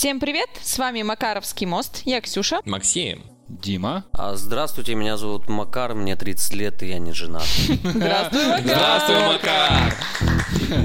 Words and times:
Всем 0.00 0.18
привет, 0.18 0.48
с 0.62 0.78
вами 0.78 1.02
Макаровский 1.02 1.66
мост, 1.66 2.00
я 2.06 2.22
Ксюша. 2.22 2.62
Максим. 2.64 3.22
Дима. 3.48 4.06
А, 4.14 4.34
здравствуйте, 4.34 4.94
меня 4.94 5.18
зовут 5.18 5.50
Макар, 5.50 5.94
мне 5.94 6.16
30 6.16 6.54
лет, 6.54 6.82
и 6.82 6.88
я 6.88 6.98
не 6.98 7.12
женат. 7.12 7.42
Здравствуй, 7.84 8.46
Макар. 8.46 8.62
Здравствуй, 8.62 9.22
Макар. 9.26 9.92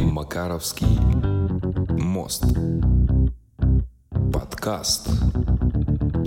Макаровский 0.02 0.88
мост. 1.98 2.44
Подкаст. 4.34 5.08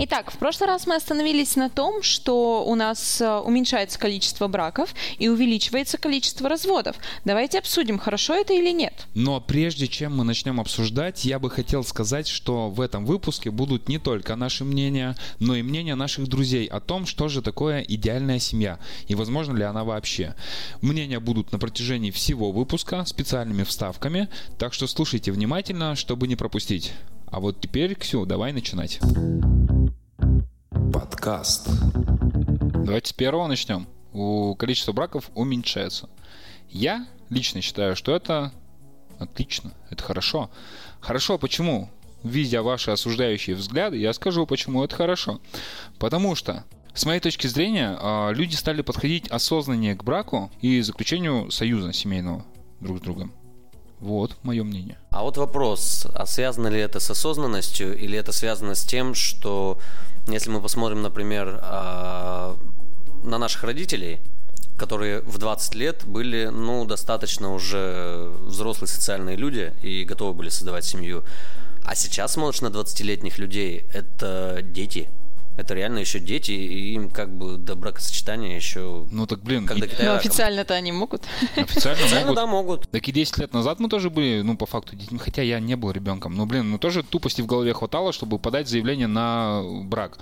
Итак, 0.01 0.31
в 0.31 0.37
прошлый 0.37 0.67
раз 0.67 0.87
мы 0.87 0.95
остановились 0.95 1.57
на 1.57 1.69
том, 1.69 2.01
что 2.03 2.63
у 2.65 2.73
нас 2.75 3.19
э, 3.19 3.39
уменьшается 3.39 3.99
количество 3.99 4.47
браков 4.47 4.95
и 5.17 5.27
увеличивается 5.27 5.97
количество 5.97 6.47
разводов. 6.47 6.95
Давайте 7.25 7.59
обсудим, 7.59 7.99
хорошо 7.99 8.33
это 8.33 8.53
или 8.53 8.71
нет. 8.71 8.93
Но 9.13 9.41
прежде 9.41 9.89
чем 9.89 10.15
мы 10.15 10.23
начнем 10.23 10.61
обсуждать, 10.61 11.25
я 11.25 11.37
бы 11.37 11.49
хотел 11.49 11.83
сказать, 11.83 12.29
что 12.29 12.69
в 12.69 12.79
этом 12.79 13.05
выпуске 13.05 13.51
будут 13.51 13.89
не 13.89 13.99
только 13.99 14.37
наши 14.37 14.63
мнения, 14.63 15.17
но 15.39 15.53
и 15.53 15.61
мнения 15.61 15.95
наших 15.95 16.29
друзей 16.29 16.65
о 16.67 16.79
том, 16.79 17.05
что 17.05 17.27
же 17.27 17.41
такое 17.41 17.81
идеальная 17.81 18.39
семья 18.39 18.79
и 19.09 19.15
возможно 19.15 19.57
ли 19.57 19.63
она 19.63 19.83
вообще. 19.83 20.33
Мнения 20.79 21.19
будут 21.19 21.51
на 21.51 21.59
протяжении 21.59 22.11
всего 22.11 22.53
выпуска 22.53 23.03
специальными 23.03 23.63
вставками, 23.63 24.29
так 24.57 24.73
что 24.73 24.87
слушайте 24.87 25.33
внимательно, 25.33 25.97
чтобы 25.97 26.29
не 26.29 26.37
пропустить. 26.37 26.93
А 27.25 27.41
вот 27.41 27.59
теперь, 27.59 27.95
Ксю, 27.95 28.25
давай 28.25 28.53
начинать. 28.53 29.01
Подкаст. 31.09 31.67
Давайте 32.85 33.09
с 33.09 33.13
первого 33.13 33.47
начнем. 33.47 33.87
У 34.13 34.53
количество 34.53 34.91
браков 34.91 35.31
уменьшается. 35.33 36.07
Я 36.69 37.07
лично 37.31 37.61
считаю, 37.61 37.95
что 37.95 38.15
это 38.15 38.53
отлично, 39.17 39.73
это 39.89 40.03
хорошо. 40.03 40.51
Хорошо, 40.99 41.39
почему? 41.39 41.89
Видя 42.21 42.61
ваши 42.61 42.91
осуждающие 42.91 43.55
взгляды, 43.55 43.97
я 43.97 44.13
скажу, 44.13 44.45
почему 44.45 44.83
это 44.83 44.95
хорошо. 44.95 45.41
Потому 45.97 46.35
что 46.35 46.63
с 46.93 47.05
моей 47.05 47.19
точки 47.19 47.47
зрения, 47.47 47.97
а, 47.99 48.29
люди 48.29 48.53
стали 48.53 48.83
подходить 48.83 49.29
осознаннее 49.29 49.95
к 49.95 50.03
браку 50.03 50.51
и 50.61 50.79
заключению 50.81 51.49
союза 51.49 51.91
семейного 51.91 52.45
друг 52.81 52.99
с 52.99 53.01
другом. 53.01 53.33
Вот 53.99 54.37
мое 54.43 54.63
мнение. 54.63 54.97
А 55.11 55.23
вот 55.23 55.37
вопрос, 55.37 56.07
а 56.13 56.25
связано 56.25 56.67
ли 56.67 56.79
это 56.79 56.99
с 56.99 57.09
осознанностью, 57.09 57.97
или 57.97 58.17
это 58.17 58.31
связано 58.31 58.75
с 58.75 58.83
тем, 58.83 59.13
что 59.13 59.77
если 60.27 60.49
мы 60.49 60.61
посмотрим, 60.61 61.01
например, 61.01 61.59
а, 61.61 62.57
на 63.23 63.37
наших 63.37 63.63
родителей, 63.63 64.19
которые 64.77 65.21
в 65.21 65.37
20 65.37 65.75
лет 65.75 66.05
были, 66.05 66.45
ну, 66.45 66.85
достаточно 66.85 67.53
уже 67.53 68.31
взрослые 68.41 68.87
социальные 68.87 69.35
люди 69.35 69.73
и 69.83 70.05
готовы 70.05 70.33
были 70.33 70.49
создавать 70.49 70.85
семью. 70.85 71.23
А 71.83 71.95
сейчас 71.95 72.33
смотришь 72.33 72.61
на 72.61 72.67
20-летних 72.67 73.37
людей, 73.37 73.85
это 73.93 74.61
дети. 74.63 75.09
Это 75.59 75.73
реально 75.73 75.99
еще 75.99 76.19
дети, 76.19 76.51
и 76.51 76.93
им 76.93 77.09
как 77.09 77.29
бы 77.37 77.57
до 77.57 77.75
бракосочетания 77.75 78.55
еще... 78.55 79.05
Ну 79.11 79.27
так, 79.27 79.41
блин, 79.43 79.65
Когда 79.65 79.85
и- 79.85 80.05
Но 80.05 80.13
официально-то 80.15 80.73
они 80.73 80.91
могут. 80.91 81.23
официально 81.55 81.99
Официально, 82.01 82.21
могут. 82.27 82.35
да, 82.35 82.47
могут. 82.47 82.89
Так 82.91 83.07
и 83.07 83.11
10 83.11 83.37
лет 83.39 83.53
назад 83.53 83.79
мы 83.79 83.89
тоже 83.89 84.09
были, 84.09 84.41
ну, 84.41 84.55
по 84.57 84.65
факту, 84.65 84.95
детьми, 84.95 85.19
хотя 85.19 85.41
я 85.41 85.59
не 85.59 85.75
был 85.75 85.91
ребенком. 85.91 86.35
Но, 86.35 86.45
блин, 86.45 86.69
ну 86.71 86.77
тоже 86.77 87.03
тупости 87.03 87.41
в 87.41 87.45
голове 87.45 87.73
хватало, 87.73 88.13
чтобы 88.13 88.39
подать 88.39 88.67
заявление 88.69 89.07
на 89.07 89.61
брак. 89.83 90.17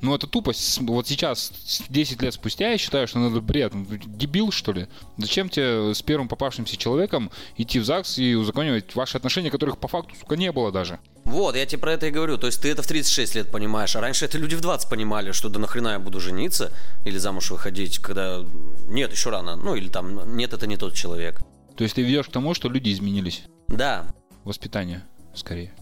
Ну, 0.00 0.14
это 0.14 0.26
тупость. 0.26 0.78
Вот 0.80 1.08
сейчас, 1.08 1.52
с 1.64 1.82
10 1.88 2.22
лет 2.22 2.34
спустя, 2.34 2.70
я 2.70 2.78
считаю, 2.78 3.08
что 3.08 3.18
надо 3.18 3.40
бред. 3.40 3.74
Ну, 3.74 3.84
Дебил, 3.90 4.52
что 4.52 4.72
ли? 4.72 4.86
Зачем 5.16 5.48
тебе 5.48 5.94
с 5.94 6.02
первым 6.02 6.28
попавшимся 6.28 6.76
человеком 6.76 7.30
идти 7.56 7.78
в 7.80 7.84
ЗАГС 7.84 8.18
и 8.18 8.34
узаконивать 8.34 8.94
ваши 8.94 9.16
отношения, 9.16 9.50
которых 9.50 9.78
по 9.78 9.88
факту, 9.88 10.14
сука, 10.18 10.36
не 10.36 10.52
было 10.52 10.70
даже? 10.70 11.00
Вот, 11.24 11.56
я 11.56 11.66
тебе 11.66 11.80
про 11.80 11.92
это 11.92 12.06
и 12.06 12.10
говорю. 12.10 12.38
То 12.38 12.46
есть 12.46 12.62
ты 12.62 12.70
это 12.70 12.82
в 12.82 12.86
36 12.86 13.34
лет 13.34 13.50
понимаешь, 13.50 13.94
а 13.96 14.00
раньше 14.00 14.24
это 14.24 14.38
люди 14.38 14.54
в 14.54 14.60
20 14.60 14.88
понимали, 14.88 15.32
что 15.32 15.48
да 15.48 15.58
нахрена 15.58 15.88
я 15.88 15.98
буду 15.98 16.20
жениться 16.20 16.72
или 17.04 17.18
замуж 17.18 17.50
выходить, 17.50 17.98
когда 17.98 18.44
нет, 18.88 19.12
еще 19.12 19.30
рано. 19.30 19.56
Ну 19.56 19.74
или 19.74 19.88
там 19.88 20.36
нет, 20.36 20.52
это 20.52 20.66
не 20.66 20.76
тот 20.76 20.94
человек. 20.94 21.40
То 21.76 21.84
есть 21.84 21.96
ты 21.96 22.02
ведешь 22.02 22.26
к 22.26 22.32
тому, 22.32 22.54
что 22.54 22.68
люди 22.68 22.92
изменились. 22.92 23.42
Да, 23.68 24.14
Воспитание, 24.48 25.04
скорее. 25.34 25.74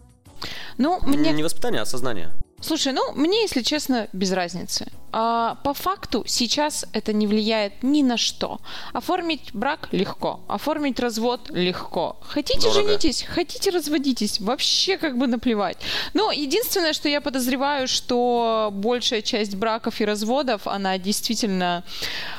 Ну, 0.77 0.98
мне... 1.03 1.31
не 1.33 1.44
воспитание, 1.44 1.83
а 1.83 1.87
сознание. 1.87 2.33
Слушай, 2.61 2.93
ну, 2.93 3.12
мне, 3.12 3.43
если 3.43 3.62
честно, 3.62 4.09
без 4.12 4.33
разницы. 4.33 4.87
А, 5.12 5.56
по 5.62 5.72
факту 5.75 6.25
сейчас 6.27 6.84
это 6.93 7.12
не 7.12 7.27
влияет 7.27 7.83
ни 7.83 8.03
на 8.03 8.17
что. 8.17 8.61
Оформить 8.93 9.50
брак 9.53 9.89
легко, 9.93 10.41
оформить 10.49 10.99
развод 11.00 11.50
легко. 11.50 12.16
Хотите 12.21 12.69
Дорого. 12.69 12.89
женитесь, 12.89 13.22
хотите 13.22 13.71
разводитесь, 13.71 14.41
вообще 14.41 14.97
как 14.97 15.16
бы 15.16 15.27
наплевать. 15.27 15.78
Но 16.15 16.33
единственное, 16.33 16.93
что 16.93 17.09
я 17.09 17.21
подозреваю, 17.21 17.89
что 17.89 18.71
большая 18.72 19.22
часть 19.22 19.55
браков 19.55 20.00
и 20.00 20.05
разводов, 20.05 20.66
она 20.66 20.99
действительно 20.99 21.84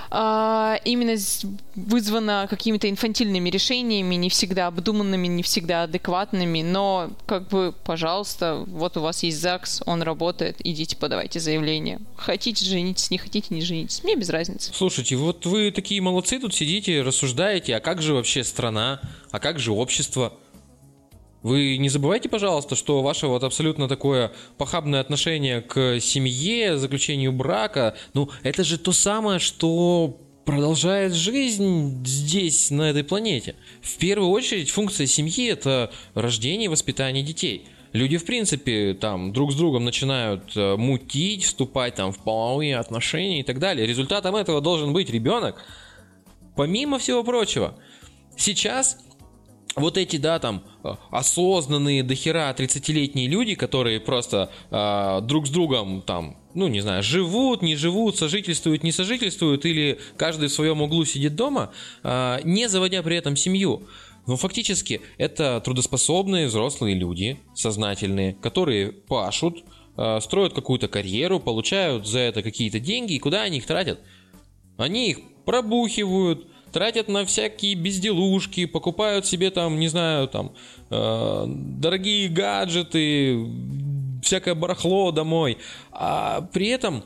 а, 0.10 0.80
именно 0.86 1.16
вызвана 1.76 2.48
какими-то 2.50 2.90
инфантильными 2.90 3.50
решениями, 3.50 4.16
не 4.16 4.30
всегда 4.30 4.68
обдуманными, 4.68 5.28
не 5.28 5.44
всегда 5.44 5.84
адекватными, 5.84 6.62
но 6.62 7.12
как 7.26 7.48
бы, 7.50 7.74
пожалуйста, 7.84 8.64
вот 8.68 8.98
у 8.98 9.02
вас 9.02 9.24
есть 9.24 9.40
ЗАГС, 9.40 9.84
он 9.86 10.02
работает, 10.02 10.58
идите 10.60 10.96
подавайте 10.96 11.40
заявление. 11.40 12.00
Хотите 12.16 12.66
женитесь, 12.66 13.12
не 13.12 13.18
хотите 13.18 13.54
не 13.54 13.62
женитесь, 13.62 14.04
мне 14.04 14.16
без 14.16 14.30
разницы. 14.30 14.72
Слушайте, 14.74 15.16
вот 15.16 15.46
вы 15.46 15.72
такие 15.72 16.02
молодцы 16.02 16.40
тут 16.40 16.54
сидите, 16.54 17.02
рассуждаете, 17.02 17.76
а 17.76 17.80
как 17.80 18.02
же 18.02 18.14
вообще 18.14 18.44
страна, 18.44 19.02
а 19.32 19.40
как 19.40 19.60
же 19.60 19.72
общество? 19.72 20.34
Вы 21.44 21.78
не 21.78 21.90
забывайте, 21.90 22.30
пожалуйста, 22.30 22.76
что 22.76 23.02
ваше 23.02 23.28
вот 23.28 23.44
абсолютно 23.44 23.88
такое 23.88 24.32
похабное 24.58 25.00
отношение 25.00 25.62
к 25.62 26.00
семье, 26.00 26.78
заключению 26.78 27.32
брака, 27.32 27.96
ну, 28.14 28.30
это 28.44 28.64
же 28.64 28.78
то 28.78 28.92
самое, 28.92 29.40
что 29.40 30.18
продолжает 30.46 31.14
жизнь 31.14 32.04
здесь, 32.06 32.72
на 32.72 32.90
этой 32.90 33.04
планете. 33.04 33.56
В 33.82 33.98
первую 33.98 34.32
очередь 34.32 34.72
функция 34.72 35.06
семьи– 35.06 35.48
это 35.50 35.92
рождение 36.16 36.66
и 36.66 36.70
воспитание 36.70 37.24
детей. 37.24 37.68
Люди, 37.94 38.18
в 38.18 38.26
принципе, 38.26 38.94
там 38.94 39.34
друг 39.34 39.52
с 39.52 39.56
другом 39.56 39.86
начинают 39.86 40.56
э, 40.56 40.76
мутить, 40.76 41.44
вступать 41.44 41.96
там 41.96 42.12
в 42.12 42.20
половые 42.20 42.78
отношения 42.78 43.42
и 43.42 43.44
так 43.44 43.60
далее. 43.60 43.88
Результатом 43.88 44.36
этого 44.36 44.62
должен 44.62 44.94
быть 44.94 45.10
ребенок. 45.10 45.64
Помимо 46.56 47.00
всего 47.00 47.24
прочего, 47.24 47.78
сейчас 48.38 48.98
вот 49.78 49.98
эти, 49.98 50.18
да, 50.18 50.40
там, 50.40 50.64
э, 50.84 50.96
осознанные 51.12 52.04
дохера 52.04 52.54
30-летние 52.58 53.28
люди, 53.28 53.56
которые 53.56 54.00
просто 54.00 54.50
э, 54.72 55.22
друг 55.22 55.48
с 55.48 55.50
другом, 55.50 56.02
там, 56.02 56.38
ну, 56.54 56.68
не 56.68 56.82
знаю, 56.82 57.04
живут, 57.04 57.62
не 57.62 57.76
живут, 57.76 58.18
сожительствуют, 58.18 58.84
не 58.84 58.92
сожительствуют, 58.92 59.66
или 59.66 60.00
каждый 60.18 60.50
в 60.50 60.52
своем 60.52 60.82
углу 60.82 61.06
сидит 61.06 61.36
дома, 61.36 61.72
э, 62.04 62.40
не 62.44 62.68
заводя 62.68 63.04
при 63.04 63.16
этом 63.18 63.36
семью. 63.36 63.84
Но 64.26 64.36
фактически 64.36 65.02
это 65.18 65.62
трудоспособные 65.64 66.48
взрослые 66.48 66.96
люди, 66.96 67.40
сознательные, 67.54 68.34
которые 68.34 68.92
пашут, 68.92 69.64
э, 69.96 70.20
строят 70.22 70.54
какую-то 70.54 70.88
карьеру, 70.88 71.40
получают 71.40 72.08
за 72.08 72.20
это 72.20 72.42
какие-то 72.42 72.80
деньги, 72.80 73.14
и 73.14 73.20
куда 73.20 73.44
они 73.44 73.58
их 73.58 73.66
тратят? 73.66 74.00
Они 74.78 75.12
их 75.12 75.20
пробухивают, 75.46 76.48
тратят 76.72 77.08
на 77.08 77.26
всякие 77.26 77.76
безделушки, 77.76 78.66
покупают 78.66 79.26
себе 79.26 79.52
там, 79.52 79.80
не 79.80 79.88
знаю, 79.88 80.28
там, 80.28 80.54
э, 80.90 81.46
дорогие 81.48 82.30
гаджеты, 82.30 83.46
всякое 84.22 84.56
барахло 84.56 85.12
домой. 85.12 85.58
А 85.92 86.42
при 86.54 86.68
этом 86.68 87.04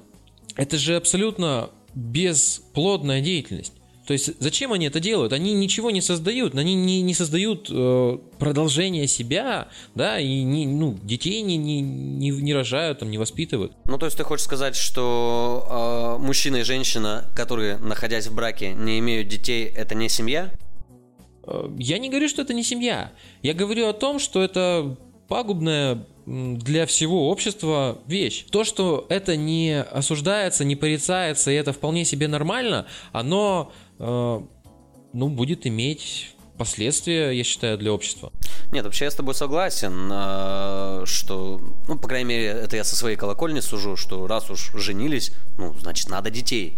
это 0.55 0.77
же 0.77 0.95
абсолютно 0.95 1.69
бесплодная 1.93 3.21
деятельность. 3.21 3.73
То 4.11 4.13
есть 4.13 4.41
зачем 4.41 4.73
они 4.73 4.87
это 4.87 4.99
делают? 4.99 5.31
Они 5.31 5.53
ничего 5.53 5.89
не 5.89 6.01
создают, 6.01 6.53
они 6.55 6.75
не, 6.75 7.01
не 7.01 7.13
создают 7.13 7.69
э, 7.71 8.17
продолжение 8.39 9.07
себя, 9.07 9.69
да, 9.95 10.19
и 10.19 10.43
не, 10.43 10.67
ну, 10.67 10.99
детей 11.01 11.41
не, 11.43 11.55
не, 11.55 11.79
не, 11.79 12.29
не 12.31 12.53
рожают, 12.53 12.99
там, 12.99 13.09
не 13.09 13.17
воспитывают. 13.17 13.71
Ну, 13.85 13.97
то 13.97 14.05
есть 14.05 14.17
ты 14.17 14.25
хочешь 14.25 14.43
сказать, 14.43 14.75
что 14.75 16.17
э, 16.19 16.25
мужчина 16.25 16.57
и 16.57 16.63
женщина, 16.63 17.31
которые, 17.37 17.77
находясь 17.77 18.27
в 18.27 18.35
браке, 18.35 18.73
не 18.73 18.99
имеют 18.99 19.29
детей, 19.29 19.63
это 19.63 19.95
не 19.95 20.09
семья? 20.09 20.51
Э, 21.45 21.69
Я 21.77 21.97
не 21.97 22.09
говорю, 22.09 22.27
что 22.27 22.41
это 22.41 22.53
не 22.53 22.65
семья. 22.65 23.13
Я 23.41 23.53
говорю 23.53 23.87
о 23.87 23.93
том, 23.93 24.19
что 24.19 24.43
это 24.43 24.97
пагубная 25.29 26.05
для 26.25 26.85
всего 26.85 27.29
общества 27.29 27.99
вещь. 28.07 28.45
То, 28.51 28.63
что 28.63 29.05
это 29.09 29.35
не 29.35 29.81
осуждается, 29.81 30.65
не 30.65 30.75
порицается, 30.75 31.51
и 31.51 31.55
это 31.55 31.73
вполне 31.73 32.05
себе 32.05 32.27
нормально, 32.27 32.85
оно 33.11 33.71
ну, 34.01 35.29
будет 35.29 35.67
иметь 35.67 36.35
последствия, 36.57 37.31
я 37.31 37.43
считаю, 37.43 37.77
для 37.77 37.91
общества. 37.91 38.31
Нет, 38.71 38.85
вообще 38.85 39.05
я 39.05 39.11
с 39.11 39.15
тобой 39.15 39.33
согласен, 39.33 40.09
э, 40.11 41.03
что, 41.05 41.59
ну, 41.87 41.97
по 41.97 42.07
крайней 42.07 42.29
мере, 42.29 42.45
это 42.45 42.77
я 42.77 42.83
со 42.83 42.95
своей 42.95 43.17
колокольни 43.17 43.59
сужу, 43.59 43.97
что 43.97 44.27
раз 44.27 44.49
уж 44.49 44.71
женились, 44.75 45.31
ну, 45.57 45.73
значит, 45.73 46.09
надо 46.09 46.29
детей. 46.29 46.77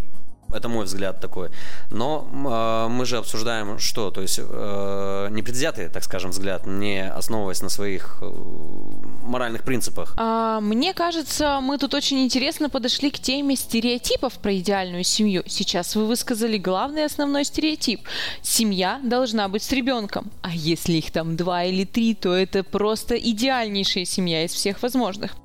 Это 0.54 0.70
мой 0.70 0.86
взгляд 0.86 1.20
такой. 1.20 1.50
Но 1.92 2.28
э, 2.32 2.88
мы 2.90 3.06
же 3.06 3.18
обсуждаем 3.18 3.80
что? 3.80 4.12
То 4.12 4.22
есть 4.22 4.40
э, 4.40 5.28
непредвзятый, 5.32 5.90
так 5.90 6.04
скажем, 6.04 6.32
взгляд, 6.32 6.66
не 6.66 7.10
основываясь 7.10 7.62
на 7.62 7.70
своих 7.70 8.18
э, 8.22 8.26
моральных 9.24 9.64
принципах. 9.64 10.14
А, 10.18 10.60
мне 10.62 10.94
кажется, 10.94 11.60
мы 11.62 11.78
тут 11.78 11.94
очень 11.94 12.24
интересно 12.24 12.70
подошли 12.70 13.10
к 13.12 13.20
теме 13.20 13.56
стереотипов 13.56 14.34
про 14.34 14.56
идеальную 14.58 15.04
семью. 15.04 15.44
Сейчас 15.48 15.96
вы 15.96 16.06
высказали 16.06 16.58
главный 16.58 17.06
основной 17.06 17.46
стереотип. 17.46 18.02
Семья 18.42 19.00
должна 19.04 19.48
быть 19.48 19.64
с 19.64 19.72
ребенком. 19.72 20.32
А 20.42 20.52
если 20.54 20.94
их 20.94 21.12
там 21.12 21.36
два 21.36 21.64
или 21.64 21.86
три, 21.86 22.14
то 22.14 22.34
это 22.34 22.64
просто 22.64 23.16
идеальнейшая 23.16 24.06
семья 24.06 24.44
из 24.44 24.52
всех 24.52 24.82
возможных. 24.84 25.36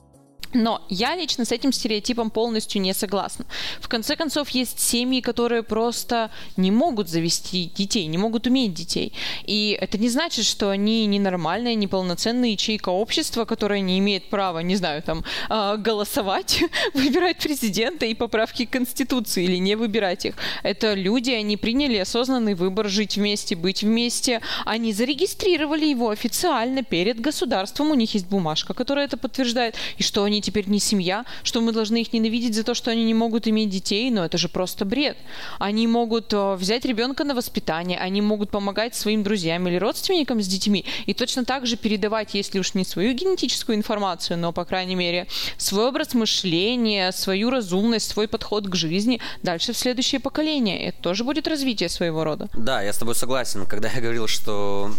Но 0.54 0.82
я 0.88 1.14
лично 1.14 1.44
с 1.44 1.52
этим 1.52 1.72
стереотипом 1.72 2.30
полностью 2.30 2.80
не 2.80 2.94
согласна. 2.94 3.44
В 3.80 3.88
конце 3.88 4.16
концов, 4.16 4.48
есть 4.50 4.80
семьи, 4.80 5.20
которые 5.20 5.62
просто 5.62 6.30
не 6.56 6.70
могут 6.70 7.08
завести 7.08 7.70
детей, 7.74 8.06
не 8.06 8.18
могут 8.18 8.46
уметь 8.46 8.72
детей. 8.72 9.12
И 9.44 9.76
это 9.78 9.98
не 9.98 10.08
значит, 10.08 10.46
что 10.46 10.70
они 10.70 11.06
ненормальные, 11.06 11.74
неполноценные 11.74 12.52
ячейка 12.52 12.88
общества, 12.88 13.44
которая 13.44 13.80
не 13.80 13.98
имеет 13.98 14.30
права, 14.30 14.60
не 14.60 14.76
знаю, 14.76 15.02
там, 15.02 15.24
а, 15.48 15.76
голосовать, 15.76 16.62
выбирать 16.94 17.38
президента 17.38 18.06
и 18.06 18.14
поправки 18.14 18.64
к 18.64 18.70
Конституции 18.70 19.44
или 19.44 19.56
не 19.56 19.76
выбирать 19.76 20.24
их. 20.24 20.34
Это 20.62 20.94
люди, 20.94 21.30
они 21.30 21.56
приняли 21.56 21.98
осознанный 21.98 22.54
выбор 22.54 22.88
жить 22.88 23.16
вместе, 23.16 23.54
быть 23.54 23.82
вместе. 23.82 24.40
Они 24.64 24.92
зарегистрировали 24.92 25.86
его 25.86 26.08
официально 26.08 26.82
перед 26.82 27.20
государством. 27.20 27.90
У 27.90 27.94
них 27.94 28.14
есть 28.14 28.26
бумажка, 28.26 28.72
которая 28.72 29.06
это 29.06 29.16
подтверждает. 29.16 29.74
И 29.98 30.02
что 30.02 30.24
они 30.24 30.37
теперь 30.40 30.68
не 30.68 30.80
семья, 30.80 31.24
что 31.42 31.60
мы 31.60 31.72
должны 31.72 32.00
их 32.00 32.12
ненавидеть 32.12 32.54
за 32.54 32.64
то, 32.64 32.74
что 32.74 32.90
они 32.90 33.04
не 33.04 33.14
могут 33.14 33.46
иметь 33.48 33.70
детей, 33.70 34.10
но 34.10 34.24
это 34.24 34.38
же 34.38 34.48
просто 34.48 34.84
бред. 34.84 35.16
Они 35.58 35.86
могут 35.86 36.32
э, 36.32 36.54
взять 36.54 36.84
ребенка 36.84 37.24
на 37.24 37.34
воспитание, 37.34 37.98
они 37.98 38.20
могут 38.20 38.50
помогать 38.50 38.94
своим 38.94 39.22
друзьям 39.22 39.66
или 39.68 39.76
родственникам 39.76 40.40
с 40.42 40.46
детьми 40.46 40.84
и 41.06 41.14
точно 41.14 41.44
так 41.44 41.66
же 41.66 41.76
передавать, 41.76 42.34
если 42.34 42.58
уж 42.58 42.74
не 42.74 42.84
свою 42.84 43.12
генетическую 43.12 43.76
информацию, 43.76 44.38
но, 44.38 44.52
по 44.52 44.64
крайней 44.64 44.94
мере, 44.94 45.26
свой 45.56 45.88
образ 45.88 46.14
мышления, 46.14 47.12
свою 47.12 47.50
разумность, 47.50 48.10
свой 48.10 48.28
подход 48.28 48.68
к 48.68 48.74
жизни 48.74 49.20
дальше 49.42 49.72
в 49.72 49.76
следующее 49.76 50.20
поколение. 50.20 50.88
Это 50.88 51.02
тоже 51.02 51.24
будет 51.24 51.48
развитие 51.48 51.88
своего 51.88 52.24
рода. 52.24 52.48
Да, 52.54 52.82
я 52.82 52.92
с 52.92 52.98
тобой 52.98 53.14
согласен. 53.14 53.66
Когда 53.66 53.88
я 53.88 54.00
говорил, 54.00 54.26
что 54.26 54.90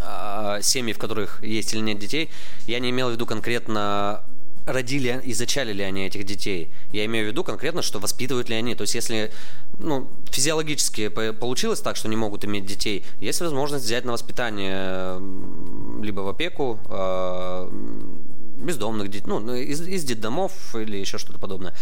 э, 0.00 0.62
семьи, 0.62 0.92
в 0.92 0.98
которых 0.98 1.42
есть 1.42 1.74
или 1.74 1.80
нет 1.80 1.98
детей, 1.98 2.28
я 2.66 2.78
не 2.78 2.90
имел 2.90 3.08
в 3.08 3.12
виду 3.12 3.26
конкретно 3.26 4.22
родили 4.68 5.20
и 5.24 5.32
зачали 5.32 5.72
ли 5.72 5.82
они 5.82 6.06
этих 6.06 6.24
детей. 6.24 6.70
Я 6.92 7.04
имею 7.06 7.26
в 7.26 7.28
виду 7.28 7.42
конкретно, 7.44 7.82
что 7.82 7.98
воспитывают 7.98 8.48
ли 8.48 8.54
они. 8.54 8.74
То 8.74 8.82
есть, 8.82 8.94
если 8.94 9.32
ну, 9.78 10.08
физиологически 10.30 11.08
получилось 11.08 11.80
так, 11.80 11.96
что 11.96 12.08
не 12.08 12.16
могут 12.16 12.44
иметь 12.44 12.66
детей, 12.66 13.04
есть 13.20 13.40
возможность 13.40 13.84
взять 13.84 14.04
на 14.04 14.12
воспитание 14.12 15.20
либо 16.02 16.20
в 16.20 16.28
опеку 16.28 16.78
э, 16.88 17.70
бездомных 18.58 19.08
детей, 19.08 19.26
ну, 19.26 19.54
из, 19.54 19.80
из 19.80 20.04
детдомов 20.04 20.52
или 20.74 20.96
еще 20.96 21.18
что-то 21.18 21.38
подобное. 21.38 21.74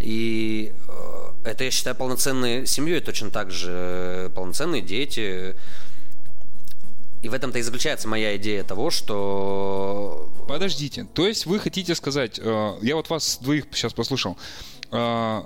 И 0.00 0.72
э, 0.88 1.30
это, 1.44 1.64
я 1.64 1.70
считаю, 1.70 1.96
полноценной 1.96 2.66
семьей, 2.66 3.00
точно 3.00 3.30
так 3.30 3.50
же 3.50 4.30
полноценные 4.34 4.82
дети, 4.82 5.56
и 7.22 7.28
в 7.28 7.34
этом-то 7.34 7.58
и 7.58 7.62
заключается 7.62 8.08
моя 8.08 8.36
идея 8.36 8.64
того, 8.64 8.90
что... 8.90 10.29
Подождите, 10.48 11.06
то 11.14 11.26
есть 11.26 11.46
вы 11.46 11.58
хотите 11.58 11.94
сказать, 11.94 12.38
э, 12.38 12.78
я 12.82 12.96
вот 12.96 13.08
вас 13.08 13.38
двоих 13.40 13.66
сейчас 13.72 13.92
послушал, 13.92 14.36
э, 14.90 15.42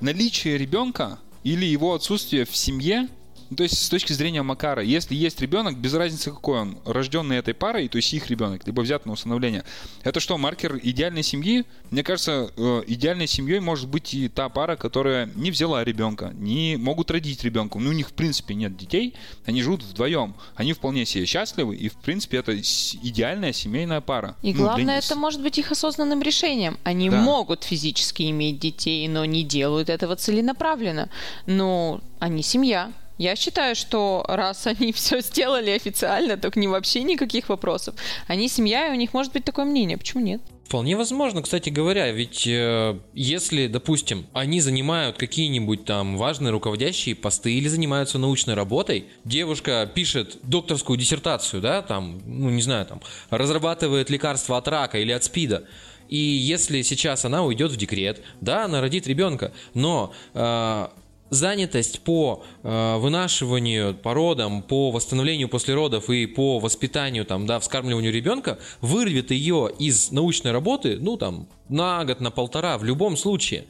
наличие 0.00 0.58
ребенка 0.58 1.18
или 1.42 1.64
его 1.64 1.94
отсутствие 1.94 2.44
в 2.44 2.56
семье 2.56 3.08
ну, 3.50 3.56
то 3.56 3.62
есть 3.62 3.84
с 3.84 3.88
точки 3.88 4.12
зрения 4.12 4.42
Макара, 4.42 4.82
если 4.82 5.14
есть 5.14 5.40
ребенок, 5.40 5.78
без 5.78 5.94
разницы 5.94 6.30
какой 6.30 6.60
он, 6.60 6.78
рожденный 6.84 7.36
этой 7.36 7.54
парой, 7.54 7.88
то 7.88 7.96
есть 7.96 8.12
их 8.12 8.28
ребенок, 8.28 8.66
либо 8.66 8.80
взят 8.80 9.06
на 9.06 9.12
усыновление, 9.12 9.64
это 10.02 10.20
что, 10.20 10.36
маркер 10.38 10.78
идеальной 10.82 11.22
семьи? 11.22 11.64
Мне 11.90 12.02
кажется, 12.02 12.50
э, 12.56 12.82
идеальной 12.86 13.26
семьей 13.26 13.60
может 13.60 13.88
быть 13.88 14.14
и 14.14 14.28
та 14.28 14.48
пара, 14.48 14.76
которая 14.76 15.30
не 15.34 15.50
взяла 15.50 15.84
ребенка, 15.84 16.32
не 16.34 16.76
могут 16.76 17.10
родить 17.10 17.44
ребенка. 17.44 17.78
Ну, 17.78 17.90
у 17.90 17.92
них, 17.92 18.08
в 18.08 18.12
принципе, 18.12 18.54
нет 18.54 18.76
детей, 18.76 19.14
они 19.44 19.62
живут 19.62 19.82
вдвоем, 19.82 20.34
они 20.56 20.72
вполне 20.72 21.06
себе 21.06 21.26
счастливы, 21.26 21.76
и, 21.76 21.88
в 21.88 21.96
принципе, 21.96 22.38
это 22.38 22.56
идеальная 22.56 23.52
семейная 23.52 24.00
пара. 24.00 24.36
И 24.42 24.52
ну, 24.52 24.60
главное, 24.60 24.98
это 24.98 25.14
может 25.14 25.42
быть 25.42 25.58
их 25.58 25.70
осознанным 25.70 26.22
решением. 26.22 26.78
Они 26.84 27.10
да. 27.10 27.20
могут 27.20 27.64
физически 27.64 28.30
иметь 28.30 28.58
детей, 28.58 29.06
но 29.08 29.24
не 29.24 29.44
делают 29.44 29.88
этого 29.88 30.16
целенаправленно. 30.16 31.10
Но 31.46 32.00
они 32.18 32.42
семья, 32.42 32.92
я 33.18 33.36
считаю, 33.36 33.74
что 33.74 34.24
раз 34.28 34.66
они 34.66 34.92
все 34.94 35.20
сделали 35.20 35.70
официально, 35.70 36.36
то 36.36 36.50
к 36.50 36.56
ним 36.56 36.72
вообще 36.72 37.02
никаких 37.02 37.48
вопросов. 37.48 37.94
Они 38.26 38.48
семья, 38.48 38.88
и 38.88 38.90
у 38.92 38.94
них 38.94 39.14
может 39.14 39.32
быть 39.32 39.44
такое 39.44 39.64
мнение. 39.64 39.98
Почему 39.98 40.22
нет? 40.22 40.40
Вполне 40.66 40.96
возможно, 40.96 41.42
кстати 41.42 41.70
говоря, 41.70 42.10
ведь 42.10 42.44
э, 42.44 42.98
если, 43.14 43.68
допустим, 43.68 44.26
они 44.32 44.60
занимают 44.60 45.16
какие-нибудь 45.16 45.84
там 45.84 46.16
важные 46.16 46.50
руководящие 46.50 47.14
посты 47.14 47.54
или 47.54 47.68
занимаются 47.68 48.18
научной 48.18 48.54
работой, 48.54 49.06
девушка 49.24 49.88
пишет 49.94 50.38
докторскую 50.42 50.98
диссертацию, 50.98 51.62
да, 51.62 51.82
там, 51.82 52.20
ну 52.26 52.50
не 52.50 52.62
знаю, 52.62 52.84
там, 52.84 53.00
разрабатывает 53.30 54.10
лекарства 54.10 54.58
от 54.58 54.66
рака 54.66 54.98
или 54.98 55.12
от 55.12 55.22
СПИДа, 55.22 55.68
и 56.08 56.16
если 56.16 56.82
сейчас 56.82 57.24
она 57.24 57.44
уйдет 57.44 57.70
в 57.70 57.76
декрет, 57.76 58.20
да, 58.40 58.64
она 58.64 58.80
родит 58.80 59.06
ребенка, 59.06 59.52
но 59.74 60.12
э, 60.34 60.88
занятость 61.30 62.00
по 62.00 62.44
э, 62.62 62.96
вынашиванию, 62.98 63.94
по 63.94 64.14
родам, 64.14 64.62
по 64.62 64.90
восстановлению 64.90 65.48
после 65.48 65.74
родов 65.74 66.08
и 66.10 66.26
по 66.26 66.58
воспитанию, 66.58 67.24
там, 67.24 67.46
да, 67.46 67.58
вскармливанию 67.58 68.12
ребенка 68.12 68.58
вырвет 68.80 69.30
ее 69.30 69.70
из 69.78 70.10
научной 70.10 70.52
работы, 70.52 70.98
ну, 71.00 71.16
там, 71.16 71.48
на 71.68 72.04
год, 72.04 72.20
на 72.20 72.30
полтора, 72.30 72.78
в 72.78 72.84
любом 72.84 73.16
случае. 73.16 73.66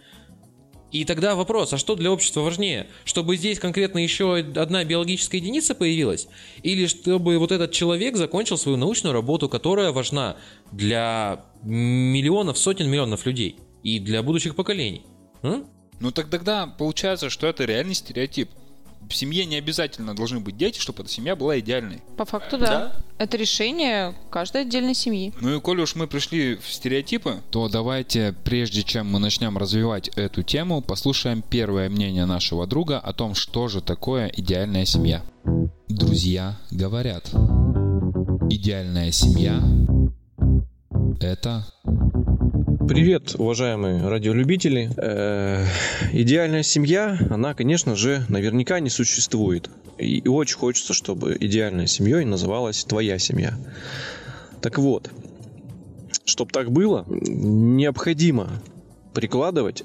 И 0.93 1.05
тогда 1.05 1.35
вопрос, 1.35 1.73
а 1.73 1.79
что 1.79 1.97
для 1.97 2.13
общества 2.13 2.41
важнее? 2.41 2.87
Чтобы 3.05 3.37
здесь 3.37 3.59
конкретно 3.59 3.99
еще 3.99 4.37
одна 4.37 4.85
биологическая 4.85 5.41
единица 5.41 5.75
появилась? 5.75 6.29
Или 6.63 6.87
чтобы 6.87 7.39
вот 7.39 7.53
этот 7.53 7.73
человек 7.73 8.17
закончил 8.17 8.57
свою 8.57 8.79
научную 8.79 9.13
работу, 9.13 9.49
которая 9.49 9.91
важна 9.91 10.37
для 10.71 11.45
миллионов, 11.63 12.57
сотен 12.57 12.89
миллионов 12.89 13.27
людей 13.27 13.59
и 13.83 13.99
для 13.99 14.23
будущих 14.23 14.55
поколений? 14.55 15.03
М? 15.43 15.67
Ну 16.01 16.11
так 16.11 16.29
тогда 16.29 16.67
получается, 16.67 17.31
что 17.31 17.47
это 17.47 17.65
реальный 17.65 17.95
стереотип. 17.95 18.51
В 19.09 19.15
семье 19.15 19.45
не 19.47 19.57
обязательно 19.57 20.17
должны 20.17 20.41
быть 20.41 20.57
дети, 20.57 20.81
чтобы 20.81 21.05
эта 21.05 21.13
семья 21.13 21.37
была 21.37 21.61
идеальной. 21.61 22.03
По 22.17 22.25
факту, 22.25 22.59
да. 22.59 22.67
да. 22.67 22.97
Это 23.19 23.37
решение 23.37 24.17
каждой 24.31 24.63
отдельной 24.63 24.95
семьи. 24.95 25.33
Ну 25.41 25.57
и 25.57 25.61
коли 25.61 25.83
уж 25.83 25.95
мы 25.95 26.09
пришли 26.09 26.57
в 26.57 26.69
стереотипы, 26.69 27.41
то 27.51 27.69
давайте, 27.69 28.35
прежде 28.45 28.83
чем 28.83 29.11
мы 29.11 29.21
начнем 29.21 29.57
развивать 29.57 30.09
эту 30.17 30.43
тему, 30.43 30.83
послушаем 30.83 31.41
первое 31.41 31.89
мнение 31.89 32.27
нашего 32.27 32.67
друга 32.67 32.99
о 32.99 33.13
том, 33.13 33.37
что 33.37 33.69
же 33.69 33.81
такое 33.81 34.27
идеальная 34.27 34.85
семья. 34.85 35.23
Друзья 35.89 36.59
говорят, 36.73 37.29
идеальная 38.51 39.13
семья– 39.13 39.63
это 41.21 41.65
Привет, 42.89 43.35
уважаемые 43.37 44.07
радиолюбители. 44.07 44.89
Э, 44.97 45.67
идеальная 46.13 46.63
семья, 46.63 47.19
она, 47.31 47.53
конечно 47.53 47.97
же, 47.97 48.25
наверняка 48.29 48.79
не 48.79 48.91
существует. 48.91 49.69
И 49.99 50.23
очень 50.29 50.57
хочется, 50.57 50.95
чтобы 50.95 51.37
идеальной 51.41 51.89
семьей 51.89 52.25
называлась 52.25 52.85
твоя 52.85 53.19
семья. 53.19 53.55
Так 54.61 54.79
вот, 54.79 55.11
чтобы 56.25 56.53
так 56.53 56.71
было, 56.71 57.05
необходимо 57.09 58.63
прикладывать 59.13 59.83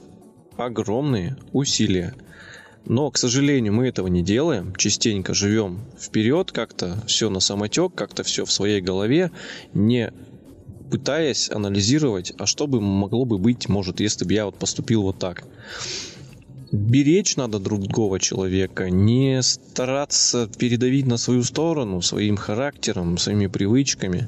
огромные 0.58 1.38
усилия. 1.54 2.14
Но, 2.86 3.10
к 3.10 3.18
сожалению, 3.18 3.74
мы 3.74 3.88
этого 3.88 4.08
не 4.08 4.22
делаем. 4.22 4.76
Частенько 4.76 5.34
живем 5.34 5.80
вперед, 6.00 6.52
как-то 6.52 7.02
все 7.08 7.32
на 7.32 7.40
самотек, 7.40 7.96
как-то 7.96 8.22
все 8.22 8.46
в 8.46 8.52
своей 8.52 8.80
голове, 8.80 9.32
не 9.74 10.14
пытаясь 10.92 11.50
анализировать, 11.50 12.34
а 12.38 12.46
что 12.46 12.68
бы 12.68 12.82
могло 12.82 13.26
бы 13.26 13.38
быть, 13.38 13.70
может, 13.70 14.02
если 14.02 14.26
бы 14.26 14.34
я 14.34 14.46
вот 14.46 14.56
поступил 14.56 15.04
вот 15.04 15.18
так. 15.18 15.44
Беречь 16.72 17.38
надо 17.38 17.60
другого 17.60 18.20
человека, 18.20 18.90
не 18.90 19.42
стараться 19.42 20.50
передавить 20.58 21.08
на 21.08 21.18
свою 21.18 21.44
сторону 21.44 22.02
своим 22.02 22.38
характером, 22.38 23.18
своими 23.18 23.48
привычками. 23.48 24.28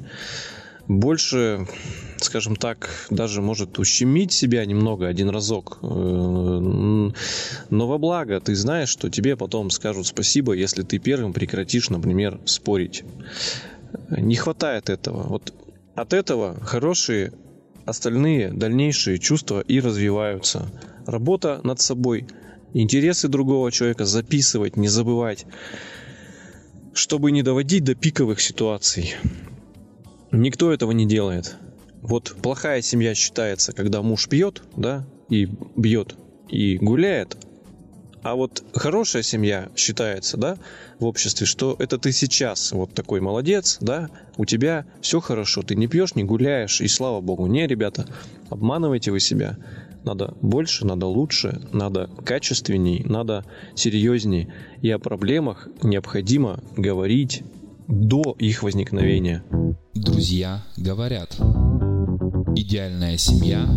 Больше, 0.86 1.66
скажем 2.18 2.56
так, 2.56 2.90
даже 3.10 3.40
может 3.40 3.78
ущемить 3.78 4.32
себя 4.32 4.64
немного 4.66 5.06
один 5.06 5.30
разок. 5.30 5.78
Э, 5.82 5.86
но 5.86 7.86
во 7.86 7.98
благо 7.98 8.38
ты 8.40 8.54
знаешь, 8.54 8.90
что 8.90 9.08
тебе 9.08 9.36
потом 9.36 9.70
скажут 9.70 10.06
спасибо, 10.06 10.52
если 10.52 10.82
ты 10.82 10.98
первым 10.98 11.32
прекратишь, 11.32 11.88
например, 11.88 12.38
спорить. 12.44 13.02
Не 14.10 14.36
хватает 14.36 14.90
этого. 14.90 15.22
Вот 15.22 15.54
от 15.94 16.12
этого 16.12 16.58
хорошие 16.60 17.32
остальные 17.84 18.52
дальнейшие 18.52 19.18
чувства 19.18 19.60
и 19.60 19.80
развиваются. 19.80 20.70
Работа 21.06 21.60
над 21.64 21.80
собой 21.80 22.26
интересы 22.72 23.28
другого 23.28 23.70
человека 23.70 24.04
записывать, 24.04 24.76
не 24.76 24.88
забывать, 24.88 25.46
чтобы 26.94 27.30
не 27.30 27.42
доводить 27.42 27.84
до 27.84 27.94
пиковых 27.94 28.40
ситуаций. 28.40 29.14
Никто 30.30 30.72
этого 30.72 30.92
не 30.92 31.06
делает. 31.06 31.56
Вот 32.00 32.34
плохая 32.42 32.82
семья 32.82 33.14
считается, 33.14 33.72
когда 33.72 34.02
муж 34.02 34.28
пьет, 34.28 34.62
да, 34.76 35.06
и 35.28 35.48
бьет, 35.76 36.16
и 36.48 36.76
гуляет, 36.76 37.36
а 38.24 38.36
вот 38.36 38.64
хорошая 38.72 39.22
семья 39.22 39.68
считается, 39.76 40.38
да, 40.38 40.56
в 40.98 41.04
обществе, 41.04 41.46
что 41.46 41.76
это 41.78 41.98
ты 41.98 42.10
сейчас 42.10 42.72
вот 42.72 42.94
такой 42.94 43.20
молодец, 43.20 43.76
да, 43.82 44.08
у 44.38 44.46
тебя 44.46 44.86
все 45.02 45.20
хорошо, 45.20 45.62
ты 45.62 45.76
не 45.76 45.88
пьешь, 45.88 46.14
не 46.14 46.24
гуляешь, 46.24 46.80
и 46.80 46.88
слава 46.88 47.20
богу. 47.20 47.46
Не, 47.46 47.66
ребята, 47.66 48.06
обманывайте 48.48 49.10
вы 49.10 49.20
себя. 49.20 49.58
Надо 50.04 50.34
больше, 50.40 50.86
надо 50.86 51.06
лучше, 51.06 51.60
надо 51.72 52.08
качественней, 52.24 53.04
надо 53.04 53.44
серьезней. 53.74 54.48
И 54.80 54.90
о 54.90 54.98
проблемах 54.98 55.68
необходимо 55.82 56.60
говорить 56.76 57.42
до 57.88 58.34
их 58.38 58.62
возникновения. 58.62 59.44
Друзья 59.94 60.62
говорят, 60.78 61.36
идеальная 62.56 63.18
семья 63.18 63.68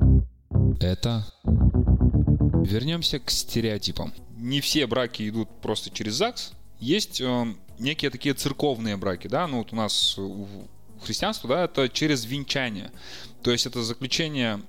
–это 0.80 1.24
Вернемся 2.68 3.18
к 3.18 3.30
стереотипам. 3.30 4.12
Не 4.36 4.60
все 4.60 4.86
браки 4.86 5.26
идут 5.26 5.48
просто 5.62 5.88
через 5.90 6.14
ЗАГС. 6.14 6.52
Есть 6.80 7.20
э, 7.20 7.54
некие 7.78 8.10
такие 8.10 8.34
церковные 8.34 8.98
браки, 8.98 9.26
да, 9.26 9.46
ну 9.46 9.58
вот 9.58 9.72
у 9.72 9.76
нас 9.76 10.18
у 10.18 10.46
христианства, 11.02 11.48
да, 11.48 11.64
это 11.64 11.88
через 11.88 12.26
венчание. 12.26 12.90
То 13.42 13.52
есть 13.52 13.64
это 13.64 13.82
заключение 13.82 14.60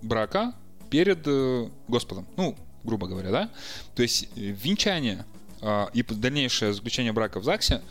брака 0.00 0.54
перед 0.88 1.26
э, 1.26 1.68
Господом, 1.88 2.26
ну, 2.38 2.56
грубо 2.84 3.06
говоря, 3.06 3.30
да. 3.30 3.50
То 3.94 4.02
есть 4.02 4.28
венчание 4.34 5.26
э, 5.60 5.86
и 5.92 6.02
дальнейшее 6.02 6.72
заключение 6.72 7.12
брака 7.12 7.38
в 7.38 7.44
ЗАГСе 7.44 7.82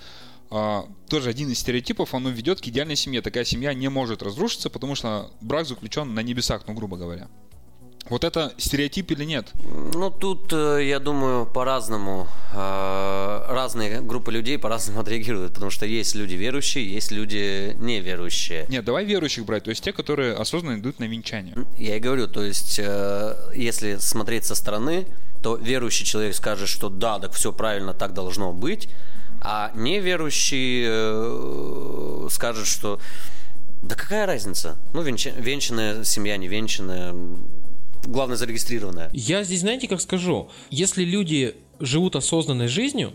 э, 0.50 0.82
тоже 1.08 1.30
один 1.30 1.52
из 1.52 1.60
стереотипов, 1.60 2.16
оно 2.16 2.30
ведет 2.30 2.62
к 2.62 2.68
идеальной 2.68 2.96
семье. 2.96 3.22
Такая 3.22 3.46
семья 3.46 3.76
не 3.76 3.90
может 3.90 4.24
разрушиться, 4.24 4.72
потому 4.72 4.96
что 4.96 5.32
брак 5.40 5.68
заключен 5.68 6.16
на 6.16 6.22
небесах, 6.22 6.64
ну, 6.68 6.74
грубо 6.74 6.98
говоря. 6.98 7.30
Вот 8.10 8.24
это 8.26 8.52
стереотип 8.58 9.12
или 9.12 9.24
нет? 9.24 9.54
Ну, 9.94 10.10
тут, 10.12 10.52
э, 10.52 10.86
я 10.86 11.00
думаю, 11.00 11.46
по-разному. 11.46 12.28
Э, 12.54 13.46
разные 13.50 14.02
группы 14.02 14.32
людей 14.32 14.58
по-разному 14.58 15.00
отреагируют, 15.04 15.54
потому 15.54 15.72
что 15.72 15.86
есть 15.86 16.14
люди 16.14 16.36
верующие, 16.36 16.86
есть 16.92 17.12
люди 17.12 17.76
неверующие. 17.80 18.66
Нет, 18.68 18.84
давай 18.84 19.06
верующих 19.06 19.46
брать, 19.46 19.64
то 19.64 19.70
есть 19.70 19.84
те, 19.84 19.94
которые 19.94 20.34
осознанно 20.34 20.80
идут 20.80 21.00
на 21.00 21.06
венчание. 21.06 21.56
Я 21.78 21.96
и 21.96 22.00
говорю, 22.00 22.28
то 22.28 22.44
есть, 22.44 22.78
э, 22.78 23.36
если 23.56 23.96
смотреть 23.98 24.46
со 24.46 24.56
стороны, 24.56 25.06
то 25.42 25.56
верующий 25.56 26.06
человек 26.06 26.36
скажет, 26.36 26.68
что 26.68 26.90
да, 26.90 27.20
так 27.20 27.32
все 27.32 27.54
правильно, 27.54 27.94
так 27.94 28.14
должно 28.14 28.52
быть, 28.52 28.90
а 29.42 29.72
неверующий 29.76 30.84
скажет, 32.30 32.68
что 32.68 33.00
да 33.84 33.96
какая 33.96 34.26
разница? 34.26 34.78
Ну, 34.94 35.02
венчанная 35.02 36.06
семья, 36.06 36.38
не 36.38 36.48
венчанная, 36.48 37.14
главное 38.06 38.38
зарегистрированная. 38.38 39.10
Я 39.14 39.44
здесь, 39.44 39.62
знаете, 39.62 39.88
как 39.88 40.02
скажу, 40.02 40.50
если 40.70 41.04
люди 41.04 41.56
живут 41.80 42.16
осознанной 42.16 42.68
жизнью, 42.68 43.14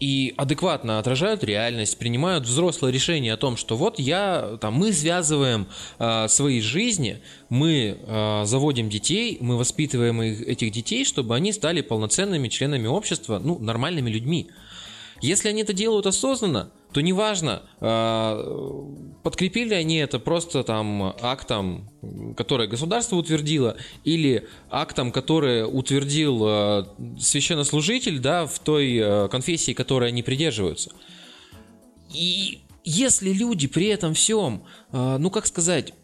и 0.00 0.32
адекватно 0.38 0.98
отражают 0.98 1.44
реальность, 1.44 1.98
принимают 1.98 2.46
взрослые 2.46 2.92
решения 2.92 3.34
о 3.34 3.36
том, 3.36 3.58
что 3.58 3.76
вот 3.76 3.98
я, 3.98 4.56
там, 4.60 4.74
мы 4.74 4.94
связываем 4.94 5.68
э, 5.98 6.26
свои 6.28 6.62
жизни, 6.62 7.20
мы 7.50 7.98
э, 8.00 8.42
заводим 8.46 8.88
детей, 8.88 9.36
мы 9.42 9.58
воспитываем 9.58 10.22
их, 10.22 10.40
этих 10.40 10.72
детей, 10.72 11.04
чтобы 11.04 11.36
они 11.36 11.52
стали 11.52 11.82
полноценными 11.82 12.48
членами 12.48 12.86
общества, 12.86 13.38
ну, 13.44 13.58
нормальными 13.58 14.08
людьми. 14.08 14.48
Если 15.20 15.50
они 15.50 15.62
это 15.62 15.74
делают 15.74 16.06
осознанно, 16.06 16.70
то 16.92 17.00
неважно, 17.00 17.62
а, 17.80 18.84
подкрепили 19.22 19.74
они 19.74 19.96
это 19.96 20.18
просто 20.18 20.64
там 20.64 21.14
актом, 21.20 21.88
которое 22.36 22.68
государство 22.68 23.16
утвердило, 23.16 23.76
или 24.04 24.48
актом, 24.70 25.12
который 25.12 25.64
утвердил 25.64 26.40
а, 26.42 26.94
священнослужитель, 27.18 28.18
да, 28.18 28.46
в 28.46 28.58
той 28.58 28.98
а, 29.00 29.28
конфессии, 29.28 29.72
которой 29.72 30.08
они 30.08 30.22
придерживаются. 30.22 30.90
И 32.12 32.60
если 32.84 33.32
люди 33.32 33.68
при 33.68 33.86
этом 33.86 34.14
всем, 34.14 34.64
ну 34.90 35.30
как 35.30 35.46
сказать, 35.46 35.94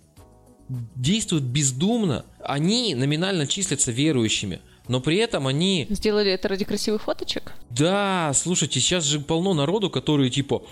действуют 0.68 1.44
бездумно, 1.44 2.24
они 2.40 2.94
номинально 2.94 3.46
числятся 3.46 3.90
верующими– 3.90 4.60
но 4.88 5.00
при 5.00 5.16
этом 5.16 5.46
они... 5.46 5.86
Сделали 5.90 6.30
это 6.30 6.48
ради 6.48 6.64
красивых 6.64 7.02
фоточек? 7.02 7.52
Да, 7.70 8.32
слушайте, 8.34 8.80
сейчас 8.80 9.04
же 9.04 9.20
полно 9.20 9.54
народу, 9.54 9.90
которые 9.90 10.30
типа, 10.30 10.62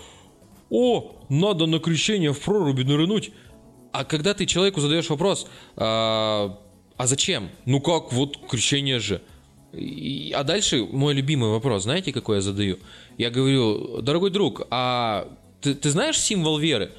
о, 0.69 1.15
надо 1.29 1.65
на 1.65 1.79
крещение 1.79 2.33
в 2.33 2.39
проруби 2.39 2.83
нырнуть. 2.83 3.31
А 3.91 4.03
когда 4.03 4.33
ты 4.33 4.45
человеку 4.45 4.81
задаешь 4.81 5.09
вопрос, 5.09 5.47
а, 5.75 6.59
а 6.97 7.07
зачем? 7.07 7.49
Ну 7.65 7.81
как, 7.81 8.13
вот 8.13 8.37
крещение 8.49 8.99
же. 8.99 9.21
И, 9.73 10.33
а 10.35 10.43
дальше 10.43 10.85
мой 10.85 11.13
любимый 11.13 11.49
вопрос, 11.49 11.83
знаете, 11.83 12.13
какой 12.13 12.37
я 12.37 12.41
задаю? 12.41 12.79
Я 13.17 13.29
говорю, 13.29 14.01
дорогой 14.01 14.31
друг, 14.31 14.67
а 14.69 15.27
ты, 15.61 15.75
ты 15.75 15.89
знаешь 15.89 16.19
символ 16.19 16.57
веры? 16.57 16.91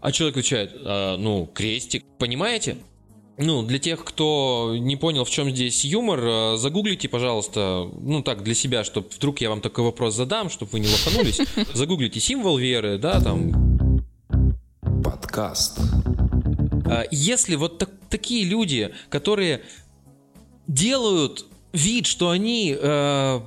А 0.00 0.12
человек 0.12 0.36
отвечает, 0.36 0.72
а, 0.84 1.16
ну, 1.16 1.50
крестик, 1.52 2.04
понимаете? 2.18 2.78
Ну, 3.38 3.62
для 3.62 3.78
тех, 3.78 4.02
кто 4.02 4.74
не 4.78 4.96
понял, 4.96 5.24
в 5.24 5.30
чем 5.30 5.50
здесь 5.50 5.84
юмор, 5.84 6.20
э, 6.24 6.56
загуглите, 6.56 7.08
пожалуйста, 7.08 7.90
ну 8.00 8.22
так, 8.22 8.42
для 8.42 8.54
себя, 8.54 8.82
чтобы 8.82 9.08
вдруг 9.14 9.42
я 9.42 9.50
вам 9.50 9.60
такой 9.60 9.84
вопрос 9.84 10.14
задам, 10.14 10.48
чтобы 10.48 10.72
вы 10.72 10.80
не 10.80 10.88
лоханулись. 10.88 11.40
Загуглите 11.74 12.18
символ 12.18 12.56
веры, 12.56 12.96
да, 12.96 13.20
там. 13.20 14.00
Подкаст. 15.04 15.78
А, 16.86 17.04
если 17.10 17.56
вот 17.56 17.78
так, 17.78 17.90
такие 18.08 18.44
люди, 18.44 18.94
которые 19.10 19.62
делают 20.66 21.44
вид, 21.72 22.06
что 22.06 22.30
они 22.30 22.74
э, 22.78 23.40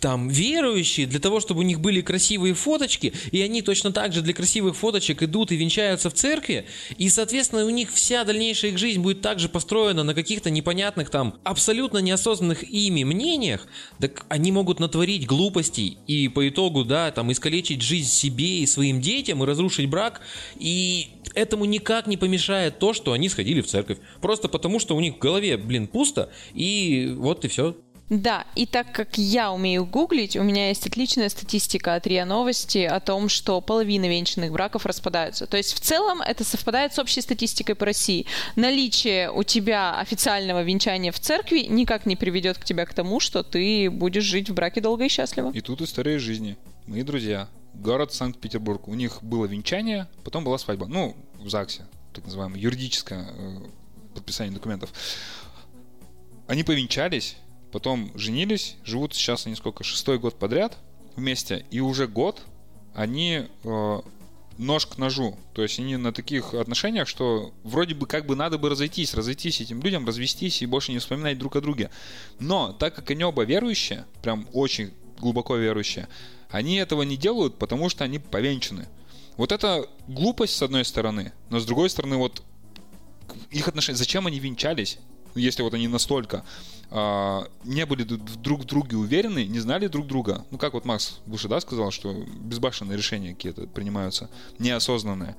там 0.00 0.28
верующие, 0.28 1.06
для 1.06 1.20
того, 1.20 1.40
чтобы 1.40 1.60
у 1.60 1.64
них 1.64 1.80
были 1.80 2.00
красивые 2.00 2.54
фоточки, 2.54 3.12
и 3.30 3.40
они 3.40 3.62
точно 3.62 3.92
так 3.92 4.12
же 4.12 4.22
для 4.22 4.34
красивых 4.34 4.76
фоточек 4.76 5.22
идут 5.22 5.52
и 5.52 5.56
венчаются 5.56 6.10
в 6.10 6.14
церкви, 6.14 6.66
и, 6.96 7.08
соответственно, 7.08 7.64
у 7.64 7.70
них 7.70 7.92
вся 7.92 8.24
дальнейшая 8.24 8.72
их 8.72 8.78
жизнь 8.78 9.00
будет 9.00 9.20
также 9.20 9.48
построена 9.48 10.04
на 10.04 10.14
каких-то 10.14 10.50
непонятных 10.50 11.10
там, 11.10 11.34
абсолютно 11.44 11.98
неосознанных 11.98 12.62
ими 12.62 13.04
мнениях, 13.04 13.66
так 14.00 14.26
они 14.28 14.52
могут 14.52 14.80
натворить 14.80 15.26
глупостей 15.26 15.98
и 16.06 16.28
по 16.28 16.48
итогу, 16.48 16.84
да, 16.84 17.10
там, 17.10 17.32
искалечить 17.32 17.82
жизнь 17.82 18.08
себе 18.08 18.60
и 18.60 18.66
своим 18.66 19.00
детям 19.00 19.42
и 19.42 19.46
разрушить 19.46 19.88
брак, 19.88 20.20
и 20.56 21.08
этому 21.34 21.64
никак 21.64 22.06
не 22.06 22.16
помешает 22.16 22.78
то, 22.78 22.92
что 22.92 23.12
они 23.12 23.28
сходили 23.28 23.60
в 23.60 23.66
церковь. 23.66 23.98
Просто 24.20 24.48
потому, 24.48 24.78
что 24.78 24.96
у 24.96 25.00
них 25.00 25.16
в 25.16 25.18
голове, 25.18 25.56
блин, 25.56 25.86
пусто, 25.86 26.30
и 26.54 27.14
вот 27.16 27.44
и 27.44 27.48
все. 27.48 27.76
Да, 28.10 28.46
и 28.54 28.64
так 28.64 28.92
как 28.92 29.18
я 29.18 29.52
умею 29.52 29.84
гуглить, 29.84 30.36
у 30.36 30.42
меня 30.42 30.68
есть 30.68 30.86
отличная 30.86 31.28
статистика 31.28 31.94
от 31.94 32.06
РИА 32.06 32.24
Новости 32.24 32.78
о 32.78 33.00
том, 33.00 33.28
что 33.28 33.60
половина 33.60 34.08
венчанных 34.08 34.50
браков 34.50 34.86
распадаются. 34.86 35.46
То 35.46 35.58
есть 35.58 35.74
в 35.74 35.80
целом 35.80 36.22
это 36.22 36.42
совпадает 36.42 36.94
с 36.94 36.98
общей 36.98 37.20
статистикой 37.20 37.74
по 37.74 37.84
России. 37.84 38.26
Наличие 38.56 39.30
у 39.30 39.42
тебя 39.42 39.98
официального 39.98 40.62
венчания 40.62 41.12
в 41.12 41.20
церкви 41.20 41.66
никак 41.68 42.06
не 42.06 42.16
приведет 42.16 42.58
к 42.58 42.64
тебе 42.64 42.86
к 42.86 42.94
тому, 42.94 43.20
что 43.20 43.42
ты 43.42 43.90
будешь 43.90 44.24
жить 44.24 44.48
в 44.48 44.54
браке 44.54 44.80
долго 44.80 45.04
и 45.04 45.08
счастливо. 45.08 45.50
И 45.52 45.60
тут 45.60 45.82
история 45.82 46.18
жизни. 46.18 46.56
Мои 46.86 47.02
друзья, 47.02 47.48
город 47.74 48.14
Санкт-Петербург, 48.14 48.88
у 48.88 48.94
них 48.94 49.22
было 49.22 49.44
венчание, 49.44 50.08
потом 50.24 50.44
была 50.44 50.56
свадьба. 50.56 50.86
Ну, 50.86 51.14
в 51.38 51.50
ЗАГСе, 51.50 51.86
так 52.14 52.24
называемое 52.24 52.58
юридическое 52.58 53.26
э, 53.30 53.58
подписание 54.14 54.54
документов. 54.54 54.92
Они 56.46 56.64
повенчались, 56.64 57.36
потом 57.72 58.10
женились, 58.14 58.76
живут 58.84 59.14
сейчас 59.14 59.46
они 59.46 59.56
сколько, 59.56 59.84
шестой 59.84 60.18
год 60.18 60.38
подряд 60.38 60.78
вместе, 61.16 61.64
и 61.70 61.80
уже 61.80 62.06
год 62.06 62.42
они 62.94 63.46
э, 63.64 64.00
нож 64.58 64.86
к 64.86 64.98
ножу. 64.98 65.36
То 65.54 65.62
есть 65.62 65.78
они 65.78 65.96
на 65.96 66.12
таких 66.12 66.52
отношениях, 66.54 67.08
что 67.08 67.52
вроде 67.62 67.94
бы 67.94 68.06
как 68.06 68.26
бы 68.26 68.36
надо 68.36 68.58
бы 68.58 68.68
разойтись, 68.68 69.14
разойтись 69.14 69.60
этим 69.60 69.80
людям, 69.82 70.06
развестись 70.06 70.60
и 70.62 70.66
больше 70.66 70.92
не 70.92 70.98
вспоминать 70.98 71.38
друг 71.38 71.56
о 71.56 71.60
друге. 71.60 71.90
Но 72.38 72.72
так 72.72 72.94
как 72.94 73.10
они 73.10 73.24
оба 73.24 73.44
верующие, 73.44 74.04
прям 74.22 74.48
очень 74.52 74.92
глубоко 75.18 75.56
верующие, 75.56 76.08
они 76.50 76.76
этого 76.76 77.02
не 77.02 77.16
делают, 77.16 77.58
потому 77.58 77.88
что 77.88 78.04
они 78.04 78.18
повенчаны. 78.18 78.88
Вот 79.36 79.52
это 79.52 79.88
глупость 80.08 80.56
с 80.56 80.62
одной 80.62 80.84
стороны, 80.84 81.32
но 81.48 81.60
с 81.60 81.64
другой 81.64 81.90
стороны 81.90 82.16
вот 82.16 82.42
их 83.50 83.68
отношения, 83.68 83.96
зачем 83.96 84.26
они 84.26 84.40
венчались, 84.40 84.98
если 85.34 85.62
вот 85.62 85.74
они 85.74 85.88
настолько 85.88 86.44
э, 86.90 87.40
не 87.64 87.86
были 87.86 88.04
друг 88.04 88.62
в 88.62 88.64
друге 88.64 88.96
уверены, 88.96 89.46
не 89.46 89.60
знали 89.60 89.86
друг 89.86 90.06
друга. 90.06 90.44
Ну, 90.50 90.58
как 90.58 90.74
вот 90.74 90.84
Макс 90.84 91.20
выше, 91.26 91.48
да, 91.48 91.60
сказал, 91.60 91.90
что 91.90 92.12
безбашенные 92.12 92.96
решения 92.96 93.34
какие-то 93.34 93.66
принимаются, 93.66 94.30
неосознанные. 94.58 95.36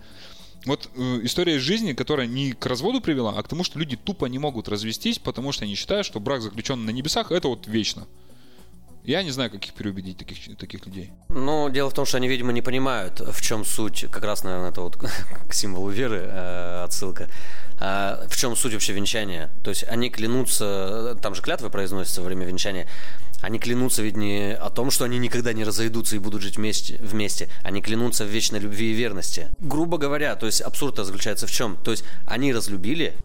Вот 0.66 0.90
э, 0.96 1.20
история 1.24 1.56
из 1.56 1.62
жизни, 1.62 1.94
которая 1.94 2.28
не 2.28 2.52
к 2.52 2.66
разводу 2.66 3.02
привела, 3.02 3.34
а 3.38 3.44
к 3.44 3.48
тому, 3.48 3.64
что 3.64 3.80
люди 3.80 3.96
тупо 3.96 4.26
не 4.26 4.40
могут 4.40 4.68
развестись, 4.68 5.20
потому 5.20 5.52
что 5.52 5.66
они 5.66 5.76
считают, 5.76 6.06
что 6.06 6.20
брак, 6.20 6.42
заключенный 6.42 6.86
на 6.86 6.90
небесах, 6.92 7.32
это 7.32 7.48
вот 7.48 7.68
вечно. 7.68 8.08
Я 9.04 9.24
не 9.24 9.32
знаю, 9.32 9.50
как 9.50 9.66
их 9.66 9.74
переубедить, 9.74 10.18
таких, 10.18 10.58
таких 10.58 10.86
людей. 10.86 11.12
Ну, 11.30 11.70
дело 11.70 11.90
в 11.90 11.94
том, 11.94 12.06
что 12.06 12.18
они, 12.18 12.28
видимо, 12.28 12.52
не 12.52 12.62
понимают, 12.62 13.20
в 13.20 13.42
чем 13.42 13.66
суть, 13.66 14.06
как 14.12 14.24
раз, 14.24 14.44
наверное, 14.44 14.72
это 14.72 14.82
вот 14.82 14.98
к 15.50 15.54
символу 15.54 15.90
веры 15.90 16.22
э, 16.24 16.84
отсылка, 16.84 17.30
э, 17.80 18.28
в 18.30 18.36
чем 18.38 18.56
суть 18.56 18.74
вообще 18.74 18.94
венчания. 18.94 19.50
То 19.64 19.70
есть 19.70 19.84
они 19.86 20.10
клянутся, 20.10 21.18
там 21.22 21.34
же 21.34 21.42
клятвы 21.42 21.70
произносятся 21.70 22.22
во 22.22 22.28
время 22.28 22.46
венчания, 22.46 22.88
они 23.42 23.58
клянутся 23.58 24.02
ведь 24.02 24.18
не 24.18 24.54
о 24.54 24.70
том, 24.70 24.92
что 24.92 25.06
они 25.06 25.18
никогда 25.18 25.54
не 25.54 25.64
разойдутся 25.64 26.16
и 26.16 26.20
будут 26.20 26.42
жить 26.42 26.58
вместе, 26.58 26.98
вместе. 27.02 27.50
Они 27.64 27.82
клянутся 27.82 28.26
в 28.26 28.28
вечной 28.28 28.60
любви 28.60 28.92
и 28.92 28.94
верности. 28.94 29.50
Грубо 29.60 29.98
говоря, 29.98 30.36
то 30.36 30.46
есть 30.46 30.62
абсурд 30.62 30.98
заключается 30.98 31.48
в 31.48 31.52
чем? 31.52 31.78
То 31.84 31.92
есть 31.92 32.04
они 32.28 32.54
разлюбили, 32.54 33.16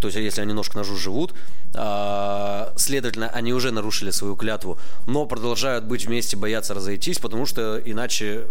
то 0.00 0.08
есть 0.08 0.18
если 0.18 0.40
они 0.40 0.52
ножка 0.52 0.78
ножу 0.78 0.96
живут, 0.96 1.34
а, 1.74 2.72
следовательно, 2.76 3.28
они 3.28 3.52
уже 3.52 3.70
нарушили 3.70 4.10
свою 4.10 4.36
клятву, 4.36 4.78
но 5.06 5.26
продолжают 5.26 5.84
быть 5.84 6.06
вместе, 6.06 6.36
боятся 6.36 6.74
разойтись, 6.74 7.18
потому 7.18 7.46
что 7.46 7.78
иначе 7.78 8.46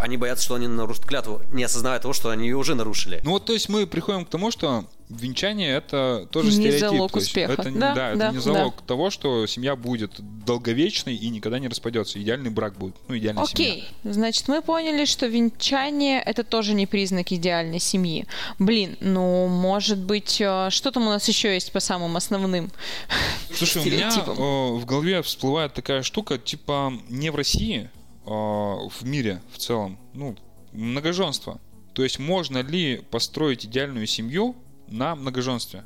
они 0.00 0.16
боятся, 0.16 0.44
что 0.44 0.54
они 0.54 0.68
нарушат 0.68 1.04
клятву, 1.04 1.42
не 1.52 1.64
осознавая 1.64 1.98
того, 2.00 2.14
что 2.14 2.30
они 2.30 2.46
ее 2.46 2.56
уже 2.56 2.74
нарушили. 2.74 3.20
Ну 3.24 3.32
вот, 3.32 3.44
то 3.44 3.52
есть 3.52 3.68
мы 3.68 3.86
приходим 3.86 4.24
к 4.24 4.30
тому, 4.30 4.50
что 4.50 4.84
венчание 5.08 5.74
это 5.74 6.28
тоже 6.30 6.48
Не 6.48 6.54
стереотип. 6.54 6.80
залог 6.80 7.12
То 7.12 7.18
есть 7.18 7.28
успеха. 7.28 7.52
Это, 7.52 7.70
Да, 7.70 7.94
да, 7.94 8.08
это 8.10 8.18
да, 8.18 8.30
не 8.32 8.38
залог 8.38 8.82
того, 8.82 9.10
что 9.10 9.46
семья 9.46 9.76
будет 9.76 10.12
долговечной 10.44 11.14
и 11.16 11.28
никогда 11.30 11.58
не 11.58 11.68
распадется. 11.68 12.20
Идеальный 12.20 12.50
брак 12.50 12.76
будет. 12.76 12.96
Ну, 13.08 13.16
идеальная 13.16 13.46
семья. 13.46 13.72
Окей, 13.72 13.88
значит, 14.04 14.48
мы 14.48 14.62
поняли, 14.62 15.04
что 15.04 15.26
венчание 15.26 16.20
это 16.20 16.44
тоже 16.44 16.74
не 16.74 16.86
признак 16.86 17.32
идеальной 17.32 17.78
семьи. 17.78 18.26
Блин, 18.58 18.96
ну, 19.00 19.46
может 19.48 19.98
быть, 19.98 20.40
э, 20.40 20.68
что 20.70 20.90
там 20.90 21.06
у 21.06 21.10
нас 21.10 21.26
еще 21.28 21.54
есть 21.54 21.72
по 21.72 21.80
самым 21.80 22.16
основным 22.16 22.70
Слушай, 23.54 23.82
у 23.82 23.84
меня 23.86 24.10
э, 24.14 24.30
в 24.30 24.84
голове 24.84 25.22
всплывает 25.22 25.74
такая 25.74 26.02
штука, 26.02 26.38
типа 26.38 26.92
не 27.08 27.30
в 27.30 27.36
России, 27.36 27.90
а 28.26 28.88
в 28.88 29.04
мире 29.04 29.40
в 29.52 29.58
целом, 29.58 29.98
ну, 30.12 30.36
многоженство. 30.72 31.60
То 31.94 32.04
есть 32.04 32.18
можно 32.18 32.58
ли 32.58 33.02
построить 33.10 33.64
идеальную 33.64 34.06
семью 34.06 34.54
на 34.90 35.14
многоженстве? 35.14 35.84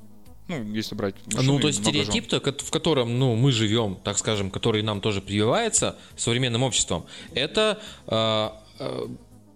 Ну, 0.48 0.64
если 0.74 0.94
брать 0.94 1.14
мужчину 1.26 1.54
Ну, 1.54 1.60
то 1.60 1.68
есть 1.68 1.82
стереотип-то, 1.82 2.40
кот- 2.40 2.62
в 2.62 2.70
котором, 2.70 3.18
ну, 3.18 3.36
мы 3.36 3.52
живем, 3.52 3.96
так 4.02 4.18
скажем, 4.18 4.50
который 4.50 4.82
нам 4.82 5.00
тоже 5.00 5.20
прививается 5.20 5.96
современным 6.16 6.62
обществом, 6.62 7.06
это 7.34 7.78
э, 8.08 8.48
э, 8.80 9.06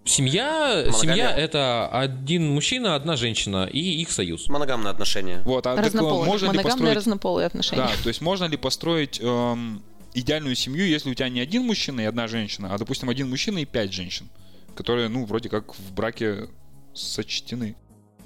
семья, 0.05 0.83
Моногамия. 0.85 0.93
семья 0.93 1.31
это 1.31 1.87
один 1.89 2.49
мужчина, 2.53 2.95
одна 2.95 3.15
женщина 3.15 3.65
и 3.65 3.79
их 3.79 4.11
союз. 4.11 4.47
Моногамные 4.47 4.91
отношения. 4.91 5.41
Вот, 5.45 5.67
а 5.67 5.75
так, 5.75 5.85
разнополые, 5.85 6.25
можно 6.25 6.45
ли 6.45 6.49
моногамные 6.49 6.73
построить... 6.73 6.97
разнополые 6.97 7.47
отношения. 7.47 7.81
Да, 7.83 7.91
то 8.01 8.07
есть 8.07 8.21
можно 8.21 8.45
ли 8.45 8.57
построить 8.57 9.19
эм, 9.21 9.83
идеальную 10.13 10.55
семью, 10.55 10.87
если 10.87 11.11
у 11.11 11.13
тебя 11.13 11.29
не 11.29 11.41
один 11.41 11.63
мужчина 11.63 12.01
и 12.01 12.05
одна 12.05 12.27
женщина, 12.27 12.73
а, 12.73 12.77
допустим, 12.77 13.09
один 13.09 13.29
мужчина 13.29 13.59
и 13.59 13.65
пять 13.65 13.93
женщин, 13.93 14.29
которые, 14.75 15.09
ну, 15.09 15.25
вроде 15.25 15.49
как 15.49 15.77
в 15.77 15.93
браке 15.93 16.47
сочтены. 16.93 17.75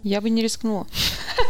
Я 0.03 0.21
бы 0.21 0.29
не 0.29 0.41
рискнула. 0.41 0.87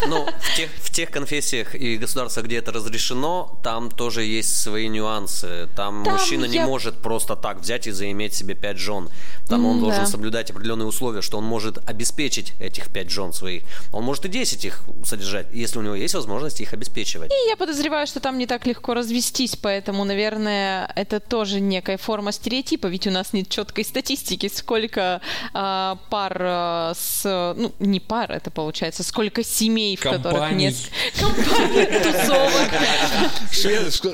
Ну, 0.07 0.25
в 0.25 0.55
тех, 0.55 0.69
в 0.77 0.89
тех 0.91 1.11
конфессиях 1.11 1.75
и 1.75 1.97
государствах, 1.97 2.45
где 2.45 2.57
это 2.57 2.71
разрешено, 2.71 3.59
там 3.63 3.89
тоже 3.91 4.23
есть 4.23 4.55
свои 4.61 4.87
нюансы. 4.87 5.67
Там, 5.75 6.03
Там 6.03 6.13
мужчина 6.13 6.45
не 6.45 6.55
я- 6.55 6.65
может 6.65 7.01
просто 7.01 7.35
так 7.35 7.59
взять 7.61 7.87
и 7.87 7.91
заиметь 7.91 8.33
себе 8.33 8.55
пять 8.55 8.77
жен. 8.77 9.09
Там 9.47 9.65
он 9.65 9.75
М, 9.77 9.81
должен 9.81 10.01
да. 10.03 10.07
соблюдать 10.09 10.51
определенные 10.51 10.85
условия, 10.87 11.21
что 11.21 11.37
он 11.37 11.43
может 11.45 11.77
обеспечить 11.89 12.53
этих 12.59 12.91
пять 12.91 13.09
жен 13.09 13.33
своих. 13.33 13.63
Он 13.93 14.03
может 14.03 14.25
и 14.25 14.29
10 14.29 14.65
их 14.65 14.81
содержать, 15.05 15.47
если 15.53 15.79
у 15.79 15.81
него 15.81 15.95
есть 15.95 16.13
возможность 16.13 16.61
их 16.61 16.73
обеспечивать. 16.73 17.31
И 17.31 17.49
я 17.49 17.55
подозреваю, 17.57 18.07
что 18.07 18.19
там 18.19 18.37
не 18.37 18.47
так 18.47 18.65
легко 18.65 18.93
развестись, 18.93 19.55
поэтому, 19.55 20.03
наверное, 20.03 20.91
это 20.95 21.19
тоже 21.19 21.59
некая 21.59 21.97
форма 21.97 22.31
стереотипа, 22.31 22.87
ведь 22.87 23.07
у 23.07 23.11
нас 23.11 23.33
нет 23.33 23.49
четкой 23.49 23.83
статистики, 23.85 24.49
сколько 24.53 25.21
а, 25.53 25.97
пар 26.09 26.37
а, 26.39 26.93
с... 26.95 27.53
Ну, 27.57 27.73
не 27.79 27.99
пар, 27.99 28.31
это 28.31 28.51
получается, 28.51 29.03
сколько 29.03 29.43
семей, 29.43 29.80
в 29.99 30.01
которых 30.01 30.51
нет... 30.51 30.75
Компаний, 31.19 31.85
тусовок. 32.03 32.69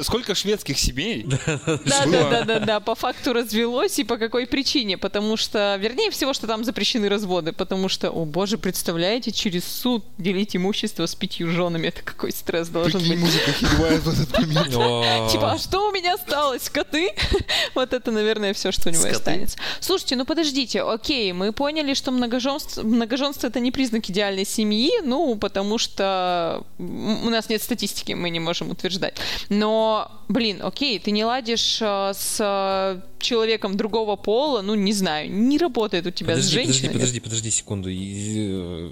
Сколько 0.04 0.36
шведских 0.36 0.78
семей? 0.80 1.26
Да, 1.26 2.06
да, 2.06 2.30
да, 2.30 2.44
да, 2.44 2.60
да, 2.60 2.80
по 2.80 2.96
факту 2.96 3.34
развелось 3.34 4.00
и 4.00 4.04
по 4.04 4.18
какой 4.18 4.48
причине? 4.48 4.98
Потому 4.98 5.38
что, 5.38 5.78
вернее 5.80 6.12
всего, 6.12 6.34
что 6.34 6.48
там 6.48 6.64
запрещены 6.64 7.10
разводы, 7.10 7.54
потому 7.54 7.90
что, 7.90 8.10
о 8.10 8.26
боже, 8.26 8.58
представляете, 8.58 9.32
через 9.32 9.66
суд 9.66 10.04
делить 10.18 10.56
имущество 10.56 11.06
с 11.06 11.16
пятью 11.16 11.50
женами, 11.50 11.88
это 11.88 12.02
какой 12.02 12.32
стресс 12.32 12.68
должен 12.70 13.02
быть. 13.08 13.18
музыка 13.18 13.52
хилевает 13.52 14.02
в 14.02 14.10
этот 14.10 14.40
момент. 14.40 15.32
Типа, 15.32 15.54
а 15.54 15.58
что 15.58 15.90
у 15.90 15.92
меня 15.92 16.16
осталось? 16.16 16.70
Коты? 16.70 17.12
вот 17.76 17.94
это, 17.94 18.12
наверное, 18.12 18.54
все, 18.54 18.72
что 18.72 18.90
у 18.90 18.92
него 18.92 19.06
останется. 19.06 19.58
Слушайте, 19.80 20.16
ну 20.16 20.26
подождите, 20.26 20.82
окей, 20.82 21.32
мы 21.34 21.52
поняли, 21.52 21.94
что 21.94 22.12
многоженство, 22.12 22.84
многоженство 22.84 23.48
это 23.48 23.60
не 23.60 23.72
признак 23.72 24.10
идеальной 24.10 24.46
семьи, 24.46 24.92
ну, 25.04 25.36
потому 25.36 25.57
что 25.78 26.64
м, 26.80 27.26
у 27.28 27.30
нас 27.30 27.50
нет 27.50 27.62
статистики, 27.62 28.14
мы 28.14 28.30
не 28.30 28.40
можем 28.40 28.72
утверждать. 28.72 29.16
Но, 29.50 30.12
блин, 30.30 30.62
окей, 30.64 31.00
ты 31.00 31.12
не 31.12 31.26
ладишь 31.26 31.80
э, 31.82 32.12
с 32.14 32.38
э, 32.40 33.02
человеком 33.20 33.78
другого 33.78 34.16
пола, 34.16 34.62
ну, 34.62 34.76
не 34.76 34.94
знаю, 34.94 35.32
не 35.32 35.58
работает 35.58 36.06
у 36.08 36.12
тебя 36.12 36.34
с 36.36 36.38
Подожди, 36.38 36.56
подожди, 36.58 36.72
женщиной. 36.74 36.94
подожди, 36.94 37.20
подожди 37.20 37.52
секунду. 37.52 37.90
И, 37.90 38.50
э, 38.52 38.92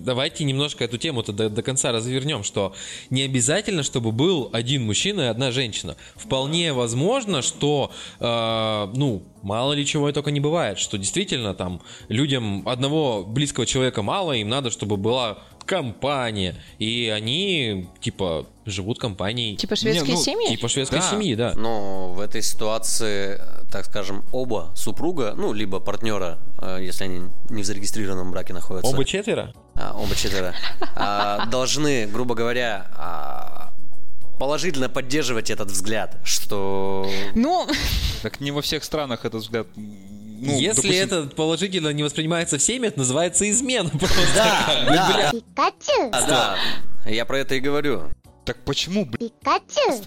Давайте 0.00 0.44
немножко 0.44 0.84
эту 0.84 0.98
тему-то 0.98 1.32
до, 1.32 1.48
до 1.48 1.62
конца 1.62 1.92
развернем, 1.92 2.44
что 2.44 2.74
не 3.10 3.22
обязательно, 3.22 3.82
чтобы 3.82 4.12
был 4.12 4.50
один 4.52 4.84
мужчина 4.84 5.22
и 5.22 5.26
одна 5.26 5.50
женщина. 5.50 5.96
Вполне 6.16 6.72
возможно, 6.72 7.42
что, 7.42 7.90
э, 8.20 8.88
ну, 8.94 9.22
мало 9.42 9.72
ли 9.72 9.86
чего 9.86 10.08
и 10.08 10.12
только 10.12 10.30
не 10.30 10.40
бывает, 10.40 10.78
что 10.78 10.98
действительно 10.98 11.54
там 11.54 11.80
людям 12.08 12.66
одного 12.68 13.24
близкого 13.24 13.66
человека 13.66 14.02
мало, 14.02 14.32
им 14.32 14.48
надо, 14.48 14.70
чтобы 14.70 14.96
была 14.96 15.38
компания, 15.66 16.54
и 16.78 17.12
они, 17.14 17.88
типа, 18.00 18.46
живут 18.66 18.98
компанией. 18.98 19.56
Типа 19.56 19.76
шведские 19.76 20.14
ну, 20.16 20.22
семьи? 20.22 20.48
Типа 20.56 20.68
шведской 20.68 21.00
Да. 21.00 21.10
семьи, 21.10 21.34
да. 21.34 21.52
Но 21.54 22.08
в 22.12 22.20
этой 22.20 22.42
ситуации, 22.42 23.40
так 23.70 23.84
скажем, 23.86 24.24
оба 24.32 24.72
супруга, 24.74 25.34
ну, 25.36 25.52
либо 25.52 25.80
партнера, 25.80 26.38
э, 26.60 26.78
если 26.82 27.04
они 27.04 27.22
не 27.50 27.62
в 27.62 27.64
зарегистрированном 27.66 28.30
браке 28.30 28.52
находятся, 28.52 28.90
Оба 28.90 29.04
четверо? 29.04 29.52
а, 29.74 29.94
оба 29.96 30.14
четверо, 30.14 30.54
а, 30.94 31.46
должны, 31.46 32.06
грубо 32.06 32.34
говоря, 32.34 32.86
а, 32.96 33.72
положительно 34.38 34.88
поддерживать 34.88 35.50
этот 35.50 35.70
взгляд, 35.70 36.16
что 36.24 37.08
Ну, 37.34 37.66
Так 38.22 38.40
не 38.40 38.50
во 38.50 38.62
всех 38.62 38.82
странах 38.84 39.24
этот 39.24 39.42
взгляд. 39.42 39.66
Ну, 40.44 40.58
Если 40.58 40.82
допустим, 40.82 41.04
это 41.06 41.26
положительно 41.34 41.92
не 41.92 42.02
воспринимается 42.02 42.58
всеми, 42.58 42.88
это 42.88 42.98
называется 42.98 43.48
измена 43.50 43.88
просто. 43.98 44.16
да, 44.34 44.84
да, 44.86 45.32
А, 46.12 46.22
да, 46.26 46.58
я 47.06 47.24
про 47.24 47.38
это 47.38 47.54
и 47.54 47.60
говорю. 47.60 48.10
Так 48.44 48.58
почему, 48.64 49.06
блядь, 49.06 49.32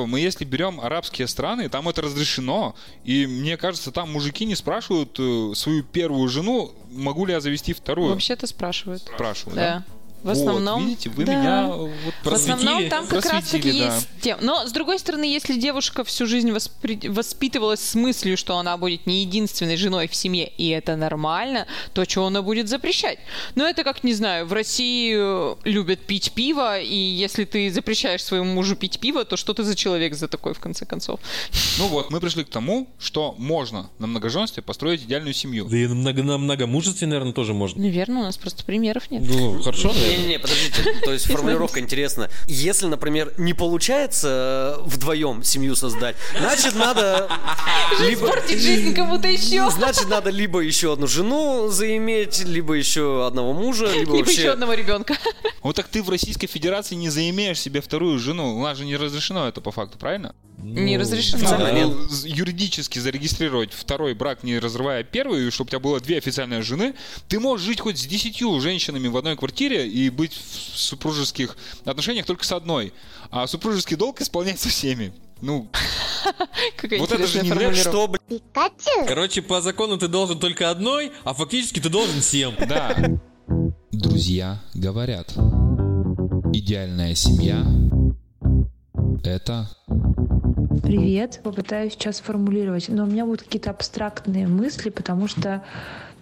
мы 0.05 0.19
если 0.19 0.45
берем 0.45 0.79
арабские 0.79 1.27
страны, 1.27 1.69
там 1.69 1.89
это 1.89 2.03
разрешено, 2.03 2.75
и 3.03 3.25
мне 3.25 3.57
кажется, 3.57 3.91
там 3.91 4.11
мужики 4.11 4.45
не 4.45 4.53
спрашивают 4.53 5.15
э, 5.19 5.53
свою 5.55 5.83
первую 5.83 6.27
жену, 6.29 6.71
могу 6.91 7.25
ли 7.25 7.33
я 7.33 7.39
завести 7.41 7.73
вторую. 7.73 8.11
вообще-то 8.11 8.45
спрашивают. 8.45 9.01
Спрашивают, 9.01 9.55
Да. 9.55 9.83
В 10.23 10.27
Вот, 10.27 10.37
основном... 10.37 10.85
видите, 10.85 11.09
вы 11.09 11.25
да. 11.25 11.35
меня 11.35 11.67
вот 11.67 11.91
В 12.23 12.33
основном 12.33 12.89
там 12.89 13.07
как 13.07 13.25
раз 13.25 13.49
таки 13.49 13.71
да. 13.71 13.85
есть 13.95 14.07
тем. 14.21 14.37
Но, 14.41 14.67
с 14.67 14.71
другой 14.71 14.99
стороны, 14.99 15.23
если 15.23 15.59
девушка 15.59 16.03
всю 16.03 16.25
жизнь 16.25 16.49
воспри- 16.49 17.09
воспитывалась 17.09 17.81
с 17.81 17.95
мыслью, 17.95 18.35
что 18.35 18.57
она 18.57 18.77
будет 18.77 19.05
не 19.05 19.21
единственной 19.21 19.77
женой 19.77 20.07
в 20.07 20.15
семье, 20.15 20.51
и 20.57 20.69
это 20.69 20.95
нормально, 20.95 21.67
то 21.93 22.03
что 22.09 22.25
она 22.25 22.41
будет 22.41 22.67
запрещать? 22.67 23.19
Ну, 23.55 23.63
это 23.63 23.83
как, 23.83 24.03
не 24.03 24.13
знаю, 24.13 24.45
в 24.47 24.53
России 24.53 25.15
э, 25.15 25.55
любят 25.63 25.99
пить 25.99 26.31
пиво, 26.33 26.79
и 26.79 26.95
если 26.95 27.45
ты 27.45 27.69
запрещаешь 27.71 28.23
своему 28.23 28.53
мужу 28.53 28.75
пить 28.75 28.99
пиво, 28.99 29.23
то 29.23 29.37
что 29.37 29.53
ты 29.53 29.63
за 29.63 29.75
человек 29.75 30.15
за 30.15 30.27
такой, 30.27 30.53
в 30.53 30.59
конце 30.59 30.85
концов? 30.85 31.19
Ну 31.77 31.87
вот, 31.87 32.09
мы 32.09 32.19
пришли 32.19 32.43
к 32.43 32.49
тому, 32.49 32.87
что 32.99 33.35
можно 33.37 33.89
на 33.99 34.07
многоженстве 34.07 34.63
построить 34.63 35.03
идеальную 35.03 35.33
семью. 35.33 35.67
Да 35.69 35.77
и 35.77 35.87
на, 35.87 35.95
много, 35.95 36.23
на 36.23 36.37
многомужестве, 36.37 37.07
наверное, 37.07 37.33
тоже 37.33 37.53
можно. 37.53 37.81
Наверное, 37.81 38.21
у 38.21 38.25
нас 38.25 38.37
просто 38.37 38.63
примеров 38.63 39.11
нет. 39.11 39.23
Ну, 39.23 39.61
хорошо, 39.61 39.89
наверное. 39.89 40.06
Не-не-не, 40.07 40.39
подождите, 40.39 40.99
то 41.03 41.13
есть 41.13 41.25
формулировка 41.25 41.79
интересна. 41.79 42.29
Если, 42.47 42.87
например, 42.87 43.33
не 43.37 43.53
получается 43.53 44.77
э, 44.79 44.81
вдвоем 44.85 45.43
семью 45.43 45.75
создать, 45.75 46.15
значит 46.39 46.75
надо 46.75 47.29
либо... 47.99 48.27
Портить 48.27 48.59
жизнь 48.59 48.93
кому-то 48.93 49.27
еще. 49.27 49.69
Значит, 49.71 50.09
надо 50.09 50.29
либо 50.29 50.59
еще 50.59 50.93
одну 50.93 51.07
жену 51.07 51.67
заиметь, 51.69 52.43
либо 52.43 52.73
еще 52.73 53.25
одного 53.25 53.53
мужа, 53.53 53.85
либо, 53.85 53.99
Либо 53.99 54.11
вообще... 54.17 54.41
еще 54.41 54.51
одного 54.51 54.73
ребенка. 54.73 55.17
Вот 55.61 55.75
так 55.75 55.87
ты 55.87 56.01
в 56.01 56.09
Российской 56.09 56.47
Федерации 56.47 56.95
не 56.95 57.09
заимеешь 57.09 57.59
себе 57.59 57.81
вторую 57.81 58.19
жену. 58.19 58.57
У 58.57 58.63
нас 58.63 58.77
же 58.77 58.85
не 58.85 58.95
разрешено 58.95 59.47
это 59.47 59.61
по 59.61 59.71
факту, 59.71 59.97
правильно? 59.97 60.35
Не 60.73 60.97
Ну, 60.97 61.01
разрешено. 61.01 61.37
официально 61.37 61.71
нет. 61.71 61.87
Ну, 61.87 62.07
юридически 62.25 62.99
зарегистрировать 62.99 63.71
второй 63.73 64.13
брак, 64.13 64.43
не 64.43 64.59
разрывая 64.59 65.03
первый, 65.03 65.49
чтобы 65.51 65.67
у 65.67 65.71
тебя 65.71 65.79
было 65.79 65.99
две 65.99 66.17
официальные 66.17 66.61
жены, 66.61 66.95
ты 67.27 67.39
можешь 67.39 67.65
жить 67.65 67.79
хоть 67.79 67.97
с 67.97 68.05
десятью 68.05 68.59
женщинами 68.59 69.07
в 69.07 69.17
одной 69.17 69.35
квартире 69.37 69.87
и 69.87 70.09
быть 70.09 70.33
в 70.33 70.77
супружеских 70.77 71.57
отношениях 71.85 72.25
только 72.25 72.43
с 72.45 72.51
одной. 72.51 72.93
А 73.31 73.47
супружеский 73.47 73.95
долг 73.95 74.21
исполнять 74.21 74.59
со 74.59 74.69
всеми. 74.69 75.13
Ну, 75.41 75.69
Какая 76.77 76.99
Вот 76.99 77.11
это 77.11 77.27
же 77.27 77.41
не 77.41 77.49
формулировка. 77.49 77.89
Что, 77.89 78.07
блядь? 78.07 78.41
Короче, 79.07 79.41
по 79.41 79.61
закону 79.61 79.97
ты 79.97 80.07
должен 80.07 80.39
только 80.39 80.69
одной, 80.71 81.11
а 81.23 81.33
фактически 81.33 81.79
ты 81.79 81.89
должен 81.89 82.21
всем. 82.21 82.55
да. 82.67 82.95
Друзья 83.91 84.61
говорят. 84.73 85.31
Идеальная 86.53 87.13
семья– 87.13 87.63
это 89.23 89.69
Привет. 90.83 91.39
Попытаюсь 91.43 91.93
сейчас 91.93 92.19
формулировать, 92.19 92.89
но 92.89 93.03
у 93.03 93.07
меня 93.07 93.25
будут 93.25 93.43
какие-то 93.43 93.69
абстрактные 93.69 94.47
мысли, 94.47 94.89
потому 94.89 95.27
что 95.27 95.63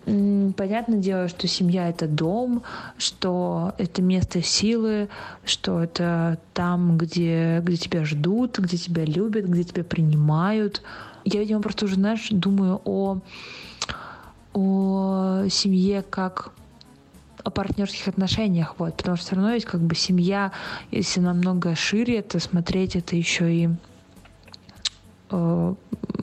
понятное 0.04 1.00
дело, 1.00 1.28
что 1.28 1.48
семья 1.48 1.89
это 1.89 2.08
дом, 2.08 2.63
что 2.98 3.74
это 3.78 4.02
место 4.02 4.41
силы, 4.41 5.10
что 5.46 5.82
это 5.82 6.38
там, 6.54 6.98
где, 6.98 7.60
где 7.63 7.76
тебя 7.76 8.06
ждут, 8.06 8.60
где 8.60 8.78
тебя 8.78 9.04
любят, 9.04 9.46
где 9.46 9.63
тебя 9.63 9.84
принимают. 9.84 10.84
Я, 11.24 11.39
видимо, 11.39 11.62
просто 11.62 11.86
уже, 11.86 11.96
знаешь, 11.96 12.28
думаю 12.30 12.82
о, 12.86 13.20
о 14.54 15.48
семье 15.50 16.04
как 16.08 16.52
о 17.44 17.50
партнерских 17.52 18.08
отношениях, 18.08 18.76
вот, 18.80 18.98
потому 18.98 19.18
что 19.18 19.26
все 19.26 19.36
равно 19.36 19.54
есть 19.54 19.65
как 19.65 19.82
бы 19.82 19.96
семья, 19.96 20.52
если 20.91 21.20
намного 21.20 21.76
шире 21.76 22.20
это 22.20 22.39
смотреть, 22.39 22.96
это 22.96 23.15
еще 23.15 23.54
и 23.54 23.70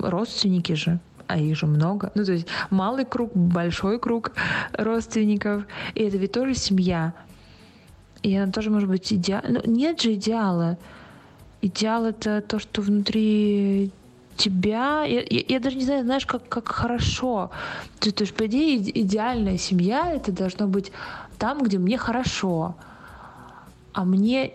родственники 0.00 0.72
же, 0.74 0.98
а 1.28 1.38
их 1.38 1.56
же 1.56 1.66
много. 1.66 2.10
Ну, 2.14 2.24
то 2.24 2.32
есть 2.32 2.46
малый 2.70 3.04
круг, 3.04 3.30
большой 3.34 3.98
круг 3.98 4.32
родственников. 4.72 5.64
И 5.94 6.02
это 6.02 6.16
ведь 6.18 6.32
тоже 6.32 6.54
семья. 6.54 7.12
И 8.22 8.36
она 8.36 8.52
тоже 8.52 8.70
может 8.70 8.88
быть 8.88 9.12
идеальна. 9.12 9.60
Ну, 9.64 9.72
нет 9.72 10.00
же 10.00 10.14
идеала. 10.14 10.78
Идеал 11.60 12.04
это 12.06 12.40
то, 12.40 12.58
что 12.58 12.82
внутри 12.82 13.90
тебя. 14.36 15.04
Я, 15.04 15.20
я- 15.20 15.44
я 15.48 15.60
даже 15.60 15.76
не 15.76 15.84
знаю, 15.84 16.04
знаешь, 16.04 16.26
как, 16.26 16.48
как 16.48 16.68
хорошо. 16.68 17.50
То, 18.00 18.12
то 18.12 18.24
есть, 18.24 18.34
по 18.34 18.46
идее, 18.46 18.76
иде- 18.78 18.92
идеальная 18.94 19.58
семья 19.58 20.10
это 20.12 20.32
должно 20.32 20.66
быть 20.66 20.92
там, 21.38 21.62
где 21.62 21.78
мне 21.78 21.98
хорошо. 21.98 22.74
А 23.92 24.04
мне 24.04 24.52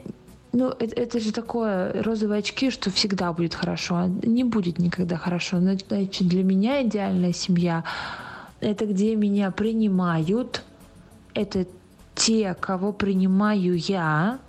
ну, 0.54 0.70
это, 0.70 0.96
это 0.96 1.20
же 1.20 1.32
такое 1.32 2.02
розовые 2.04 2.40
очки, 2.40 2.72
что 2.72 2.90
всегда 2.90 3.34
будет 3.34 3.54
хорошо, 3.54 4.06
не 4.24 4.44
будет 4.44 4.80
никогда 4.80 5.18
хорошо. 5.18 5.60
Значит, 5.60 5.88
для 6.28 6.44
меня 6.44 6.84
идеальная 6.84 7.34
семья— 7.34 7.84
это 8.60 8.86
где 8.86 9.16
меня 9.16 9.52
принимают, 9.52 10.64
это 11.34 11.68
те, 12.16 12.56
кого 12.60 12.92
принимаю 12.92 13.78
я, 13.78 14.40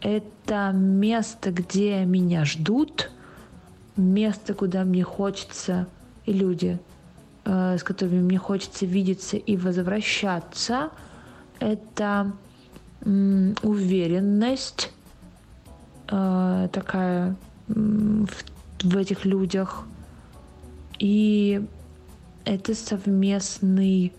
это 0.00 0.70
место, 0.72 1.50
где 1.50 2.04
меня 2.04 2.44
ждут, 2.44 3.10
место, 3.96 4.54
куда 4.54 4.84
мне 4.84 5.02
хочется, 5.02 5.88
и 6.26 6.32
люди, 6.32 6.78
э, 7.44 7.78
с 7.78 7.82
которыми 7.82 8.20
мне 8.20 8.38
хочется 8.38 8.86
видеться 8.86 9.36
и 9.36 9.56
возвращаться, 9.56 10.90
это 11.58 12.32
уверенность 13.04 14.92
э, 16.08 16.68
такая 16.72 17.36
в, 17.68 18.28
в 18.82 18.96
этих 18.96 19.24
людях. 19.24 19.84
И 20.98 21.62
это 22.44 22.74
совместный 22.74 24.12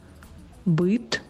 быт. 0.65 1.21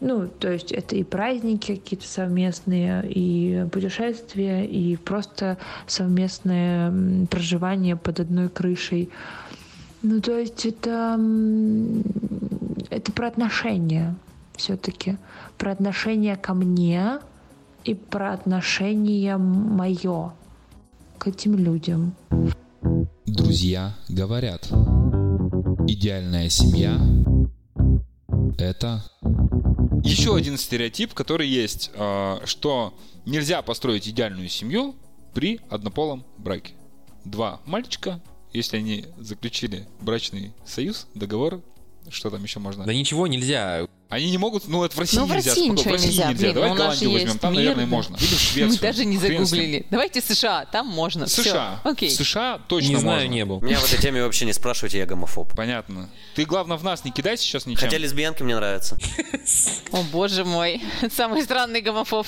Ну, 0.00 0.26
то 0.26 0.50
есть 0.50 0.72
это 0.72 0.96
и 0.96 1.04
праздники 1.04 1.76
какие-то 1.76 2.08
совместные, 2.08 3.04
и 3.08 3.66
путешествия, 3.70 4.66
и 4.66 4.96
просто 4.96 5.58
совместное 5.86 7.26
проживание 7.26 7.94
под 7.94 8.18
одной 8.18 8.48
крышей. 8.48 9.10
Ну, 10.02 10.20
то 10.20 10.36
есть 10.36 10.66
это, 10.66 11.20
это 12.90 13.12
про 13.12 13.28
отношения 13.28 14.16
все-таки. 14.56 15.18
Про 15.58 15.72
отношение 15.72 16.36
ко 16.36 16.54
мне 16.54 17.18
и 17.84 17.94
про 17.94 18.32
отношение 18.32 19.36
мое 19.36 20.32
к 21.18 21.28
этим 21.28 21.56
людям. 21.56 22.14
Друзья 23.26 23.94
говорят. 24.08 24.68
Идеальная 25.88 26.48
семья– 26.48 26.98
это 28.58 29.02
Еще 30.04 30.34
один 30.34 30.58
стереотип, 30.58 31.14
который 31.14 31.46
есть, 31.48 31.90
э, 31.94 32.38
что 32.44 32.94
нельзя 33.24 33.62
построить 33.62 34.08
идеальную 34.08 34.48
семью 34.48 34.96
при 35.32 35.60
однополом 35.70 36.24
браке. 36.38 36.74
Два 37.24 37.60
мальчика, 37.66 38.20
если 38.52 38.78
они 38.78 39.06
заключили 39.18 39.86
брачный 40.00 40.52
союз, 40.64 41.06
договор, 41.14 41.62
что 42.08 42.30
там 42.30 42.42
еще 42.42 42.58
можно? 42.58 42.84
Да 42.84 42.92
ничего 42.92 43.26
нельзя. 43.26 43.86
Они 44.12 44.30
не 44.30 44.36
могут, 44.36 44.68
ну 44.68 44.84
это 44.84 44.94
в 44.94 44.98
России 44.98 45.16
Ну, 45.16 45.24
в 45.24 45.30
нельзя. 45.30 45.50
России 45.52 45.68
ничего 45.68 45.88
в 45.90 45.92
России 45.94 46.06
нельзя, 46.08 46.28
нельзя. 46.28 46.38
блин, 46.42 46.54
Давай 46.54 46.70
у 46.70 46.74
нас 46.74 46.78
же 46.78 46.84
Голландию 47.06 47.10
возьмем, 47.12 47.28
есть 47.30 47.40
там, 47.40 47.52
мир, 47.52 47.60
наверное, 47.62 47.86
можно. 47.86 48.16
Или 48.20 48.26
в 48.26 48.40
Швецию. 48.40 48.68
Мы 48.68 48.76
даже 48.76 49.04
не 49.06 49.16
загуглили. 49.16 49.86
Давайте 49.90 50.20
США, 50.20 50.66
там 50.66 50.86
можно. 50.86 51.26
США. 51.26 51.80
Окей. 51.82 52.10
В 52.10 52.12
США 52.12 52.60
точно 52.68 52.88
Не 52.88 52.96
знаю, 52.96 53.20
можно. 53.20 53.32
не 53.32 53.44
был. 53.46 53.60
Меня 53.62 53.78
в 53.78 53.84
этой 53.84 53.98
теме 54.02 54.22
вообще 54.22 54.44
не 54.44 54.52
спрашивайте, 54.52 54.98
я 54.98 55.06
гомофоб. 55.06 55.54
Понятно. 55.56 56.10
Ты, 56.34 56.44
главное, 56.44 56.76
в 56.76 56.84
нас 56.84 57.04
не 57.06 57.10
кидай 57.10 57.38
сейчас 57.38 57.64
ничем. 57.64 57.80
Хотя 57.80 57.96
лесбиянки 57.96 58.42
мне 58.42 58.54
нравятся. 58.54 58.98
О, 59.92 60.02
боже 60.12 60.44
мой. 60.44 60.82
Самый 61.10 61.42
странный 61.42 61.80
гомофоб. 61.80 62.26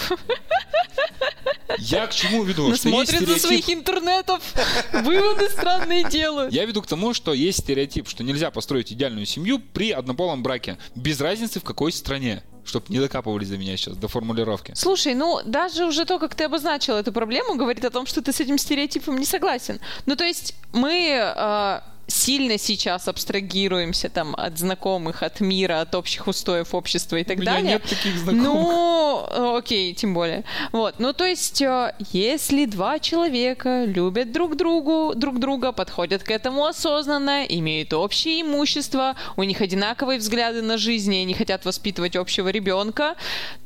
Я 1.79 2.07
к 2.07 2.15
чему 2.15 2.45
веду? 2.45 2.69
Ну, 2.69 2.77
Что 2.77 2.89
смотрит 2.89 3.23
стереотип- 3.23 3.39
своих 3.41 3.69
интернетов. 3.71 4.41
Выводы 4.93 5.49
странные 5.49 6.09
делают. 6.09 6.53
Я 6.53 6.65
веду 6.67 6.83
к 6.83 6.87
тому, 6.87 7.13
что 7.15 7.33
есть 7.33 7.61
стереотип, 7.61 8.09
что 8.09 8.23
нельзя 8.23 8.51
построить 8.51 8.93
идеальную 8.93 9.27
семью 9.27 9.61
при 9.73 9.91
однополом 9.91 10.43
браке. 10.43 10.79
Без 10.95 11.21
разницы 11.21 11.61
в 11.61 11.65
какой 11.75 11.93
стране. 11.93 12.43
Чтоб 12.65 12.89
не 12.89 12.99
докапывались 12.99 13.51
до 13.51 13.59
меня 13.59 13.77
сейчас, 13.77 13.97
до 13.97 14.09
формулировки. 14.09 14.73
Слушай, 14.75 15.15
ну 15.15 15.41
даже 15.45 15.85
уже 15.85 16.07
то, 16.07 16.19
как 16.19 16.35
ты 16.35 16.45
обозначил 16.45 16.95
эту 16.95 17.13
проблему, 17.13 17.57
говорит 17.57 17.85
о 17.85 17.91
том, 17.91 18.07
что 18.07 18.23
ты 18.23 18.33
с 18.33 18.41
этим 18.41 18.57
стереотипом 18.57 19.19
не 19.19 19.27
согласен. 19.27 19.81
Ну 20.07 20.17
то 20.17 20.25
есть 20.25 20.55
мы 20.73 20.93
э, 21.11 21.81
сильно 22.07 22.59
сейчас 22.59 23.09
абстрагируемся 23.09 24.09
там 24.09 24.35
от 24.37 24.59
знакомых, 24.59 25.23
от 25.23 25.41
мира, 25.41 25.81
от 25.81 25.95
общих 25.95 26.27
устоев 26.27 26.75
общества 26.75 27.17
и 27.17 27.25
так 27.25 27.39
У 27.39 27.41
меня 27.41 27.53
далее. 27.55 27.73
нет 27.73 27.83
таких 27.83 28.17
знакомых. 28.19 28.45
Ну, 28.45 29.27
э, 29.31 29.59
окей, 29.59 29.95
тем 29.95 30.15
более. 30.15 30.45
Вот, 30.73 30.97
ну 30.99 31.13
то 31.13 31.25
есть, 31.25 31.63
э, 31.63 31.95
если 32.13 32.67
два 32.67 32.99
человека 32.99 33.85
любят 33.85 34.33
друг 34.33 34.57
другу, 34.57 35.15
друг 35.15 35.39
друга, 35.39 35.73
подходят 35.73 36.23
к 36.23 36.31
этому 36.31 36.67
осознанно, 36.67 37.45
имеют 37.45 37.93
общее 37.93 38.43
имущество, 38.43 39.17
у 39.37 39.43
них 39.43 39.61
одинаковые 39.61 40.19
взгляды 40.19 40.63
на 40.63 40.79
жизнь, 40.79 41.15
и 41.15 41.23
они 41.23 41.35
хотят 41.35 41.65
воспитывать 41.65 42.17
общего 42.17 42.49
ребенка, 42.49 43.15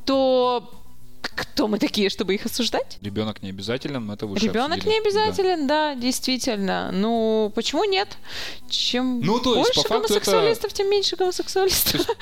то 0.05 0.78
кто 1.21 1.69
мы 1.69 1.79
такие, 1.79 2.09
чтобы 2.11 2.35
их 2.35 2.47
осуждать? 2.47 2.99
Ребенок 3.01 3.43
не 3.43 3.51
обязателен, 3.51 4.11
это 4.11 4.27
выше 4.27 4.45
Ребенок 4.47 4.79
обсудили. 4.79 4.93
не 4.95 5.01
обязателен, 5.01 5.67
да. 5.67 5.95
действительно. 5.95 6.91
Ну, 6.93 7.53
почему 7.55 7.85
нет? 7.85 8.09
Чем 8.71 9.21
Ну, 9.21 9.41
то 9.41 9.57
есть, 9.57 9.75
больше 9.75 9.83
по 9.83 9.89
факту 9.89 10.15
это- 10.15 10.25
гомосексуалистов, 10.25 10.73
тем 10.73 10.91
меньше 10.91 11.17
гомосексуалистов. 11.17 12.07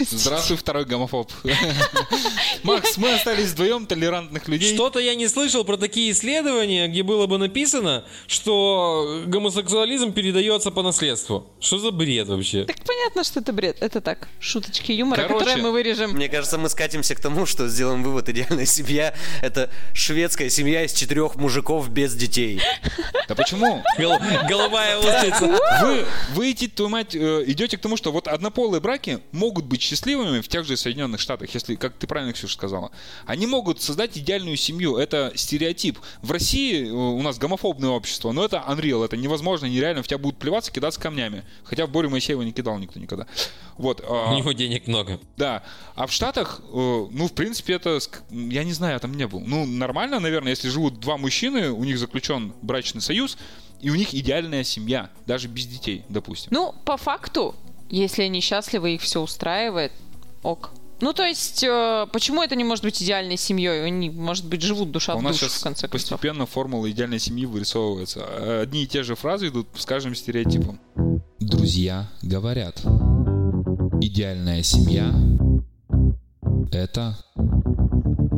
Да. 0.00 0.04
Здравствуй, 0.10 0.56
второй 0.56 0.84
гомофоб. 0.84 1.30
Макс, 2.62 2.96
мы 2.96 3.12
остались 3.14 3.48
вдвоем 3.50 3.86
толерантных 3.86 4.48
людей. 4.48 4.74
Что-то 4.74 5.00
я 5.00 5.14
не 5.14 5.28
слышал 5.28 5.64
про 5.64 5.76
такие 5.76 6.12
исследования, 6.12 6.86
где 6.88 7.02
было 7.02 7.26
бы 7.26 7.36
написано, 7.38 8.04
что 8.26 9.22
гомосексуализм 9.26 10.12
передается 10.12 10.70
по 10.70 10.82
наследству. 10.82 11.46
Что 11.60 11.78
за 11.78 11.90
бред 11.90 12.28
вообще? 12.28 12.64
Так 12.64 12.76
понятно, 12.84 13.24
что 13.24 13.40
это 13.40 13.52
бред. 13.52 13.78
Это 13.80 14.00
так, 14.00 14.28
шуточки 14.40 14.92
юмора, 14.92 15.22
Короче, 15.22 15.38
которые 15.44 15.62
мы 15.64 15.72
вырежем. 15.72 16.12
Мне 16.12 16.28
кажется, 16.28 16.58
мы 16.58 16.68
скатимся 16.68 17.14
к 17.14 17.20
тому, 17.20 17.44
что 17.46 17.67
сделаем 17.68 18.02
вывод, 18.02 18.28
идеальная 18.28 18.66
семья— 18.66 19.14
это 19.42 19.70
шведская 19.94 20.50
семья 20.50 20.84
из 20.84 20.92
четырех 20.92 21.36
мужиков 21.36 21.88
без 21.90 22.14
детей. 22.14 22.60
Да 23.28 23.34
почему? 23.34 23.82
Гол- 23.98 24.18
Голубая 24.48 24.98
устрица. 24.98 25.58
Вы, 25.82 26.04
вы 26.34 26.52
идти, 26.52 26.68
твою 26.68 26.88
мать, 26.88 27.14
э, 27.14 27.44
идете 27.46 27.76
к 27.76 27.80
тому, 27.80 27.96
что 27.96 28.12
вот 28.12 28.28
однополые 28.28 28.80
браки 28.80 29.20
могут 29.32 29.64
быть 29.66 29.82
счастливыми 29.82 30.40
в 30.40 30.48
тех 30.48 30.64
же 30.64 30.76
Соединенных 30.76 31.20
Штатах, 31.20 31.50
если, 31.54 31.74
как 31.74 31.94
ты 31.94 32.06
правильно, 32.06 32.32
Ксюша, 32.32 32.54
сказала. 32.54 32.90
Они 33.26 33.46
могут 33.46 33.82
создать 33.82 34.16
идеальную 34.16 34.56
семью. 34.56 34.96
Это 34.96 35.32
стереотип. 35.34 35.98
В 36.22 36.32
России 36.32 36.86
э, 36.88 36.90
у 36.90 37.20
нас 37.22 37.38
гомофобное 37.38 37.90
общество, 37.90 38.32
но 38.32 38.44
это 38.44 38.64
unreal, 38.66 39.04
это 39.04 39.16
невозможно, 39.16 39.66
нереально. 39.66 40.02
В 40.02 40.06
тебя 40.08 40.18
будут 40.18 40.38
плеваться, 40.38 40.72
кидаться 40.72 41.00
камнями. 41.00 41.44
Хотя 41.64 41.86
в 41.86 41.90
Борю 41.90 42.10
Моисеева 42.10 42.42
не 42.42 42.52
кидал 42.52 42.78
никто 42.78 42.98
никогда. 42.98 43.26
Вот. 43.76 44.02
а, 44.08 44.32
У 44.32 44.36
него 44.36 44.52
денег 44.52 44.86
много. 44.86 45.20
Да. 45.36 45.62
А 45.94 46.06
в 46.06 46.12
Штатах, 46.12 46.60
э, 46.60 46.72
ну, 46.72 47.28
в 47.28 47.32
принципе, 47.32 47.57
принципе, 47.62 47.74
это, 47.74 47.98
я 48.30 48.64
не 48.64 48.72
знаю, 48.72 48.94
я 48.94 48.98
там 48.98 49.14
не 49.14 49.26
был. 49.26 49.40
Ну, 49.40 49.66
нормально, 49.66 50.20
наверное, 50.20 50.50
если 50.50 50.68
живут 50.68 51.00
два 51.00 51.16
мужчины, 51.16 51.70
у 51.70 51.84
них 51.84 51.98
заключен 51.98 52.52
брачный 52.62 53.00
союз, 53.00 53.36
и 53.80 53.90
у 53.90 53.94
них 53.94 54.14
идеальная 54.14 54.64
семья, 54.64 55.10
даже 55.26 55.48
без 55.48 55.66
детей, 55.66 56.04
допустим. 56.08 56.48
Ну, 56.52 56.74
по 56.84 56.96
факту, 56.96 57.54
если 57.90 58.22
они 58.22 58.40
счастливы, 58.40 58.94
их 58.94 59.02
все 59.02 59.20
устраивает, 59.20 59.92
ок. 60.42 60.70
Ну, 61.00 61.12
то 61.12 61.22
есть, 61.24 61.62
э, 61.62 62.06
почему 62.12 62.42
это 62.42 62.56
не 62.56 62.64
может 62.64 62.82
быть 62.82 63.00
идеальной 63.00 63.36
семьей? 63.36 63.86
Они, 63.86 64.10
может 64.10 64.44
быть, 64.46 64.62
живут 64.62 64.90
душа 64.90 65.12
А 65.12 65.16
у 65.16 65.20
в 65.20 65.22
нас 65.22 65.34
душу, 65.34 65.44
сейчас 65.44 65.60
в 65.60 65.62
конце 65.62 65.86
концов. 65.86 66.10
постепенно 66.10 66.44
формула 66.44 66.90
идеальной 66.90 67.20
семьи 67.20 67.46
вырисовывается. 67.46 68.62
Одни 68.62 68.82
и 68.82 68.86
те 68.88 69.04
же 69.04 69.14
фразы 69.14 69.48
идут 69.48 69.68
с 69.76 69.86
каждым 69.86 70.16
стереотипом. 70.16 70.80
Друзья 71.38 72.10
говорят. 72.22 72.80
Идеальная 74.00 74.64
семья– 74.64 75.12
это 76.74 77.16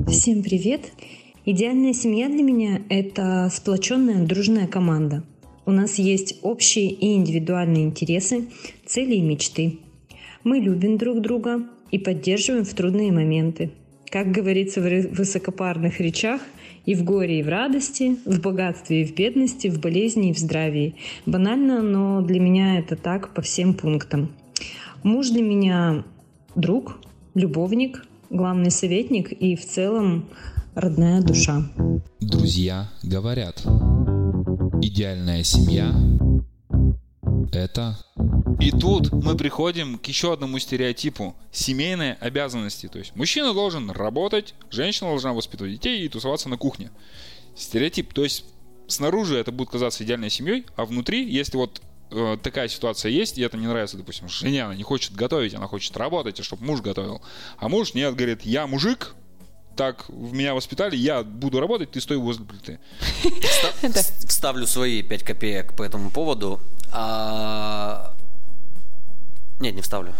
Всем 0.09 0.43
привет! 0.43 0.93
Идеальная 1.45 1.93
семья 1.93 2.29
для 2.29 2.43
меня– 2.43 2.83
это 2.88 3.49
сплоченная 3.53 4.27
дружная 4.27 4.66
команда. 4.66 5.23
У 5.66 5.71
нас 5.71 5.99
есть 5.99 6.38
общие 6.43 6.90
и 6.90 7.14
индивидуальные 7.14 7.85
интересы, 7.85 8.49
цели 8.87 9.14
и 9.14 9.21
мечты. 9.21 9.79
Мы 10.45 10.59
любим 10.59 10.99
друг 10.99 11.21
друга 11.21 11.62
и 11.90 11.99
поддерживаем 11.99 12.64
в 12.64 12.75
трудные 12.75 13.12
моменты. 13.12 13.71
Как 14.11 14.33
говорится 14.33 14.81
в 14.81 15.16
высокопарных 15.16 16.01
речах, 16.01 16.40
и 16.87 16.95
в 16.95 17.05
горе, 17.05 17.40
и 17.40 17.43
в 17.43 17.49
радости, 17.49 18.16
в 18.25 18.40
богатстве, 18.40 19.03
и 19.03 19.05
в 19.05 19.14
бедности, 19.14 19.69
в 19.69 19.81
болезни, 19.81 20.31
и 20.31 20.35
в 20.35 20.38
здравии. 20.38 20.97
Банально, 21.27 21.83
но 21.83 22.21
для 22.21 22.40
меня 22.40 22.79
это 22.79 22.97
так 22.97 23.33
по 23.35 23.43
всем 23.43 23.75
пунктам. 23.75 24.33
Муж 25.03 25.31
для 25.31 25.43
меня 25.43 26.05
друг, 26.55 26.99
любовник, 27.35 28.05
главный 28.31 28.71
советник 28.71 29.33
и 29.33 29.57
в 29.57 29.66
целом 29.66 30.31
родная 30.75 31.21
душа. 31.21 31.69
Друзья 32.21 32.88
говорят. 33.03 33.61
Идеальная 34.83 35.43
семья– 35.43 35.93
это 37.53 37.99
И 38.61 38.71
тут 38.71 39.12
мы 39.12 39.37
приходим 39.37 39.99
к 39.99 40.07
еще 40.07 40.33
одному 40.33 40.59
стереотипу– 40.59 41.35
семейные 41.53 42.14
обязанности. 42.14 42.87
То 42.87 42.99
есть 42.99 43.14
мужчина 43.16 43.53
должен 43.53 43.90
работать, 43.90 44.55
женщина 44.71 45.11
должна 45.11 45.33
воспитывать 45.33 45.73
детей 45.73 46.05
и 46.05 46.09
тусоваться 46.09 46.49
на 46.49 46.57
кухне. 46.57 46.90
Стереотип, 47.57 48.14
то 48.14 48.23
есть 48.23 48.45
снаружи 48.87 49.37
это 49.37 49.53
будет 49.53 49.71
казаться 49.71 50.05
идеальной 50.05 50.31
семьей, 50.31 50.66
а 50.77 50.85
внутри, 50.85 51.29
если 51.29 51.57
вот 51.57 51.83
э, 52.11 52.37
такая 52.42 52.68
ситуация 52.68 53.11
есть, 53.11 53.38
и 53.38 53.42
это 53.42 53.57
не 53.57 53.66
нравится, 53.66 53.96
допустим, 53.96 54.29
жене, 54.29 54.64
она 54.64 54.75
не 54.75 54.83
хочет 54.83 55.12
готовить, 55.14 55.55
она 55.55 55.66
хочет 55.66 55.96
работать, 55.96 56.38
и 56.40 56.42
чтобы 56.42 56.64
муж 56.64 56.81
готовил. 56.81 57.20
А 57.59 57.68
муж 57.68 57.94
нет, 57.94 58.14
говорит, 58.14 58.42
я 58.42 58.66
мужик, 58.66 59.14
так 59.77 60.05
в 60.09 60.33
меня 60.33 60.55
воспитали, 60.55 60.96
я 60.96 61.23
буду 61.23 61.61
работать, 61.61 61.90
ты 61.92 62.01
стой 62.01 62.18
возле 62.18 62.44
плиты. 62.44 62.79
Вста- 63.23 63.75
вс- 63.83 64.27
Вставлю 64.27 64.66
свои 64.66 65.03
5 65.03 65.23
копеек 65.25 65.75
по 65.77 65.83
этому 65.83 66.11
поводу. 66.11 66.61
А, 66.92 68.14
Нет, 69.61 69.75
не 69.75 69.83
вставлю. 69.83 70.14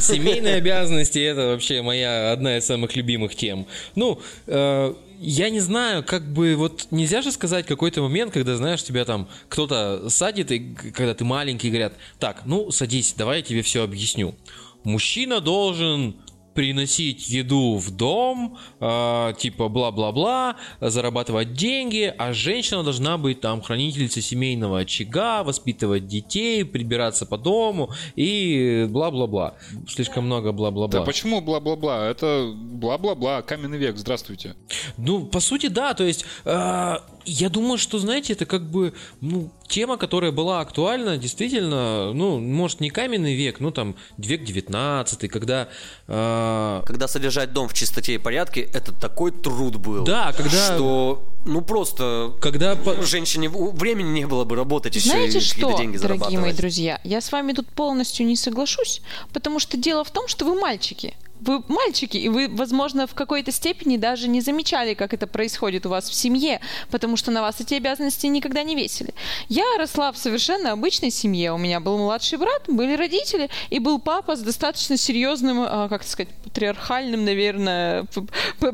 Семейные 0.00 0.56
обязанности 0.56 1.18
это 1.18 1.48
вообще 1.48 1.82
моя 1.82 2.32
одна 2.32 2.56
из 2.58 2.66
самых 2.66 2.96
любимых 2.96 3.34
тем. 3.36 3.66
Ну, 3.94 4.20
э, 4.46 4.94
я 5.22 5.50
не 5.50 5.60
знаю, 5.60 6.02
как 6.02 6.32
бы 6.32 6.56
вот 6.56 6.88
нельзя 6.90 7.22
же 7.22 7.30
сказать 7.30 7.64
какой-то 7.66 8.02
момент, 8.02 8.32
когда, 8.32 8.56
знаешь, 8.56 8.82
тебя 8.82 9.04
там 9.04 9.28
кто-то 9.48 10.08
садит, 10.10 10.50
и 10.50 10.74
когда 10.94 11.14
ты 11.14 11.24
маленький, 11.24 11.68
говорят, 11.70 11.94
так, 12.18 12.42
ну, 12.44 12.70
садись, 12.72 13.14
давай 13.16 13.38
я 13.38 13.42
тебе 13.42 13.62
все 13.62 13.84
объясню. 13.84 14.34
Мужчина 14.82 15.40
должен 15.40 16.16
приносить 16.54 17.28
еду 17.28 17.76
в 17.76 17.90
дом, 17.90 18.58
э, 18.80 19.34
типа 19.38 19.68
бла-бла-бла, 19.68 20.56
зарабатывать 20.80 21.54
деньги, 21.54 22.12
а 22.16 22.32
женщина 22.32 22.82
должна 22.82 23.18
быть 23.18 23.40
там 23.40 23.62
хранительницей 23.62 24.22
семейного 24.22 24.80
очага, 24.80 25.42
воспитывать 25.42 26.06
детей, 26.06 26.64
прибираться 26.64 27.26
по 27.26 27.38
дому 27.38 27.90
и 28.16 28.86
бла-бла-бла. 28.88 29.54
Слишком 29.88 30.26
много 30.26 30.52
бла-бла-бла. 30.52 31.00
Да 31.00 31.02
почему 31.02 31.40
бла-бла-бла? 31.40 32.08
Это 32.08 32.52
бла-бла-бла, 32.54 33.42
каменный 33.42 33.78
век, 33.78 33.96
здравствуйте. 33.96 34.54
Ну, 34.96 35.26
по 35.26 35.40
сути, 35.40 35.68
да. 35.68 35.94
То 35.94 36.04
есть, 36.04 36.24
э, 36.44 36.96
я 37.24 37.48
думаю, 37.48 37.78
что, 37.78 37.98
знаете, 37.98 38.32
это 38.34 38.46
как 38.46 38.62
бы, 38.70 38.92
ну, 39.20 39.50
тема, 39.68 39.96
которая 39.96 40.32
была 40.32 40.60
актуальна, 40.60 41.16
действительно, 41.18 42.12
ну, 42.12 42.38
может, 42.38 42.80
не 42.80 42.90
каменный 42.90 43.34
век, 43.34 43.60
ну, 43.60 43.70
там, 43.70 43.94
век 44.18 44.44
19 44.44 45.30
когда... 45.30 45.68
э, 46.08 46.82
Когда 46.86 47.08
содержать 47.08 47.52
дом 47.52 47.68
в 47.68 47.74
чистоте 47.74 48.14
и 48.14 48.18
порядке, 48.18 48.60
это 48.72 48.92
такой 48.92 49.30
труд 49.32 49.76
был. 49.76 50.04
Да, 50.04 50.32
когда- 50.32 50.74
Что, 50.74 51.22
ну 51.44 51.60
просто... 51.62 52.34
когда 52.40 52.76
по- 52.76 53.02
Женщине 53.02 53.48
времени 53.48 54.10
не 54.10 54.26
было 54.26 54.44
бы 54.44 54.56
работать 54.56 54.94
еще 54.96 55.08
Знаете 55.10 55.38
и 55.38 55.40
какие-то 55.40 55.70
что, 55.70 55.78
деньги 55.78 55.96
дорогие 55.98 56.38
мои 56.38 56.52
друзья, 56.52 57.00
я 57.04 57.20
с 57.20 57.32
вами 57.32 57.52
тут 57.52 57.68
полностью 57.68 58.26
не 58.26 58.36
соглашусь, 58.36 59.00
потому 59.32 59.58
что 59.58 59.76
дело 59.76 60.04
в 60.04 60.10
том, 60.10 60.28
что 60.28 60.44
вы 60.44 60.58
мальчики. 60.60 61.14
Вы 61.44 61.60
мальчики, 61.66 62.16
и 62.16 62.28
вы, 62.28 62.48
возможно, 62.48 63.08
в 63.08 63.14
какой-то 63.14 63.50
степени 63.50 63.96
даже 63.96 64.28
не 64.28 64.40
замечали, 64.40 64.94
как 64.94 65.12
это 65.12 65.26
происходит 65.26 65.86
у 65.86 65.88
вас 65.88 66.08
в 66.08 66.14
семье, 66.14 66.60
потому 66.90 67.16
что 67.16 67.32
на 67.32 67.42
вас 67.42 67.60
эти 67.60 67.74
обязанности 67.74 68.26
никогда 68.28 68.62
не 68.62 68.76
весили. 68.76 69.12
Я 69.48 69.64
росла 69.76 70.12
в 70.12 70.18
совершенно 70.18 70.70
обычной 70.72 71.10
семье. 71.10 71.52
У 71.52 71.58
меня 71.58 71.80
был 71.80 71.98
младший 71.98 72.38
брат, 72.38 72.62
были 72.68 72.94
родители, 72.94 73.50
и 73.70 73.80
был 73.80 73.98
папа 73.98 74.36
с 74.36 74.40
достаточно 74.40 74.96
серьезным, 74.96 75.64
а, 75.66 75.88
как 75.88 76.04
сказать, 76.04 76.28
патриархальным, 76.44 77.24
наверное, 77.24 78.06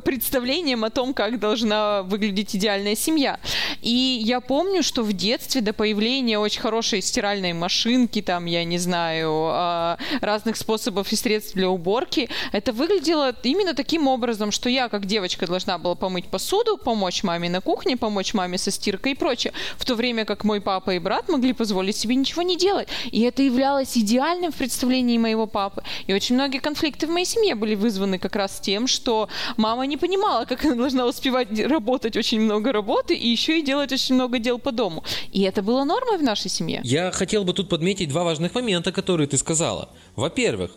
представлением 0.04 0.84
о 0.84 0.90
том, 0.90 1.14
как 1.14 1.38
должна 1.38 2.02
выглядеть 2.02 2.54
идеальная 2.54 2.96
семья. 2.96 3.40
И 3.80 4.20
я 4.22 4.40
помню, 4.40 4.82
что 4.82 5.02
в 5.02 5.14
детстве 5.14 5.62
до 5.62 5.72
появления 5.72 6.38
очень 6.38 6.60
хорошей 6.60 7.00
стиральной 7.00 7.54
машинки, 7.54 8.20
там, 8.20 8.44
я 8.44 8.64
не 8.64 8.78
знаю, 8.78 9.30
а, 9.32 9.98
разных 10.20 10.56
способов 10.56 11.10
и 11.12 11.16
средств 11.16 11.54
для 11.54 11.70
уборки, 11.70 12.28
это 12.58 12.72
выглядело 12.72 13.34
именно 13.44 13.72
таким 13.72 14.08
образом, 14.08 14.50
что 14.50 14.68
я, 14.68 14.88
как 14.88 15.06
девочка, 15.06 15.46
должна 15.46 15.78
была 15.78 15.94
помыть 15.94 16.26
посуду, 16.26 16.76
помочь 16.76 17.22
маме 17.22 17.48
на 17.48 17.60
кухне, 17.60 17.96
помочь 17.96 18.34
маме 18.34 18.58
со 18.58 18.70
стиркой 18.70 19.12
и 19.12 19.14
прочее, 19.14 19.52
в 19.76 19.84
то 19.84 19.94
время 19.94 20.24
как 20.24 20.44
мой 20.44 20.60
папа 20.60 20.90
и 20.90 20.98
брат 20.98 21.28
могли 21.28 21.52
позволить 21.52 21.96
себе 21.96 22.16
ничего 22.16 22.42
не 22.42 22.56
делать. 22.56 22.88
И 23.12 23.20
это 23.20 23.42
являлось 23.42 23.96
идеальным 23.96 24.50
в 24.50 24.56
представлении 24.56 25.18
моего 25.18 25.46
папы. 25.46 25.84
И 26.08 26.14
очень 26.14 26.34
многие 26.34 26.58
конфликты 26.58 27.06
в 27.06 27.10
моей 27.10 27.26
семье 27.26 27.54
были 27.54 27.76
вызваны 27.76 28.18
как 28.18 28.34
раз 28.34 28.58
тем, 28.60 28.88
что 28.88 29.28
мама 29.56 29.86
не 29.86 29.96
понимала, 29.96 30.44
как 30.44 30.64
она 30.64 30.74
должна 30.74 31.06
успевать 31.06 31.48
работать 31.60 32.16
очень 32.16 32.40
много 32.40 32.72
работы 32.72 33.14
и 33.14 33.28
еще 33.28 33.60
и 33.60 33.62
делать 33.62 33.92
очень 33.92 34.16
много 34.16 34.40
дел 34.40 34.58
по 34.58 34.72
дому. 34.72 35.04
И 35.32 35.42
это 35.42 35.62
было 35.62 35.84
нормой 35.84 36.18
в 36.18 36.22
нашей 36.22 36.50
семье. 36.50 36.80
Я 36.82 37.12
хотел 37.12 37.44
бы 37.44 37.52
тут 37.52 37.68
подметить 37.68 38.08
два 38.08 38.24
важных 38.24 38.54
момента, 38.54 38.90
которые 38.90 39.28
ты 39.28 39.38
сказала. 39.38 39.90
Во-первых, 40.16 40.72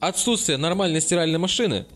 отсутствие 0.00 0.58
нормальной 0.58 1.00
стиральной 1.00 1.38
машины. 1.38 1.86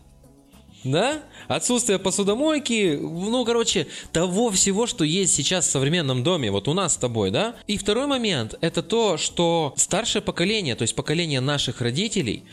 Да? 0.83 1.21
Отсутствие 1.47 1.99
посудомойки, 1.99 2.97
ну, 2.99 3.45
короче, 3.45 3.87
того 4.11 4.49
всего, 4.49 4.87
что 4.87 5.03
есть 5.03 5.35
сейчас 5.35 5.67
в 5.67 5.71
современном 5.71 6.23
доме, 6.23 6.49
вот 6.49 6.67
у 6.67 6.73
нас 6.73 6.93
с 6.93 6.97
тобой, 6.97 7.29
да? 7.29 7.55
И 7.67 7.77
второй 7.77 8.07
момент, 8.07 8.55
это 8.61 8.81
то, 8.81 9.17
что 9.17 9.73
старшее 9.77 10.21
поколение, 10.21 10.75
то 10.75 10.81
есть 10.81 10.95
поколение 10.95 11.39
наших 11.39 11.81
родителей, 11.81 12.45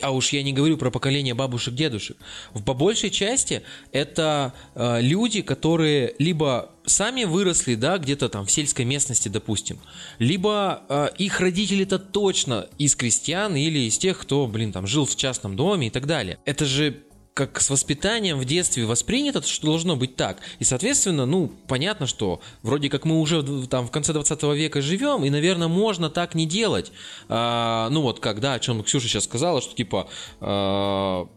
а 0.00 0.10
уж 0.10 0.32
я 0.32 0.42
не 0.42 0.52
говорю 0.52 0.76
про 0.76 0.90
поколение 0.90 1.34
бабушек, 1.34 1.74
дедушек, 1.74 2.16
в 2.52 2.62
по 2.62 2.74
большей 2.74 3.10
части 3.10 3.62
это 3.92 4.52
э, 4.74 5.00
люди, 5.00 5.42
которые 5.42 6.14
либо 6.18 6.70
сами 6.84 7.24
выросли, 7.24 7.74
да, 7.74 7.98
где-то 7.98 8.28
там 8.28 8.46
в 8.46 8.50
сельской 8.50 8.84
местности, 8.84 9.28
допустим, 9.28 9.78
либо 10.18 10.82
э, 10.88 11.08
их 11.18 11.40
родители-то 11.40 11.98
точно 11.98 12.68
из 12.78 12.94
крестьян 12.96 13.56
или 13.56 13.80
из 13.80 13.98
тех, 13.98 14.18
кто, 14.18 14.46
блин, 14.46 14.72
там 14.72 14.86
жил 14.86 15.06
в 15.06 15.16
частном 15.16 15.56
доме 15.56 15.88
и 15.88 15.90
так 15.90 16.06
далее. 16.06 16.38
Это 16.44 16.64
же 16.64 17.02
как 17.36 17.60
с 17.60 17.68
воспитанием 17.68 18.38
в 18.38 18.46
детстве 18.46 18.86
воспринято, 18.86 19.42
что 19.42 19.66
должно 19.66 19.94
быть 19.94 20.16
так. 20.16 20.38
И, 20.58 20.64
соответственно, 20.64 21.26
ну, 21.26 21.52
понятно, 21.68 22.06
что 22.06 22.40
вроде 22.62 22.88
как 22.88 23.04
мы 23.04 23.20
уже 23.20 23.42
там 23.66 23.86
в 23.86 23.90
конце 23.90 24.14
20 24.14 24.42
века 24.54 24.80
живем, 24.80 25.22
и, 25.22 25.28
наверное, 25.28 25.68
можно 25.68 26.08
так 26.08 26.34
не 26.34 26.46
делать. 26.46 26.92
А, 27.28 27.90
ну, 27.90 28.00
вот 28.00 28.20
как, 28.20 28.40
да, 28.40 28.54
о 28.54 28.58
чем 28.58 28.82
Ксюша 28.82 29.08
сейчас 29.08 29.24
сказала, 29.24 29.60
что, 29.60 29.74
типа, 29.74 30.08
а, 30.40 31.28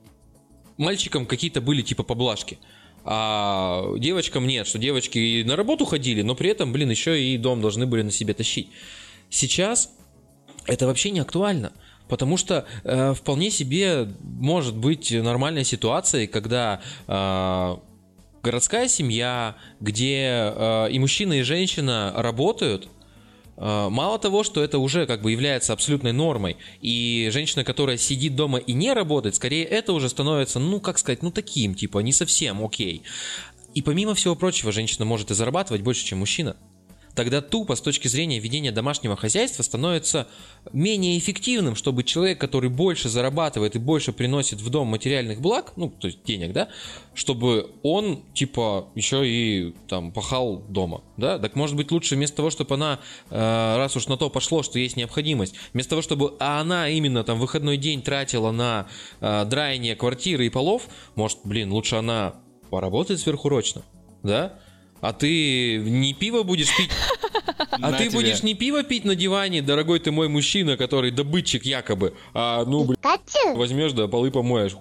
мальчикам 0.78 1.26
какие-то 1.26 1.60
были, 1.60 1.82
типа, 1.82 2.04
поблажки. 2.04 2.60
А 3.04 3.84
девочкам 3.98 4.48
нет, 4.48 4.68
что 4.68 4.80
девочки 4.80 5.18
и 5.18 5.44
на 5.44 5.58
работу 5.58 5.84
ходили, 5.84 6.22
но 6.22 6.34
при 6.34 6.50
этом, 6.50 6.72
блин, 6.72 6.90
еще 6.90 7.22
и 7.22 7.38
дом 7.38 7.60
должны 7.60 7.86
были 7.86 8.04
на 8.04 8.12
себе 8.12 8.34
тащить. 8.34 8.70
Сейчас 9.30 9.92
это 10.66 10.88
вообще 10.88 11.12
не 11.12 11.20
актуально. 11.20 11.74
Потому 12.10 12.38
что 12.38 12.66
э, 12.84 13.14
вполне 13.14 13.52
себе 13.52 14.10
может 14.22 14.76
быть 14.76 15.12
нормальной 15.12 15.64
ситуацией, 15.64 16.26
когда 16.26 16.82
э, 17.08 17.78
городская 18.42 18.88
семья, 18.88 19.56
где 19.80 20.52
э, 20.56 20.90
и 20.92 20.98
мужчина, 20.98 21.34
и 21.34 21.44
женщина 21.44 22.12
работают, 22.18 22.90
э, 23.58 23.88
мало 23.90 24.18
того, 24.18 24.44
что 24.44 24.64
это 24.64 24.80
уже 24.80 25.06
как 25.06 25.22
бы 25.22 25.32
является 25.32 25.72
абсолютной 25.72 26.12
нормой, 26.12 26.58
и 26.82 27.30
женщина, 27.32 27.64
которая 27.64 27.98
сидит 27.98 28.36
дома 28.36 28.58
и 28.58 28.74
не 28.74 28.92
работает, 28.92 29.36
скорее 29.36 29.64
это 29.66 29.94
уже 29.94 30.10
становится, 30.10 30.60
ну, 30.60 30.80
как 30.80 30.98
сказать, 30.98 31.22
ну, 31.22 31.30
таким, 31.30 31.76
типа, 31.76 32.00
не 32.00 32.12
совсем 32.12 32.66
окей. 32.66 33.04
И 33.76 33.84
помимо 33.84 34.16
всего 34.16 34.36
прочего, 34.36 34.72
женщина 34.72 35.06
может 35.06 35.30
и 35.30 35.36
зарабатывать 35.36 35.84
больше, 35.84 36.04
чем 36.04 36.20
мужчина 36.20 36.58
тогда 37.20 37.42
тупо 37.42 37.76
с 37.76 37.82
точки 37.82 38.08
зрения 38.08 38.40
ведения 38.40 38.72
домашнего 38.72 39.18
хозяйства 39.18 39.62
становится 39.62 40.30
менее 40.72 41.20
эффективным, 41.20 41.76
чтобы 41.76 42.06
человек, 42.06 42.40
который 42.40 42.70
больше 42.70 43.10
зарабатывает 43.10 43.76
и 43.76 43.80
больше 43.80 44.14
приносит 44.14 44.62
в 44.62 44.70
дом 44.70 44.88
материальных 44.88 45.42
благ, 45.42 45.74
ну, 45.76 45.90
то 45.90 46.08
есть 46.08 46.24
денег, 46.24 46.54
да, 46.54 46.70
чтобы 47.14 47.72
он, 47.84 48.24
типа, 48.34 48.88
еще 48.96 49.28
и 49.28 49.76
там 49.90 50.14
пахал 50.14 50.60
дома, 50.70 51.04
да, 51.18 51.38
так 51.40 51.58
может 51.58 51.76
быть 51.76 51.92
лучше 51.92 52.16
вместо 52.16 52.38
того, 52.38 52.52
чтобы 52.52 52.76
она, 52.76 53.02
э, 53.32 53.76
раз 53.76 53.98
уж 53.98 54.08
на 54.08 54.16
то 54.16 54.30
пошло, 54.30 54.64
что 54.64 54.80
есть 54.80 54.96
необходимость, 54.96 55.56
вместо 55.74 55.90
того, 55.90 56.02
чтобы 56.02 56.38
она 56.40 56.88
именно 56.88 57.26
там 57.26 57.38
выходной 57.38 57.76
день 57.76 58.02
тратила 58.02 58.52
на 58.52 58.88
э, 59.20 59.44
драение 59.44 59.98
квартиры 59.98 60.46
и 60.46 60.50
полов, 60.50 60.84
может, 61.16 61.40
блин, 61.44 61.74
лучше 61.74 61.98
она 61.98 62.36
поработает 62.70 63.20
сверхурочно, 63.20 63.82
да, 64.24 64.58
а 65.02 65.14
ты 65.14 65.78
не 65.78 66.14
пиво 66.14 66.44
будешь 66.44 66.76
пить? 66.76 66.92
А 67.72 67.94
ты 67.94 68.10
будешь 68.10 68.44
не 68.44 68.56
пиво 68.56 68.84
пить 68.84 69.06
на 69.06 69.16
диване, 69.16 69.62
дорогой 69.62 70.00
ты 70.00 70.12
мой 70.12 70.28
мужчина, 70.28 70.76
который 70.76 71.12
добытчик 71.12 71.66
якобы, 71.66 72.14
а 72.34 72.66
ну, 72.66 72.84
блин, 72.84 72.98
возьмешь, 73.56 73.94
да 73.94 74.08
полы 74.08 74.32
помоешь. 74.32 74.74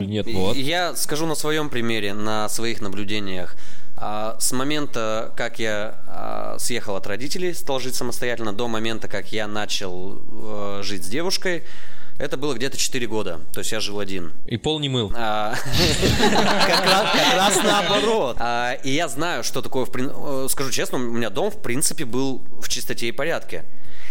Нет, 0.00 0.26
вот. 0.32 0.56
Я 0.56 0.96
скажу 0.96 1.26
на 1.26 1.34
своем 1.34 1.70
примере, 1.70 2.14
на 2.14 2.48
своих 2.48 2.80
наблюдениях. 2.80 3.56
А, 3.96 4.36
с 4.38 4.52
момента, 4.52 5.32
как 5.36 5.58
я 5.58 6.02
а, 6.06 6.56
съехал 6.58 6.96
от 6.96 7.06
родителей, 7.06 7.52
стал 7.52 7.80
жить 7.80 7.96
самостоятельно, 7.96 8.52
до 8.52 8.68
момента, 8.68 9.08
как 9.08 9.32
я 9.32 9.48
начал 9.48 10.20
э, 10.20 10.80
жить 10.84 11.04
с 11.04 11.08
девушкой, 11.08 11.64
это 12.18 12.36
было 12.36 12.54
где-то 12.54 12.76
4 12.76 13.06
года, 13.06 13.40
то 13.52 13.60
есть 13.60 13.70
я 13.72 13.80
жил 13.80 14.00
один. 14.00 14.32
И 14.46 14.56
пол 14.56 14.80
не 14.80 14.88
мыл. 14.88 15.12
А, 15.14 15.54
как 16.66 16.84
раз 17.36 17.56
наоборот. 17.62 18.36
А, 18.40 18.72
и 18.82 18.90
я 18.90 19.08
знаю, 19.08 19.44
что 19.44 19.62
такое, 19.62 19.86
э, 19.86 20.46
скажу 20.50 20.70
честно, 20.70 20.98
у 20.98 21.00
меня 21.00 21.30
дом 21.30 21.50
в 21.50 21.62
принципе 21.62 22.04
был 22.04 22.42
в 22.60 22.68
чистоте 22.68 23.08
и 23.08 23.12
порядке. 23.12 23.64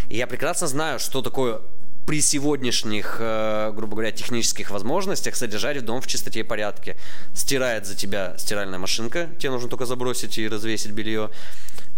И 0.10 0.16
я 0.16 0.26
прекрасно 0.26 0.68
знаю, 0.68 1.00
что 1.00 1.22
такое 1.22 1.60
при 2.08 2.22
сегодняшних, 2.22 3.18
э, 3.20 3.74
грубо 3.76 3.96
говоря, 3.98 4.14
технических 4.14 4.72
возможностях 4.72 5.36
содержать 5.36 5.84
дом 5.84 6.00
в 6.00 6.08
чистоте 6.08 6.40
и 6.40 6.44
порядке. 6.44 6.96
Стирает 7.36 7.86
за 7.86 7.96
тебя 7.96 8.36
стиральная 8.38 8.80
машинка, 8.80 9.28
тебе 9.38 9.52
нужно 9.52 9.68
только 9.68 9.86
забросить 9.86 10.38
и 10.38 10.48
развесить 10.48 10.92
белье. 10.92 11.30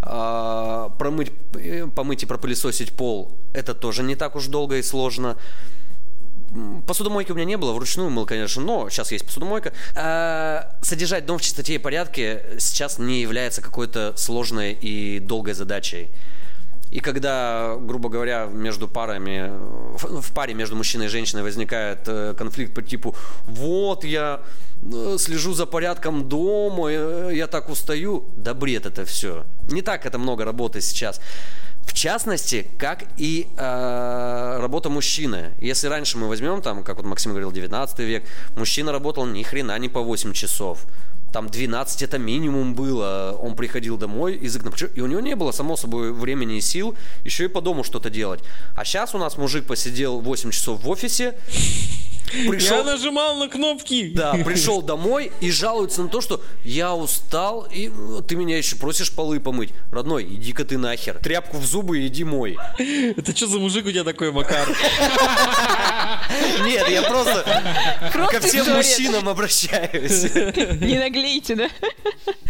А, 0.02 0.88
промыть, 0.98 1.30
э, 1.54 1.86
помыть 1.86 2.24
и 2.24 2.26
пропылесосить 2.26 2.90
пол, 2.96 3.38
это 3.52 3.74
тоже 3.74 4.02
не 4.02 4.16
так 4.16 4.34
уж 4.34 4.48
долго 4.48 4.78
и 4.78 4.82
сложно. 4.82 5.36
Посудомойки 6.86 7.32
у 7.32 7.34
меня 7.34 7.44
не 7.44 7.56
было, 7.56 7.72
вручную 7.72 8.10
мыл, 8.10 8.26
конечно, 8.26 8.62
но 8.62 8.88
сейчас 8.90 9.12
есть 9.12 9.24
посудомойка. 9.24 9.72
А, 9.94 10.74
содержать 10.82 11.26
дом 11.26 11.38
в 11.38 11.42
чистоте 11.42 11.74
и 11.74 11.78
порядке 11.78 12.44
сейчас 12.58 12.98
не 12.98 13.20
является 13.20 13.62
какой-то 13.62 14.14
сложной 14.16 14.72
и 14.72 15.20
долгой 15.20 15.54
задачей. 15.54 16.10
И 16.90 16.98
когда, 16.98 17.76
грубо 17.78 18.08
говоря, 18.08 18.46
между 18.46 18.88
парами, 18.88 19.48
в 19.96 20.34
паре 20.34 20.54
между 20.54 20.74
мужчиной 20.74 21.06
и 21.06 21.08
женщиной 21.08 21.44
возникает 21.44 22.00
э, 22.06 22.34
конфликт 22.36 22.74
по 22.74 22.82
типу 22.82 23.14
«Вот 23.46 24.04
я 24.04 24.40
э, 24.82 25.16
слежу 25.18 25.52
за 25.52 25.66
порядком 25.66 26.28
дома, 26.28 26.90
э, 26.90 27.30
я 27.32 27.46
так 27.46 27.68
устаю». 27.70 28.24
Да 28.36 28.54
бред 28.54 28.86
это 28.86 29.04
все. 29.04 29.44
Не 29.70 29.82
так 29.82 30.04
это 30.04 30.18
много 30.18 30.44
работы 30.44 30.80
сейчас. 30.80 31.20
В 31.84 31.92
частности, 31.92 32.66
как 32.78 33.04
и 33.16 33.48
э, 33.56 34.58
работа 34.60 34.88
мужчины. 34.88 35.52
Если 35.60 35.88
раньше 35.88 36.18
мы 36.18 36.28
возьмем, 36.28 36.62
там, 36.62 36.82
как 36.82 36.96
вот 36.96 37.06
Максим 37.06 37.32
говорил, 37.32 37.52
19 37.52 37.98
век, 38.00 38.24
мужчина 38.56 38.92
работал 38.92 39.26
ни 39.26 39.42
хрена 39.42 39.78
не 39.78 39.88
по 39.88 40.00
8 40.00 40.32
часов. 40.32 40.86
Там 41.32 41.48
12 41.48 42.02
это 42.02 42.18
минимум 42.18 42.74
было. 42.74 43.36
Он 43.40 43.54
приходил 43.54 43.96
домой 43.96 44.34
из 44.34 44.56
окна. 44.56 44.72
И 44.94 45.00
у 45.00 45.06
него 45.06 45.20
не 45.20 45.36
было, 45.36 45.52
само 45.52 45.76
собой, 45.76 46.12
времени 46.12 46.58
и 46.58 46.60
сил 46.60 46.96
еще 47.24 47.44
и 47.44 47.48
по 47.48 47.60
дому 47.60 47.84
что-то 47.84 48.10
делать. 48.10 48.40
А 48.76 48.84
сейчас 48.84 49.14
у 49.14 49.18
нас 49.18 49.36
мужик 49.36 49.66
посидел 49.66 50.20
8 50.20 50.50
часов 50.50 50.82
в 50.82 50.88
офисе, 50.88 51.34
Пришел... 52.48 52.78
Я 52.78 52.84
нажимал 52.84 53.36
на 53.36 53.48
кнопки. 53.48 54.10
Да, 54.14 54.34
пришел 54.34 54.82
домой 54.82 55.32
и 55.40 55.50
жалуется 55.50 56.02
на 56.02 56.08
то, 56.08 56.20
что 56.20 56.42
я 56.64 56.94
устал, 56.94 57.66
и 57.70 57.90
ты 58.26 58.36
меня 58.36 58.56
еще 58.56 58.76
просишь 58.76 59.10
полы 59.12 59.40
помыть. 59.40 59.70
Родной, 59.90 60.24
иди-ка 60.24 60.64
ты 60.64 60.78
нахер. 60.78 61.18
Тряпку 61.18 61.58
в 61.58 61.66
зубы 61.66 62.00
и 62.00 62.06
иди 62.06 62.24
мой. 62.24 62.56
Это 62.78 63.34
что 63.36 63.46
за 63.46 63.58
мужик 63.58 63.86
у 63.86 63.90
тебя 63.90 64.04
такой, 64.04 64.32
Макар? 64.32 64.68
Нет, 66.64 66.88
я 66.88 67.02
просто 67.02 67.44
ко 68.30 68.40
всем 68.40 68.76
мужчинам 68.76 69.28
обращаюсь. 69.28 70.34
Не 70.80 70.98
наглейте, 70.98 71.56
да? 71.56 71.68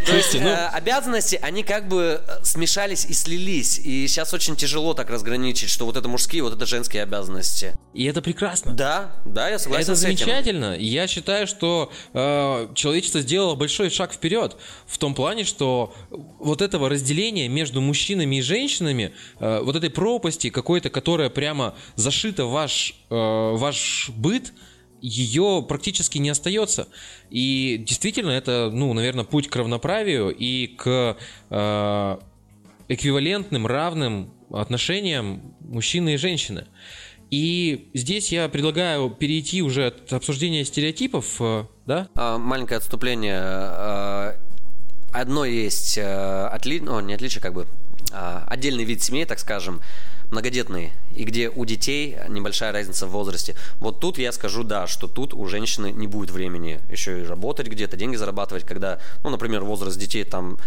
То 0.06 0.16
есть 0.16 0.34
ну, 0.34 0.48
э, 0.48 0.66
обязанности, 0.68 1.38
они 1.42 1.62
как 1.62 1.86
бы 1.86 2.20
э, 2.26 2.44
смешались 2.44 3.04
и 3.04 3.12
слились. 3.12 3.78
И 3.78 4.08
сейчас 4.08 4.32
очень 4.32 4.56
тяжело 4.56 4.94
так 4.94 5.10
разграничить, 5.10 5.70
что 5.70 5.84
вот 5.84 5.96
это 5.96 6.08
мужские, 6.08 6.42
вот 6.42 6.54
это 6.54 6.66
женские 6.66 7.02
обязанности. 7.02 7.78
И 7.92 8.06
это 8.06 8.22
прекрасно. 8.22 8.72
Да, 8.72 9.12
да, 9.24 9.48
я 9.48 9.58
согласен 9.60 9.92
Это 9.92 10.00
с 10.00 10.04
этим. 10.04 10.18
замечательно. 10.18 10.76
Я 10.76 11.06
считаю, 11.06 11.46
что 11.46 11.92
э, 12.12 12.68
человечество 12.74 13.20
сделало 13.20 13.54
большой 13.54 13.90
шаг 13.90 14.12
вперед 14.12 14.56
в 14.86 14.98
том 14.98 15.14
плане, 15.14 15.44
что 15.44 15.94
вот 16.10 16.62
этого 16.62 16.88
разделения 16.88 17.48
между 17.48 17.80
мужчинами 17.80 18.36
и 18.36 18.42
женщинами, 18.42 19.12
э, 19.38 19.60
вот 19.62 19.76
этой 19.76 19.90
пропасти 19.90 20.50
какой-то, 20.50 20.90
которая 20.90 21.30
прямо 21.30 21.74
зашита 21.94 22.44
в 22.46 22.52
ваш, 22.52 22.94
э, 23.10 23.14
ваш 23.14 24.10
быт, 24.16 24.52
ее 25.00 25.64
практически 25.66 26.18
не 26.18 26.28
остается. 26.28 26.88
И 27.30 27.82
действительно, 27.86 28.30
это, 28.30 28.70
ну, 28.72 28.92
наверное, 28.92 29.24
путь 29.24 29.48
к 29.48 29.56
равноправию 29.56 30.30
и 30.30 30.66
к 30.66 31.16
э, 31.50 32.18
эквивалентным, 32.88 33.66
равным 33.66 34.32
отношениям 34.50 35.54
мужчины 35.60 36.14
и 36.14 36.16
женщины. 36.16 36.66
И 37.30 37.90
здесь 37.94 38.32
я 38.32 38.48
предлагаю 38.48 39.08
перейти 39.08 39.62
уже 39.62 39.86
от 39.86 40.12
обсуждения 40.12 40.64
стереотипов, 40.64 41.36
э, 41.40 41.64
да? 41.86 42.08
А, 42.16 42.38
маленькое 42.38 42.78
отступление. 42.78 43.38
А, 43.40 44.36
одно 45.12 45.44
есть 45.44 45.96
э, 45.96 46.46
отли... 46.46 46.80
ну, 46.80 46.98
не 47.00 47.14
отличие, 47.14 47.40
как 47.40 47.54
бы 47.54 47.68
а, 48.12 48.44
отдельный 48.48 48.84
вид 48.84 49.02
семей, 49.02 49.26
так 49.26 49.38
скажем, 49.38 49.80
многодетные, 50.32 50.92
и 51.14 51.24
где 51.24 51.48
у 51.48 51.64
детей 51.64 52.16
небольшая 52.28 52.72
разница 52.72 53.06
в 53.06 53.10
возрасте. 53.10 53.54
Вот 53.78 54.00
тут 54.00 54.18
я 54.18 54.32
скажу, 54.32 54.64
да, 54.64 54.86
что 54.86 55.06
тут 55.06 55.32
у 55.32 55.46
женщины 55.46 55.92
не 55.92 56.06
будет 56.06 56.30
времени 56.30 56.80
еще 56.90 57.20
и 57.20 57.24
работать 57.24 57.68
где-то, 57.68 57.96
деньги 57.96 58.16
зарабатывать, 58.16 58.64
когда, 58.64 58.98
ну, 59.22 59.30
например, 59.30 59.62
возраст 59.62 59.98
детей 59.98 60.24
там 60.24 60.58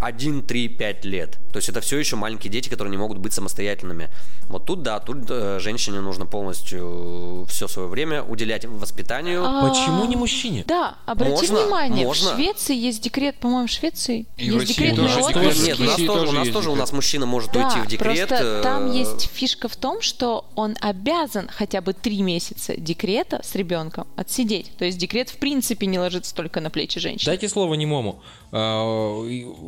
1, 0.00 0.42
3, 0.42 0.68
5 0.68 1.04
лет. 1.04 1.38
То 1.52 1.56
есть 1.56 1.68
это 1.68 1.80
все 1.80 1.98
еще 1.98 2.16
маленькие 2.16 2.50
дети, 2.52 2.68
которые 2.68 2.90
не 2.90 2.96
могут 2.96 3.18
быть 3.18 3.32
самостоятельными. 3.32 4.08
Вот 4.48 4.64
тут, 4.66 4.82
да, 4.82 5.00
тут 5.00 5.18
э, 5.28 5.58
женщине 5.60 6.00
нужно 6.00 6.24
полностью 6.26 7.44
все 7.48 7.66
свое 7.68 7.88
время 7.88 8.22
уделять 8.22 8.64
воспитанию. 8.64 9.44
А, 9.44 9.68
Почему 9.68 10.04
не 10.06 10.16
мужчине? 10.16 10.64
Да, 10.66 10.98
обрати 11.06 11.32
Можно, 11.32 11.62
внимание, 11.62 12.06
можно. 12.06 12.32
в 12.32 12.34
Швеции 12.36 12.76
есть 12.76 13.02
декрет, 13.02 13.36
по-моему, 13.38 13.66
в 13.66 13.70
Швеции 13.70 14.26
И 14.36 14.50
в 14.50 14.54
есть 14.54 14.58
России 14.60 14.74
декретный 14.74 15.04
тоже 15.06 15.18
отпуск. 15.20 15.34
декрет. 15.34 15.58
Нет, 15.66 15.80
у 15.80 15.82
нас 15.82 15.90
России 15.92 16.06
тоже, 16.06 16.20
у 16.20 16.24
тоже 16.26 16.38
нас 16.38 16.48
тоже 16.48 16.58
у 16.58 16.60
декрет. 16.72 16.78
нас 16.78 16.92
мужчина 16.92 17.26
может 17.26 17.52
Да, 17.52 17.66
уйти 17.66 17.80
в 17.80 17.86
декрет. 17.86 18.28
просто 18.28 18.60
там 18.62 18.90
э, 18.92 18.98
есть 18.98 19.30
фишка 19.32 19.68
в 19.68 19.76
том, 19.76 20.00
что 20.00 20.44
он 20.54 20.76
обязан 20.80 21.48
хотя 21.52 21.80
бы 21.80 21.92
три 21.92 22.22
месяца 22.22 22.74
декрета 22.76 23.40
с 23.42 23.54
ребенком 23.54 24.06
отсидеть. 24.16 24.70
То 24.78 24.84
есть 24.84 24.98
декрет 24.98 25.30
в 25.30 25.38
принципе 25.38 25.86
не 25.86 25.98
ложится 25.98 26.34
только 26.34 26.60
на 26.60 26.70
плечи 26.70 27.00
женщины. 27.00 27.26
Дайте 27.26 27.48
слово 27.48 27.74
немому. 27.74 28.22
А, 28.50 29.24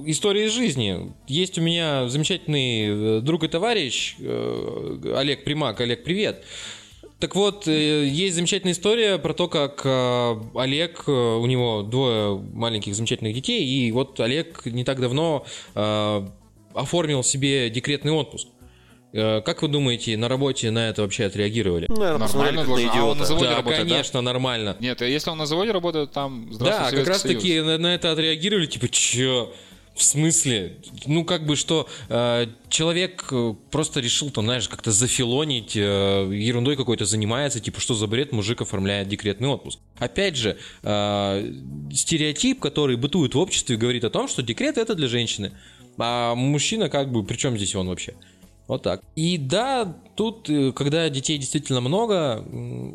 История 0.06 0.46
из 0.46 0.52
жизни. 0.52 1.12
Есть 1.26 1.58
у 1.58 1.62
меня 1.62 2.08
замечательный 2.08 3.18
э, 3.18 3.20
друг 3.20 3.44
и 3.44 3.48
товарищ 3.48 4.16
э, 4.18 5.14
Олег 5.16 5.44
Примак. 5.44 5.80
Олег, 5.80 6.02
привет. 6.02 6.44
Так 7.18 7.36
вот, 7.36 7.68
э, 7.68 8.06
есть 8.06 8.36
замечательная 8.36 8.72
история 8.72 9.18
про 9.18 9.34
то, 9.34 9.48
как 9.48 9.84
Олег, 10.54 11.06
у 11.06 11.44
него 11.46 11.82
двое 11.82 12.38
маленьких 12.38 12.94
замечательных 12.94 13.34
детей, 13.34 13.64
и 13.64 13.92
вот 13.92 14.18
Олег 14.20 14.64
не 14.64 14.84
так 14.84 15.00
давно 15.00 15.44
оформил 16.72 17.22
себе 17.22 17.68
декретный 17.68 18.12
отпуск. 18.12 18.48
Э, 19.12 19.40
Как 19.42 19.62
вы 19.62 19.68
думаете, 19.68 20.16
на 20.16 20.28
работе 20.28 20.70
на 20.70 20.88
это 20.88 21.02
вообще 21.02 21.24
отреагировали? 21.26 21.86
Наверное, 21.88 22.26
посмотрели 22.26 22.56
Нормально 22.56 22.60
как 22.60 22.68
на 22.68 22.92
должен. 22.92 23.00
А 23.02 23.10
он 23.10 23.18
на 23.18 23.24
заводе 23.24 23.46
Да, 23.46 23.56
работает, 23.56 23.82
да? 23.88 23.88
конечно, 23.94 24.20
нормально. 24.20 24.76
Нет, 24.80 25.02
а 25.02 25.06
если 25.06 25.30
он 25.30 25.38
на 25.38 25.46
заводе 25.46 25.72
работает, 25.72 26.12
там 26.12 26.46
Да, 26.50 26.54
здравствуй, 26.54 26.84
как 26.84 26.90
Советский 26.90 27.10
раз 27.10 27.22
Союз. 27.22 27.42
таки 27.42 27.60
на, 27.60 27.78
на 27.78 27.94
это 27.94 28.12
отреагировали, 28.12 28.66
типа, 28.66 28.88
чё? 28.88 29.52
В 29.96 30.02
смысле? 30.04 30.76
Ну, 31.06 31.24
как 31.24 31.44
бы, 31.44 31.56
что 31.56 31.86
э, 32.08 32.46
человек 32.70 33.26
э, 33.32 33.54
просто 33.70 34.00
решил, 34.00 34.30
там, 34.30 34.44
знаешь, 34.44 34.68
как-то 34.68 34.92
зафилонить, 34.92 35.76
э, 35.76 35.80
ерундой 36.32 36.76
какой-то 36.76 37.04
занимается, 37.04 37.58
типа, 37.60 37.80
что 37.80 37.94
за 37.94 38.06
бред 38.06 38.32
мужик 38.32 38.62
оформляет 38.62 39.08
декретный 39.08 39.48
отпуск. 39.48 39.78
Опять 39.98 40.36
же, 40.36 40.56
э, 40.84 41.52
стереотип, 41.92 42.60
который 42.60 42.96
бытует 42.96 43.34
в 43.34 43.38
обществе, 43.38 43.76
говорит 43.76 44.04
о 44.04 44.10
том, 44.10 44.28
что 44.28 44.42
декрет 44.42 44.78
это 44.78 44.94
для 44.94 45.08
женщины. 45.08 45.52
А 45.98 46.34
мужчина, 46.34 46.88
как 46.88 47.10
бы, 47.12 47.22
при 47.24 47.36
чем 47.36 47.56
здесь 47.56 47.74
он 47.74 47.88
вообще? 47.88 48.14
Вот 48.70 48.82
так. 48.82 49.00
И 49.16 49.36
да, 49.36 49.96
тут, 50.14 50.48
э, 50.48 50.70
когда 50.70 51.08
детей 51.08 51.38
действительно 51.38 51.80
много, 51.80 52.44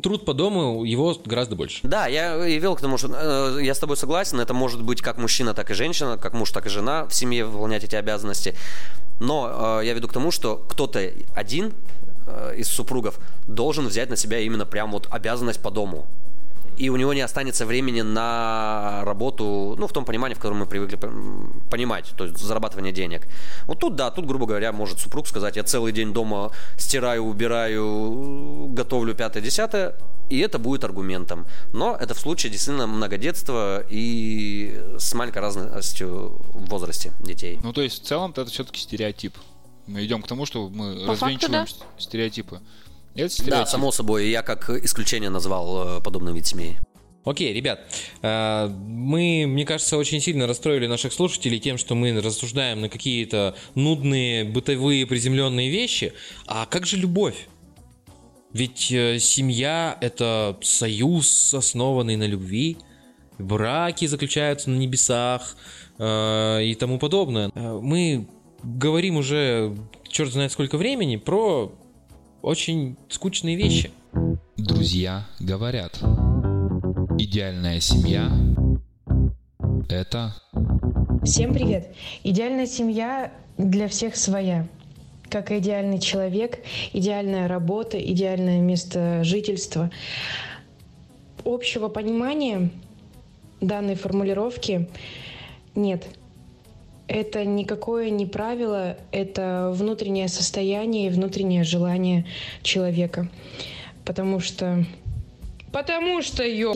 труд 0.02 0.24
по 0.24 0.32
дому 0.32 0.84
его 0.84 1.14
гораздо 1.26 1.54
больше. 1.54 1.86
Да, 1.86 2.06
я 2.06 2.46
и 2.46 2.58
вел 2.58 2.76
к 2.76 2.80
тому, 2.80 2.96
что 2.96 3.10
э, 3.12 3.62
я 3.62 3.74
с 3.74 3.78
тобой 3.78 3.98
согласен, 3.98 4.40
это 4.40 4.54
может 4.54 4.82
быть 4.82 5.02
как 5.02 5.18
мужчина, 5.18 5.52
так 5.52 5.70
и 5.70 5.74
женщина, 5.74 6.16
как 6.16 6.32
муж, 6.32 6.50
так 6.50 6.64
и 6.64 6.70
жена 6.70 7.04
в 7.04 7.12
семье 7.12 7.44
выполнять 7.44 7.84
эти 7.84 7.94
обязанности. 7.94 8.54
Но 9.20 9.80
э, 9.82 9.84
я 9.84 9.92
веду 9.92 10.08
к 10.08 10.14
тому, 10.14 10.30
что 10.30 10.56
кто-то 10.66 11.10
один 11.34 11.74
э, 12.26 12.54
из 12.56 12.68
супругов 12.68 13.18
должен 13.46 13.86
взять 13.86 14.08
на 14.08 14.16
себя 14.16 14.38
именно 14.38 14.64
прям 14.64 14.92
вот 14.92 15.08
обязанность 15.10 15.60
по 15.60 15.70
дому. 15.70 16.06
И 16.76 16.90
у 16.90 16.96
него 16.96 17.14
не 17.14 17.22
останется 17.22 17.64
времени 17.64 18.02
на 18.02 19.02
работу, 19.04 19.76
ну, 19.78 19.86
в 19.86 19.92
том 19.92 20.04
понимании, 20.04 20.34
в 20.34 20.38
котором 20.38 20.58
мы 20.58 20.66
привыкли 20.66 20.96
понимать, 21.70 22.12
то 22.16 22.24
есть 22.24 22.38
зарабатывание 22.38 22.92
денег. 22.92 23.26
Вот 23.66 23.78
тут, 23.78 23.96
да, 23.96 24.10
тут, 24.10 24.26
грубо 24.26 24.46
говоря, 24.46 24.72
может 24.72 24.98
супруг 24.98 25.26
сказать, 25.26 25.56
я 25.56 25.64
целый 25.64 25.92
день 25.92 26.12
дома 26.12 26.50
стираю, 26.76 27.24
убираю, 27.24 28.68
готовлю 28.72 29.14
пятое-десятое, 29.14 29.94
и 30.28 30.38
это 30.40 30.58
будет 30.58 30.84
аргументом. 30.84 31.46
Но 31.72 31.96
это 31.98 32.12
в 32.14 32.18
случае 32.18 32.52
действительно 32.52 32.86
многодетства 32.86 33.82
и 33.88 34.78
с 34.98 35.14
маленькой 35.14 35.38
разностью 35.38 36.36
в 36.52 36.68
возрасте 36.68 37.12
детей. 37.20 37.58
Ну, 37.62 37.72
то 37.72 37.80
есть, 37.80 38.02
в 38.02 38.06
целом, 38.06 38.32
это 38.32 38.44
все-таки 38.46 38.80
стереотип. 38.80 39.34
Мы 39.86 40.04
идем 40.04 40.20
к 40.20 40.26
тому, 40.26 40.46
что 40.46 40.68
мы 40.68 41.06
По 41.06 41.12
развенчиваем 41.12 41.64
факту, 41.66 41.84
с- 41.96 42.02
стереотипы. 42.04 42.60
Это 43.16 43.44
Да, 43.46 43.66
само 43.66 43.90
собой, 43.92 44.28
я 44.28 44.42
как 44.42 44.68
исключение 44.68 45.30
назвал 45.30 45.98
э, 45.98 46.00
подобный 46.02 46.34
вид 46.34 46.46
семьи. 46.46 46.76
Окей, 47.24 47.52
ребят, 47.52 47.80
э, 48.22 48.68
мы, 48.68 49.46
мне 49.46 49.64
кажется, 49.64 49.96
очень 49.96 50.20
сильно 50.20 50.46
расстроили 50.46 50.86
наших 50.86 51.12
слушателей 51.12 51.58
тем, 51.58 51.78
что 51.78 51.94
мы 51.94 52.20
рассуждаем 52.20 52.82
на 52.82 52.88
какие-то 52.88 53.56
нудные, 53.74 54.44
бытовые, 54.44 55.06
приземленные 55.06 55.70
вещи. 55.70 56.12
А 56.46 56.66
как 56.66 56.86
же 56.86 56.96
любовь? 56.96 57.48
Ведь 58.52 58.92
э, 58.92 59.18
семья— 59.18 59.96
это 60.00 60.56
союз, 60.62 61.54
основанный 61.54 62.16
на 62.16 62.26
любви, 62.26 62.76
браки 63.38 64.06
заключаются 64.06 64.70
на 64.70 64.76
небесах 64.76 65.56
и 65.98 66.76
тому 66.78 66.98
подобное. 66.98 67.50
Мы 67.54 68.26
говорим 68.62 69.16
уже 69.16 69.74
черт 70.08 70.32
знает 70.32 70.52
сколько 70.52 70.76
времени 70.76 71.16
про 71.16 71.72
очень 72.46 72.96
скучные 73.08 73.56
вещи. 73.56 73.90
Друзья 74.56 75.26
говорят. 75.40 75.98
Идеальная 77.18 77.80
семья– 77.80 78.30
это 79.88 80.32
Всем 81.24 81.52
привет! 81.52 81.92
Идеальная 82.22 82.66
семья 82.66 83.32
для 83.58 83.88
всех 83.88 84.14
своя. 84.14 84.68
Как 85.28 85.50
и 85.50 85.58
идеальный 85.58 85.98
человек, 85.98 86.60
идеальная 86.92 87.48
работа, 87.48 87.98
идеальное 88.00 88.60
место 88.60 89.24
жительства. 89.24 89.90
Общего 91.44 91.88
понимания 91.88 92.70
данной 93.60 93.96
формулировки 93.96 94.88
нет. 95.74 96.06
Это 97.08 97.44
никакое 97.44 98.10
не 98.10 98.26
правило, 98.26 98.96
это 99.12 99.72
внутреннее 99.74 100.28
состояние 100.28 101.06
и 101.06 101.10
внутреннее 101.10 101.62
желание 101.62 102.26
человека. 102.62 103.28
Потому 104.04 104.40
что... 104.40 104.84
Потому 105.72 106.22
что, 106.22 106.42
ё... 106.44 106.74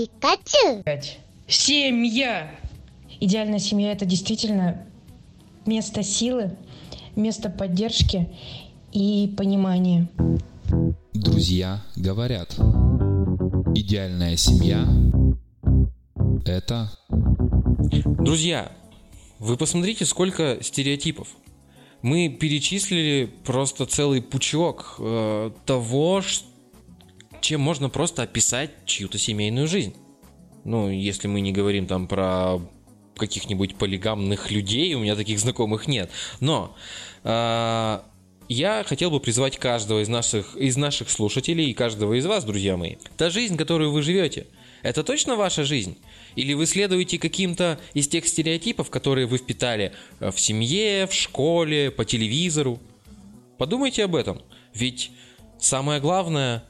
Блядь. 0.84 1.18
Семья! 1.48 2.50
Идеальная 3.18 3.58
семья– 3.58 3.92
это 3.92 4.04
действительно 4.04 4.86
место 5.66 6.02
силы, 6.02 6.56
место 7.16 7.50
поддержки 7.50 8.28
и 8.92 9.34
понимания. 9.36 10.08
Друзья 11.12 11.82
говорят. 11.96 12.54
Идеальная 13.74 14.36
семья– 14.36 14.86
это 16.46 16.90
Друзья, 18.20 18.70
вы 19.40 19.56
посмотрите, 19.56 20.04
сколько 20.04 20.58
стереотипов. 20.60 21.28
Мы 22.02 22.28
перечислили 22.28 23.30
просто 23.44 23.86
целый 23.86 24.22
пучок 24.22 24.96
э, 24.98 25.50
того, 25.64 26.22
чем 27.40 27.60
можно 27.62 27.88
просто 27.88 28.22
описать 28.22 28.70
чью-то 28.84 29.18
семейную 29.18 29.66
жизнь. 29.66 29.96
Ну, 30.64 30.90
если 30.90 31.26
мы 31.26 31.40
не 31.40 31.52
говорим 31.52 31.86
там 31.86 32.06
про 32.06 32.60
каких-нибудь 33.16 33.76
полигамных 33.76 34.50
людей, 34.50 34.94
у 34.94 35.00
меня 35.00 35.16
таких 35.16 35.38
знакомых 35.38 35.88
нет. 35.88 36.10
Но 36.40 36.76
э, 37.24 38.00
я 38.48 38.84
хотел 38.84 39.10
бы 39.10 39.20
призвать 39.20 39.58
каждого 39.58 40.02
из 40.02 40.08
наших, 40.08 40.54
из 40.56 40.76
наших 40.76 41.08
слушателей 41.08 41.70
и 41.70 41.74
каждого 41.74 42.12
из 42.12 42.26
вас, 42.26 42.44
друзья 42.44 42.76
мои. 42.76 42.96
Та 43.16 43.30
жизнь, 43.30 43.56
которую 43.56 43.90
вы 43.90 44.02
живете, 44.02 44.48
это 44.82 45.02
точно 45.02 45.36
ваша 45.36 45.64
жизнь? 45.64 45.96
Или 46.36 46.54
вы 46.54 46.66
следуете 46.66 47.18
каким-то 47.18 47.78
из 47.94 48.08
тех 48.08 48.26
стереотипов, 48.26 48.90
которые 48.90 49.26
вы 49.26 49.38
впитали 49.38 49.92
э, 50.20 50.30
в 50.30 50.40
семье, 50.40 51.06
в 51.06 51.12
школе, 51.12 51.90
по 51.90 52.04
телевизору? 52.04 52.80
Подумайте 53.58 54.04
об 54.04 54.14
этом. 54.14 54.40
Ведь 54.74 55.10
самое 55.58 56.00
главное 56.00 56.64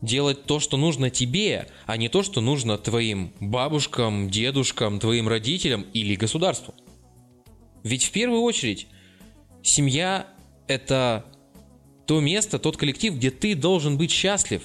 делать 0.00 0.44
то, 0.44 0.60
что 0.60 0.76
нужно 0.76 1.10
тебе, 1.10 1.68
а 1.86 1.96
не 1.96 2.08
то, 2.08 2.22
что 2.22 2.40
нужно 2.40 2.76
твоим 2.76 3.32
бабушкам, 3.40 4.28
дедушкам, 4.28 4.98
твоим 4.98 5.28
родителям 5.28 5.86
или 5.92 6.16
государству. 6.16 6.74
Ведь 7.84 8.04
в 8.04 8.10
первую 8.10 8.42
очередь 8.42 8.86
семья– 9.62 10.26
это 10.66 11.24
то 12.06 12.20
место, 12.20 12.58
тот 12.58 12.76
коллектив, 12.76 13.14
где 13.14 13.30
ты 13.30 13.54
должен 13.54 13.96
быть 13.96 14.10
счастлив, 14.10 14.62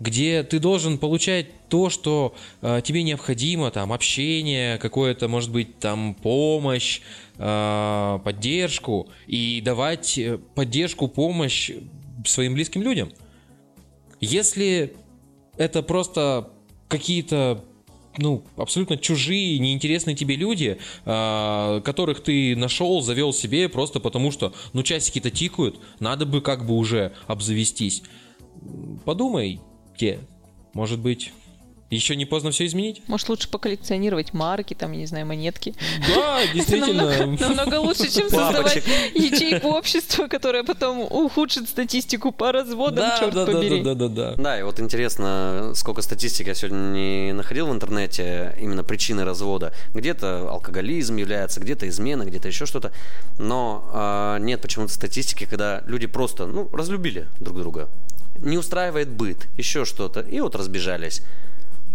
где 0.00 0.42
ты 0.42 0.58
должен 0.58 0.98
получать 0.98 1.46
то, 1.68 1.90
что 1.90 2.34
э, 2.62 2.80
тебе 2.82 3.02
необходимо, 3.02 3.70
там 3.70 3.92
общение, 3.92 4.78
какое-то, 4.78 5.28
может 5.28 5.52
быть, 5.52 5.78
там 5.78 6.14
помощь, 6.14 7.02
э, 7.36 8.18
поддержку 8.24 9.08
и 9.26 9.60
давать 9.62 10.18
э, 10.18 10.38
поддержку, 10.54 11.06
помощь 11.06 11.70
своим 12.24 12.54
близким 12.54 12.82
людям. 12.82 13.12
Если 14.20 14.94
это 15.56 15.82
просто 15.82 16.50
какие-то 16.88 17.62
ну, 18.18 18.42
абсолютно 18.56 18.96
чужие, 18.96 19.58
неинтересные 19.58 20.16
тебе 20.16 20.34
люди, 20.34 20.78
а, 21.04 21.80
которых 21.82 22.20
ты 22.20 22.56
нашел, 22.56 23.00
завел 23.02 23.32
себе 23.32 23.68
просто 23.68 24.00
потому, 24.00 24.32
что, 24.32 24.52
ну, 24.72 24.82
часики-то 24.82 25.30
тикают, 25.30 25.78
надо 26.00 26.26
бы 26.26 26.40
как 26.40 26.66
бы 26.66 26.74
уже 26.74 27.12
обзавестись. 27.28 28.02
Подумайте, 30.00 30.26
может 30.72 30.98
быть, 30.98 31.30
еще 31.96 32.14
не 32.14 32.24
поздно 32.24 32.52
все 32.52 32.66
изменить? 32.66 33.02
Может, 33.08 33.28
лучше 33.28 33.48
поколлекционировать 33.48 34.32
марки, 34.32 34.74
там, 34.74 34.92
я 34.92 34.98
не 34.98 35.06
знаю, 35.06 35.26
монетки. 35.26 35.74
Да, 36.14 36.40
действительно. 36.54 37.26
Намного, 37.26 37.80
лучше, 37.80 38.10
чем 38.10 38.28
создавать 38.30 38.76
ячейку 39.14 39.68
общества, 39.68 40.28
которая 40.28 40.62
потом 40.62 41.00
ухудшит 41.00 41.68
статистику 41.68 42.30
по 42.30 42.52
разводам, 42.52 42.96
Да, 42.96 43.18
черт 43.18 43.34
да, 43.34 43.44
да, 43.44 43.52
побери. 43.52 43.82
да, 43.82 43.94
да, 43.94 44.08
да, 44.08 44.30
да. 44.30 44.42
Да, 44.42 44.60
и 44.60 44.62
вот 44.62 44.78
интересно, 44.78 45.72
сколько 45.74 46.02
статистики 46.02 46.48
я 46.48 46.54
сегодня 46.54 46.76
не 46.78 47.32
находил 47.32 47.66
в 47.66 47.72
интернете, 47.72 48.56
именно 48.60 48.84
причины 48.84 49.24
развода. 49.24 49.74
Где-то 49.94 50.48
алкоголизм 50.50 51.16
является, 51.16 51.60
где-то 51.60 51.88
измена, 51.88 52.22
где-то 52.24 52.48
еще 52.48 52.66
что-то. 52.66 52.92
Но 53.38 53.84
а, 53.92 54.38
нет 54.38 54.62
почему-то 54.62 54.92
статистики, 54.92 55.44
когда 55.44 55.82
люди 55.86 56.06
просто, 56.06 56.46
ну, 56.46 56.68
разлюбили 56.72 57.26
друг 57.40 57.58
друга. 57.58 57.88
Не 58.38 58.58
устраивает 58.58 59.08
быт, 59.10 59.48
еще 59.56 59.84
что-то, 59.84 60.20
и 60.20 60.40
вот 60.40 60.54
разбежались. 60.54 61.22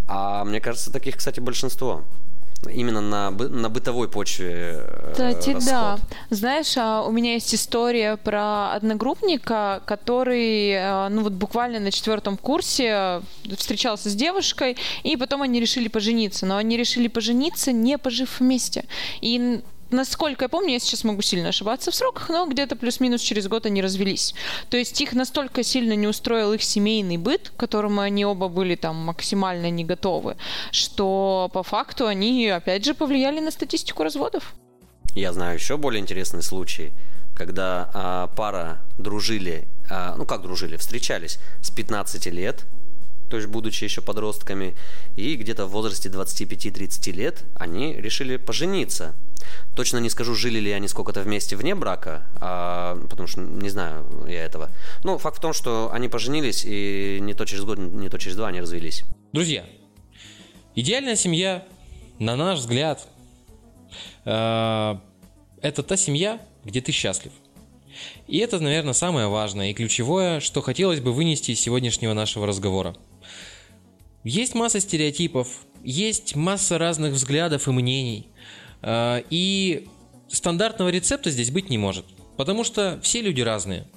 А 0.08 0.44
мне 0.44 0.60
кажется, 0.62 0.92
таких, 0.92 1.18
кстати, 1.18 1.40
большинство. 1.40 2.04
Именно 2.72 3.02
на, 3.02 3.32
бы- 3.32 3.50
на 3.50 3.70
бытовой 3.70 4.08
почве 4.10 4.78
э, 4.80 5.12
Кстати, 5.12 5.54
да. 5.66 5.92
расход. 5.94 6.10
Знаешь, 6.32 6.76
а, 6.78 7.04
у 7.04 7.12
меня 7.12 7.34
есть 7.34 7.54
история 7.54 8.18
про 8.18 8.74
одногруппника, 8.74 9.84
который, 9.86 10.72
э, 10.72 11.10
ну 11.10 11.22
вот 11.22 11.34
буквально 11.34 11.80
на 11.80 11.92
четвертом 11.92 12.38
курсе 12.38 13.22
встречался 13.56 14.10
с 14.10 14.16
девушкой, 14.16 14.78
и 15.04 15.16
потом 15.16 15.44
они 15.44 15.60
решили 15.60 15.90
пожениться. 15.90 16.46
Но 16.46 16.58
они 16.58 16.76
решили 16.78 17.08
пожениться, 17.08 17.72
не 17.72 17.98
пожив 18.00 18.40
вместе. 18.40 18.86
И 19.22 19.62
Насколько 19.92 20.46
я 20.46 20.50
помню, 20.50 20.74
я 20.74 20.80
сейчас 20.80 21.04
могу 21.04 21.22
сильно 21.22 21.50
ошибаться 21.50 21.92
в 21.92 21.96
сроках, 21.96 22.30
но 22.30 22.48
где-то 22.48 22.76
плюс-минус 22.76 23.22
через 23.22 23.48
год 23.48 23.66
они 23.66 23.82
развелись. 23.82 24.34
То 24.70 24.78
есть 24.78 25.00
их 25.00 25.14
настолько 25.14 25.64
сильно 25.64 25.94
не 25.94 26.08
устроил 26.08 26.54
их 26.54 26.64
семейный 26.64 27.18
быт, 27.18 27.52
к 27.56 27.60
которому 27.60 28.02
они 28.02 28.26
оба 28.26 28.48
были 28.48 28.76
там 28.76 28.96
максимально 28.96 29.70
не 29.70 29.86
готовы, 29.86 30.38
что 30.72 31.50
по 31.54 31.62
факту 31.64 32.08
они 32.08 32.48
опять 32.48 32.84
же 32.84 32.94
повлияли 32.94 33.40
на 33.40 33.52
статистику 33.52 34.04
разводов. 34.04 34.56
Я 35.14 35.32
знаю 35.34 35.58
еще 35.58 35.78
более 35.78 36.02
интересный 36.02 36.42
случай, 36.42 36.92
когда 37.36 37.90
а, 37.94 38.28
пара 38.36 38.82
дружили, 38.98 39.68
а, 39.90 40.16
ну 40.18 40.26
как 40.26 40.42
дружили, 40.42 40.78
встречались 40.78 41.38
с 41.62 41.70
15 41.70 42.26
лет, 42.28 42.66
то 43.30 43.38
есть 43.38 43.48
будучи 43.50 43.84
еще 43.84 44.02
подростками, 44.02 44.76
и 45.16 45.36
где-то 45.36 45.66
в 45.66 45.72
возрасте 45.72 46.10
25-30 46.10 47.12
лет 47.12 47.44
они 47.56 47.94
решили 47.94 48.38
пожениться. 48.38 49.16
Точно 49.76 49.98
не 49.98 50.10
скажу, 50.10 50.36
жили 50.36 50.60
ли 50.60 50.72
они 50.72 50.88
сколько-то 50.88 51.22
вместе 51.22 51.56
вне 51.56 51.76
брака, 51.76 52.26
а, 52.40 53.00
потому 53.10 53.28
что 53.28 53.42
не 53.42 53.70
знаю 53.70 54.06
я 54.28 54.44
этого. 54.44 54.70
Но 55.04 55.18
факт 55.18 55.38
в 55.38 55.42
том, 55.42 55.54
что 55.54 55.92
они 55.92 56.08
поженились, 56.08 56.64
и 56.66 57.20
не 57.22 57.34
то 57.34 57.46
через 57.46 57.64
год, 57.64 57.78
не 57.78 58.10
то 58.10 58.18
через 58.18 58.36
два 58.36 58.48
они 58.48 58.62
развелись. 58.62 59.04
Друзья, 59.34 59.66
идеальная 60.76 61.16
семья, 61.16 61.66
на 62.20 62.36
наш 62.36 62.60
взгляд, 62.60 63.08
э, 64.26 64.96
это 65.62 65.84
та 65.84 65.98
семья, 65.98 66.40
где 66.64 66.82
ты 66.82 66.92
счастлив. 66.92 67.32
И 68.28 68.38
это, 68.40 68.60
наверное, 68.60 68.94
самое 68.94 69.28
важное 69.28 69.72
и 69.72 69.74
ключевое, 69.74 70.40
что 70.40 70.62
хотелось 70.62 71.00
бы 71.00 71.14
вынести 71.14 71.52
из 71.52 71.60
сегодняшнего 71.60 72.14
нашего 72.14 72.48
разговора. 72.48 72.96
Есть 74.26 74.56
масса 74.56 74.80
стереотипов, 74.80 75.48
есть 75.84 76.36
масса 76.36 76.80
разных 76.80 77.14
взглядов 77.14 77.68
и 77.68 77.72
мнений. 77.72 78.28
э, 78.82 79.22
И 79.30 79.88
стандартного 80.28 80.90
рецепта 80.90 81.30
здесь 81.30 81.52
быть 81.52 81.70
не 81.70 81.78
может. 81.78 82.06
Потому 82.36 82.64
что 82.64 83.00
все 83.04 83.22
люди 83.22 83.42
разные. 83.42 83.88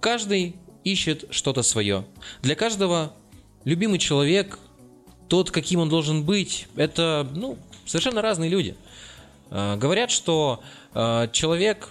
Каждый 0.00 0.56
ищет 0.82 1.26
что-то 1.30 1.62
свое. 1.62 2.04
Для 2.42 2.56
каждого 2.56 3.14
любимый 3.64 4.00
человек, 4.00 4.58
тот, 5.28 5.52
каким 5.52 5.78
он 5.78 5.88
должен 5.88 6.24
быть, 6.24 6.66
это 6.74 7.26
ну, 7.32 7.56
совершенно 7.86 8.22
разные 8.22 8.50
люди. 8.50 8.74
Э, 9.50 9.76
Говорят, 9.76 10.10
что 10.10 10.64
э, 10.94 11.28
человек 11.30 11.90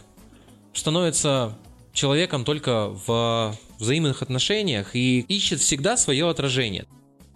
становится 0.74 1.58
человеком 1.94 2.44
только 2.44 2.90
в 2.90 3.56
взаимных 3.80 4.22
отношениях 4.22 4.98
и 4.98 5.22
ищет 5.22 5.62
всегда 5.62 5.96
свое 5.96 6.30
отражение. 6.30 6.86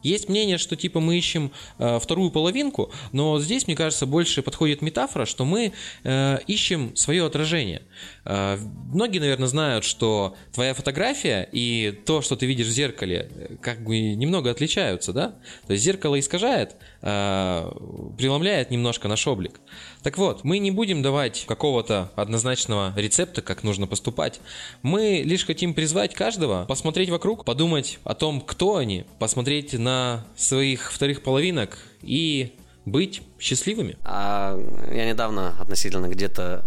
Есть 0.04 0.30
мнение, 0.30 0.58
что 0.58 0.76
типа 0.76 1.00
мы 1.00 1.18
ищем 1.18 1.52
э, 1.80 2.00
вторую 2.00 2.32
половинку, 2.32 2.92
но 3.12 3.40
здесь, 3.40 3.68
мне 3.68 3.76
кажется, 3.76 4.06
больше 4.06 4.42
подходит 4.42 4.82
метафора, 4.82 5.26
что 5.26 5.44
мы 5.44 5.74
э, 6.04 6.38
ищем 6.48 6.96
свое 6.96 7.26
отражение. 7.26 7.82
Э, 8.26 8.58
многие, 8.94 9.20
наверное, 9.20 9.48
знают, 9.48 9.84
что 9.84 10.36
твоя 10.54 10.74
фотография 10.74 11.50
и 11.52 12.00
то, 12.06 12.22
что 12.22 12.36
ты 12.36 12.46
видишь 12.46 12.68
в 12.68 12.72
зеркале, 12.72 13.30
э, 13.34 13.56
как 13.62 13.84
бы 13.84 14.00
немного 14.00 14.52
отличаются, 14.52 15.14
да? 15.14 15.36
То 15.66 15.74
есть 15.74 15.84
зеркало 15.84 16.20
искажает, 16.20 16.76
э, 17.02 17.72
преломляет 18.18 18.72
немножко 18.72 19.08
наш 19.08 19.26
облик. 19.28 19.60
Так 20.04 20.18
вот, 20.18 20.44
мы 20.44 20.60
не 20.60 20.72
будем 20.72 21.02
давать 21.02 21.46
какого-то 21.48 22.12
однозначного 22.16 22.94
рецепта, 22.96 23.42
как 23.42 23.64
нужно 23.64 23.88
поступать. 23.88 24.40
Мы 24.82 25.22
лишь 25.26 25.46
хотим 25.46 25.74
призвать 25.74 26.14
каждого 26.14 26.66
посмотреть 26.66 27.10
вокруг, 27.10 27.46
подумать 27.46 28.00
о 28.04 28.14
том, 28.14 28.42
кто 28.42 28.76
они, 28.76 29.06
посмотреть 29.20 29.74
на 29.74 30.26
своих 30.36 30.92
вторых 30.92 31.24
половинок 31.24 31.78
и 32.02 32.54
быть 32.86 33.22
счастливыми. 33.40 33.98
А 34.04 34.58
я 34.92 35.06
недавно 35.06 35.56
относительно 35.60 36.08
где-то 36.08 36.64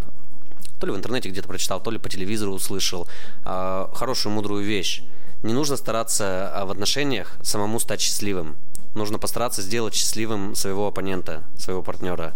то 0.81 0.87
ли 0.87 0.93
в 0.93 0.97
интернете 0.97 1.29
где-то 1.29 1.47
прочитал, 1.47 1.83
то 1.83 1.91
ли 1.91 1.99
по 1.99 2.09
телевизору 2.09 2.53
услышал 2.53 3.07
а, 3.45 3.91
хорошую 3.95 4.33
мудрую 4.33 4.65
вещь. 4.65 5.03
Не 5.43 5.53
нужно 5.53 5.77
стараться 5.77 6.51
а, 6.55 6.65
в 6.65 6.71
отношениях 6.71 7.37
самому 7.43 7.79
стать 7.79 8.01
счастливым. 8.01 8.57
Нужно 8.95 9.19
постараться 9.19 9.63
сделать 9.63 9.95
счастливым 9.95 10.55
своего 10.55 10.87
оппонента, 10.89 11.45
своего 11.57 11.83
партнера. 11.83 12.35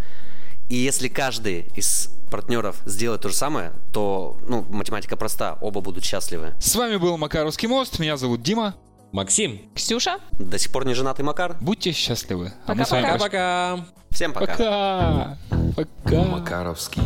И 0.68 0.76
если 0.76 1.08
каждый 1.08 1.70
из 1.74 2.10
партнеров 2.30 2.80
сделает 2.86 3.22
то 3.22 3.28
же 3.28 3.34
самое, 3.34 3.72
то 3.92 4.38
ну, 4.48 4.64
математика 4.68 5.16
проста, 5.16 5.58
оба 5.60 5.80
будут 5.80 6.04
счастливы. 6.04 6.54
С 6.58 6.74
вами 6.74 6.96
был 6.96 7.16
Макаровский 7.18 7.68
мост. 7.68 7.98
Меня 7.98 8.16
зовут 8.16 8.42
Дима. 8.42 8.74
Максим, 9.12 9.60
Ксюша? 9.74 10.18
До 10.32 10.58
сих 10.58 10.72
пор 10.72 10.86
не 10.86 10.94
женатый 10.94 11.24
Макар. 11.24 11.56
Будьте 11.60 11.92
счастливы. 11.92 12.52
А 12.66 12.74
мы 12.74 12.84
с 12.84 12.90
вами 12.90 13.02
Пока-пока. 13.02 13.76
прощаемся. 13.76 13.84
пока! 13.84 14.04
Всем 14.10 14.32
пока. 14.32 14.46
Пока. 14.56 15.38
Пока. 15.76 16.22
Макаровский 16.24 17.02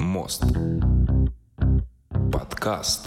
мост. 0.00 0.42
Подкаст. 2.32 3.06